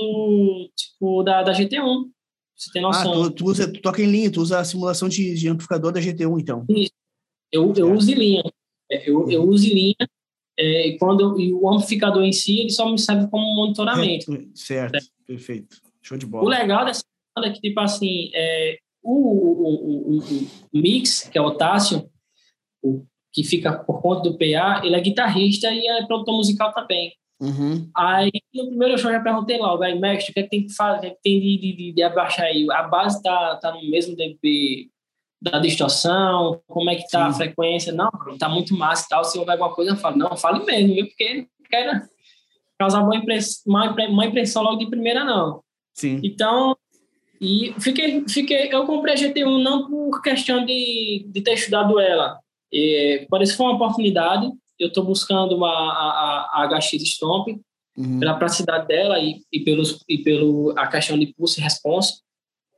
[0.76, 2.10] tipo da, da GT1.
[2.58, 3.12] Você tem noção.
[3.12, 5.92] Ah, tu, tu, usa, tu toca em linha, tu usa a simulação de, de amplificador
[5.92, 6.66] da GT1, então.
[6.68, 6.92] Isso.
[7.52, 8.44] Eu, eu uso em linha.
[8.92, 10.10] É, eu, eu uso em linha.
[10.58, 14.34] É, e quando e o amplificador em si, ele só me serve como monitoramento.
[14.34, 15.00] É, certo, é.
[15.26, 15.78] perfeito.
[16.02, 16.44] Show de bola.
[16.44, 17.04] O legal dessa
[17.36, 22.10] banda é que, tipo assim, é, o, o, o, o, mix, que é o Tássio,
[22.82, 27.14] o, que fica por conta do PA, ele é guitarrista e é produtor musical também.
[27.40, 27.90] Uhum.
[27.96, 30.66] Aí, no primeiro show, eu já perguntei logo, aí, mestre, o que, é que tem
[30.66, 32.68] que fazer, o que, é que tem de, de, de, abaixar aí?
[32.72, 34.90] A base tá, tá no mesmo dB
[35.42, 37.30] da distorção, como é que tá Sim.
[37.30, 37.94] a frequência?
[37.94, 40.94] Não, tá muito massa e tal, se houver alguma coisa, eu falo, não, fale mesmo,
[40.94, 41.08] viu?
[41.08, 42.02] Porque não quero
[42.78, 45.62] causar uma impressão, uma impressão logo de primeira, não.
[45.94, 46.20] Sim.
[46.24, 46.76] Então,
[47.42, 52.40] e fiquei, fiquei, eu comprei a GT1 não por questão de, de ter estudado ela.
[52.72, 54.50] E, parece que foi uma oportunidade.
[54.78, 57.48] Eu estou buscando uma, a, a, a HX Stomp
[57.98, 58.20] uhum.
[58.20, 62.22] pela praticidade dela e, e, pelos, e pelo a questão de pulse response,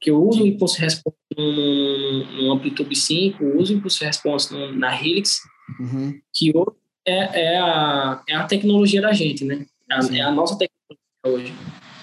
[0.01, 4.73] que eu uso o impulse response no, no Amplitude 5, uso o impulse response no,
[4.75, 5.39] na Helix,
[5.79, 6.19] uhum.
[6.33, 6.51] que
[7.05, 9.65] é, é, a, é a tecnologia da gente, né?
[9.89, 11.53] É a, é a nossa tecnologia hoje.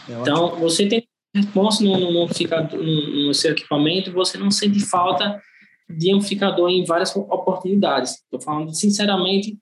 [0.09, 5.43] É então, você tem response no, no, no, no, seu equipamento, você não sente falta
[5.91, 8.13] de amplificador em várias oportunidades.
[8.13, 9.59] Estou falando sinceramente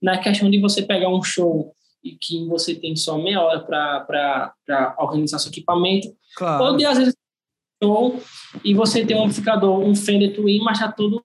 [0.00, 4.94] na questão de você pegar um show e que você tem só meia hora para
[4.98, 6.64] organizar seu equipamento, claro.
[6.64, 7.14] ou de às vezes
[7.82, 8.22] show
[8.64, 11.22] e você tem um amplificador, um Fender Twin, mas está tudo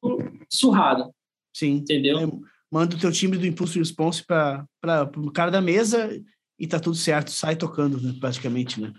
[0.49, 1.11] surrado.
[1.55, 1.73] Sim.
[1.73, 2.19] Entendeu?
[2.19, 2.31] É,
[2.71, 4.65] manda o teu timbre do Impulso Response para
[5.17, 6.09] o cara da mesa
[6.59, 8.91] e tá tudo certo, sai tocando, né, praticamente, né?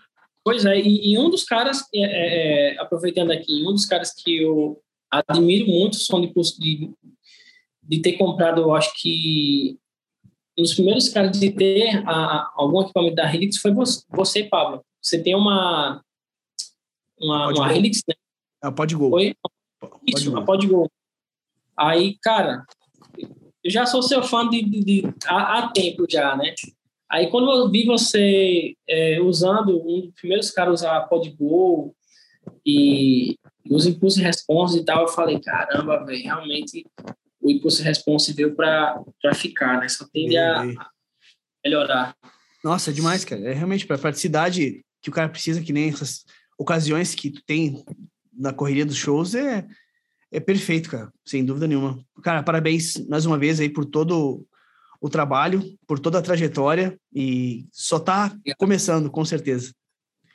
[0.45, 4.15] Pois é, e, e um dos caras, é, é, é, aproveitando aqui, um dos caras
[4.15, 4.81] que eu
[5.11, 6.91] admiro muito som de, de,
[7.83, 9.77] de ter comprado, eu acho que
[10.57, 14.45] um dos primeiros caras de ter a, a, algum equipamento da Helix foi você, você,
[14.45, 14.83] Pablo.
[15.03, 16.03] Você tem uma
[17.21, 18.15] uma, uma Helix, né?
[18.63, 19.11] É, pode gol.
[19.11, 19.35] Foi?
[20.07, 20.91] Isso, pode, pode gol.
[21.77, 22.65] Aí, cara,
[23.63, 26.55] eu já sou seu fã de, de, de há, há tempo já, né?
[27.11, 31.95] Aí quando eu vi você é, usando, um dos primeiros caras usar Podgo
[32.67, 33.39] e
[33.71, 36.87] os impulso response e tal, eu falei, caramba, velho, realmente
[37.41, 39.03] o impulso response veio para
[39.35, 39.89] ficar, né?
[39.89, 40.65] Só tende a
[41.65, 42.17] melhorar.
[42.63, 43.41] Nossa, é demais, cara.
[43.43, 46.25] É realmente para a praticidade que o cara precisa, que nem essas
[46.59, 47.85] ocasiões que tu tem
[48.37, 49.67] na correria dos shows, é,
[50.31, 51.99] é perfeito, cara, sem dúvida nenhuma.
[52.23, 54.45] Cara, parabéns mais uma vez aí por todo
[55.01, 59.73] o trabalho, por toda a trajetória e só tá começando, com certeza.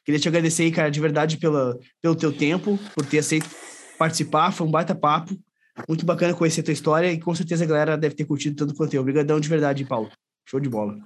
[0.06, 3.50] Queria te agradecer aí, cara, de verdade pela, pelo teu tempo, por ter aceito
[3.98, 5.38] participar, foi um baita papo,
[5.88, 8.76] muito bacana conhecer a tua história e com certeza a galera deve ter curtido tanto
[8.76, 9.02] quanto eu.
[9.02, 10.10] Obrigadão de verdade, Paulo.
[10.46, 10.98] Show de bola.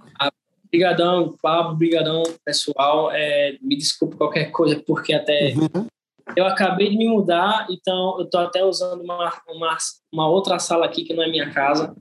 [0.77, 3.09] Brigadão, Pablo, brigadão, pessoal.
[3.11, 5.87] É, me desculpe qualquer coisa, porque até uhum.
[6.35, 9.77] eu acabei de me mudar, então eu estou até usando uma, uma,
[10.13, 11.95] uma outra sala aqui que não é minha casa,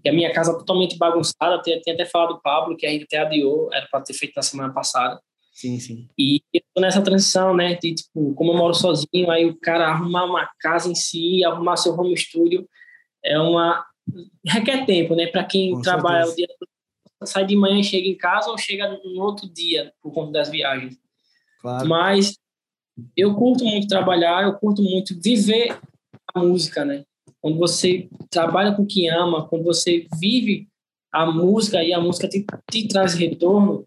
[0.00, 1.60] que é a minha casa totalmente bagunçada.
[1.60, 4.34] Tem, tem até falado do Pablo, que a gente até adiou, era para ter feito
[4.36, 5.20] na semana passada.
[5.52, 6.06] Sim, sim.
[6.16, 7.74] E eu tô nessa transição, né?
[7.82, 11.76] De, tipo, como eu moro sozinho, aí o cara arrumar uma casa em si, arrumar
[11.76, 12.64] seu home studio,
[13.24, 13.84] é uma.
[14.46, 15.26] requer tempo, né?
[15.26, 16.32] Para quem Com trabalha certeza.
[16.32, 16.69] o dia
[17.24, 20.50] sai de manhã e chega em casa ou chega no outro dia por conta das
[20.50, 20.98] viagens.
[21.60, 21.88] Claro.
[21.88, 22.38] Mas
[23.16, 25.78] eu curto muito trabalhar, eu curto muito viver
[26.34, 27.04] a música, né?
[27.40, 30.68] Quando você trabalha com quem ama, quando você vive
[31.12, 33.84] a música e a música te, te traz retorno,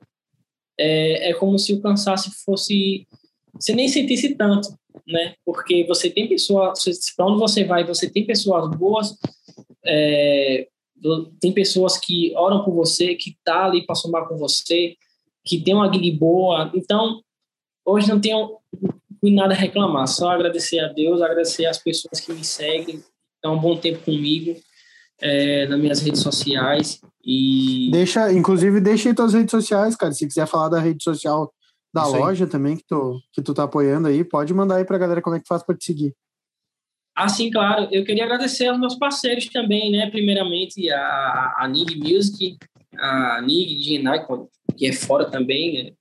[0.78, 3.08] é, é como se o cansaço fosse.
[3.54, 4.70] Você nem sentisse tanto,
[5.08, 5.36] né?
[5.46, 6.84] Porque você tem pessoas.
[7.16, 9.16] Para onde você vai, você tem pessoas boas,
[9.86, 10.68] é,
[11.40, 14.96] tem pessoas que oram por você, que tá ali para somar com você,
[15.46, 16.72] que tem uma guia boa.
[16.74, 17.22] Então,
[17.86, 18.58] hoje não tenho
[19.24, 23.04] nada a reclamar, só agradecer a Deus, agradecer às pessoas que me seguem,
[23.36, 24.56] estão um bom tempo comigo
[25.22, 27.00] é, nas minhas redes sociais.
[27.24, 27.90] E...
[27.92, 30.12] Deixa, inclusive, deixa aí tuas redes sociais, cara.
[30.12, 31.54] Se quiser falar da rede social
[31.94, 32.50] da Isso loja aí.
[32.50, 35.40] também, que tu, que tu tá apoiando aí, pode mandar aí pra galera como é
[35.40, 36.14] que faz para te seguir.
[37.16, 37.88] Ah, sim, claro.
[37.92, 40.10] Eu queria agradecer aos meus parceiros também, né?
[40.10, 42.58] Primeiramente, a, a Nig Music,
[42.98, 44.26] a Nig Genai,
[44.76, 45.84] que é fora também.
[45.84, 45.92] Né?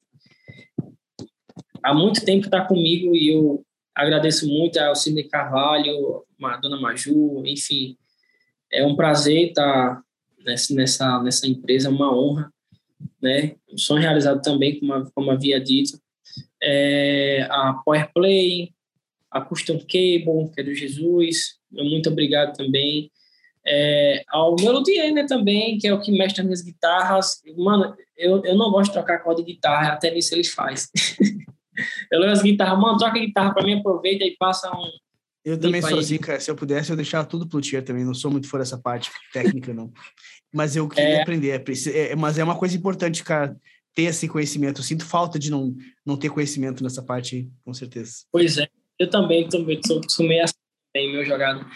[1.82, 3.64] Há muito tempo está comigo e eu
[3.94, 7.96] agradeço muito ao Cine Carvalho, a Dona Maju, enfim.
[8.72, 10.02] É um prazer estar
[10.44, 12.50] nessa, nessa, nessa empresa, é uma honra,
[13.20, 13.56] né?
[13.70, 16.00] Um sonho realizado também, como, como havia dito.
[16.62, 18.71] É, a Powerplay,
[19.32, 23.10] a Custom Cable, que é do Jesus, muito obrigado também.
[23.66, 27.40] É, ao Melodier, né, também, que é o que mexe nas minhas guitarras.
[27.56, 30.88] Mano, eu, eu não gosto de trocar corda de guitarra, até nisso eles fazem.
[32.10, 34.90] eu levo as guitarras, mano, troca a guitarra para mim, aproveita e passa um.
[35.44, 36.38] Eu também sou assim, cara.
[36.38, 38.04] Se eu pudesse, eu deixava tudo pro Tier também.
[38.04, 39.92] Não sou muito fora dessa parte técnica, não.
[40.54, 41.22] Mas eu queria é...
[41.22, 41.50] aprender.
[41.50, 43.56] É, é, mas é uma coisa importante, cara,
[43.92, 44.80] ter esse conhecimento.
[44.80, 45.74] Eu sinto falta de não,
[46.06, 48.12] não ter conhecimento nessa parte, com certeza.
[48.30, 48.68] Pois é.
[49.02, 51.66] Eu também, também sou, sou meio assim, meu jogado.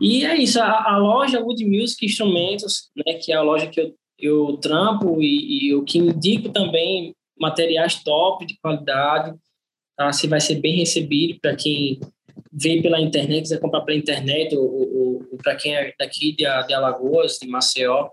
[0.00, 3.80] E é isso, a, a, loja Wood Music Instrumentos, né, que é a loja que
[3.80, 9.34] eu, eu trampo e, e o que indico também materiais top, de qualidade,
[9.96, 10.12] tá?
[10.12, 12.00] Se vai ser bem recebido para quem
[12.52, 16.44] vem pela internet, quiser comprar pela internet, ou, ou, ou para quem é daqui de,
[16.66, 18.08] de Alagoas, de Maceió,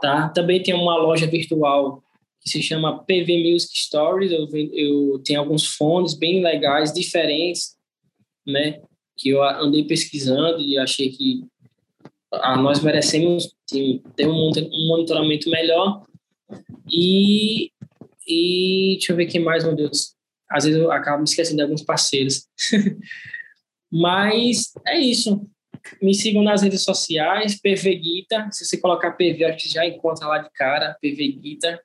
[0.00, 0.28] tá?
[0.28, 2.02] Também tem uma loja virtual
[2.40, 7.75] que se chama PV Music Stories, eu, eu tenho alguns fones bem legais, diferentes,
[8.46, 8.80] né?
[9.16, 11.44] Que eu andei pesquisando e achei que
[12.32, 14.50] ah, nós merecemos ter um,
[14.88, 16.02] monitoramento melhor.
[16.90, 17.70] E,
[18.26, 20.14] e deixa eu ver quem mais, meu Deus.
[20.50, 22.46] Às vezes eu acabo me esquecendo de alguns parceiros.
[23.90, 25.48] Mas é isso.
[26.02, 28.48] Me sigam nas redes sociais, PV Guita.
[28.50, 31.80] Se você colocar PV, acho que já encontra lá de cara, PV Guita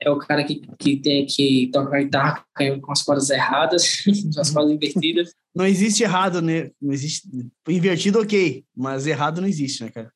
[0.00, 2.44] é o cara que, que tem que tocar guitarra
[2.82, 4.04] com as cordas erradas,
[4.38, 5.34] as cordas invertidas.
[5.54, 6.70] Não existe errado, né?
[6.80, 7.28] Não existe.
[7.68, 10.12] Invertido, ok, mas errado não existe, né, cara?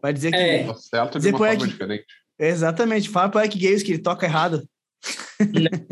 [0.00, 0.36] Vai dizer que.
[0.38, 0.64] É.
[0.64, 1.68] Tá certo de uma forma Eric...
[1.68, 2.06] diferente.
[2.38, 3.10] Exatamente.
[3.10, 4.66] Fala para o Eric Games que ele toca errado.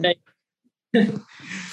[0.02, 0.16] É.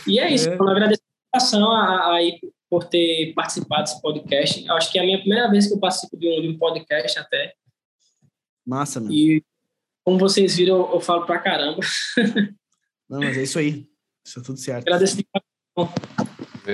[0.06, 0.50] e é isso.
[0.50, 0.56] É.
[0.58, 1.02] Eu agradeço
[1.34, 2.38] a aí
[2.70, 4.70] por ter participado desse podcast.
[4.70, 7.18] Acho que é a minha primeira vez que eu participo de um, de um podcast
[7.18, 7.54] até.
[8.66, 9.14] Massa, mano.
[9.14, 9.42] E
[10.06, 11.80] como vocês viram, eu, eu falo pra caramba.
[13.10, 13.88] Não, mas é isso aí.
[14.26, 14.88] Isso é tudo certo.
[14.88, 15.28] Agradeço de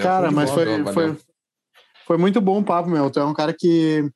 [0.01, 1.17] Cara, mas foi, foi,
[2.05, 3.09] foi muito bom o papo, meu.
[3.09, 4.09] Tu é um cara que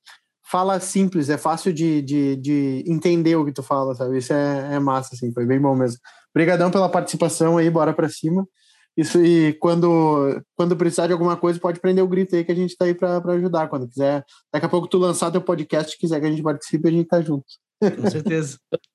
[0.49, 4.17] fala simples, é fácil de, de, de entender o que tu fala, sabe?
[4.17, 5.99] Isso é, é massa, assim, foi bem bom mesmo.
[6.33, 8.47] Obrigadão pela participação aí, bora pra cima.
[8.95, 12.55] Isso e quando, quando precisar de alguma coisa, pode prender o grito aí que a
[12.55, 13.67] gente tá aí pra, pra ajudar.
[13.67, 14.23] Quando quiser,
[14.53, 17.21] daqui a pouco tu lançar teu podcast, quiser que a gente participe, a gente tá
[17.21, 17.45] junto.
[17.81, 18.57] Com certeza.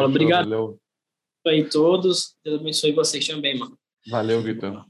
[0.00, 0.80] Bora, obrigado Valeu.
[1.46, 2.36] aí todos.
[2.44, 3.78] Deus abençoe vocês também, mano.
[4.08, 4.84] Valeu, Vitor.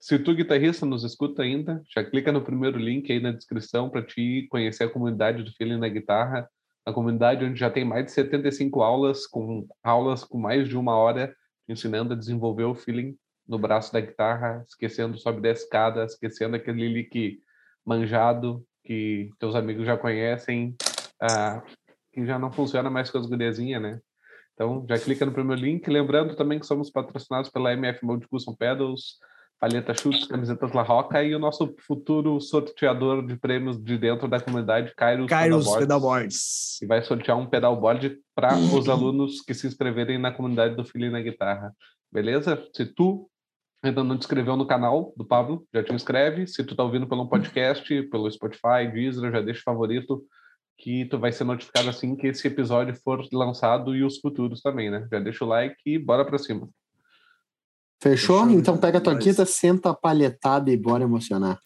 [0.00, 4.02] Se tu, guitarrista, nos escuta ainda, já clica no primeiro link aí na descrição para
[4.02, 6.48] te conhecer a comunidade do Feeling na Guitarra,
[6.84, 10.94] a comunidade onde já tem mais de 75 aulas, com aulas com mais de uma
[10.94, 11.34] hora,
[11.66, 13.16] ensinando a desenvolver o feeling
[13.48, 17.40] no braço da guitarra, esquecendo sobe da escada, esquecendo aquele lick
[17.84, 20.76] manjado que teus amigos já conhecem,
[21.20, 21.62] ah,
[22.12, 24.00] que já não funciona mais com as guriazinhas, né?
[24.54, 25.86] Então, já clica no primeiro link.
[25.88, 29.18] Lembrando também que somos patrocinados pela MF Mode Custom Pedals.
[29.64, 34.38] Palheta Chutes, Camisetas La Roca e o nosso futuro sorteador de prêmios de dentro da
[34.38, 36.76] comunidade, Kairos, Kairos Pedalboards.
[36.80, 41.10] Que vai sortear um pedalboard para os alunos que se inscreverem na comunidade do Filho
[41.10, 41.72] na Guitarra.
[42.12, 42.62] Beleza?
[42.74, 43.30] Se tu
[43.82, 46.46] ainda não te inscreveu no canal do Pablo, já te inscreve.
[46.46, 50.22] Se tu tá ouvindo pelo podcast, pelo Spotify, Deezer, já deixa favorito
[50.78, 54.90] que tu vai ser notificado assim que esse episódio for lançado e os futuros também,
[54.90, 55.06] né?
[55.10, 56.68] Já deixa o like e bora para cima.
[58.02, 58.40] Fechou?
[58.44, 58.58] Fechou?
[58.58, 61.58] Então pega a tua guita, senta a palhetada e bora emocionar.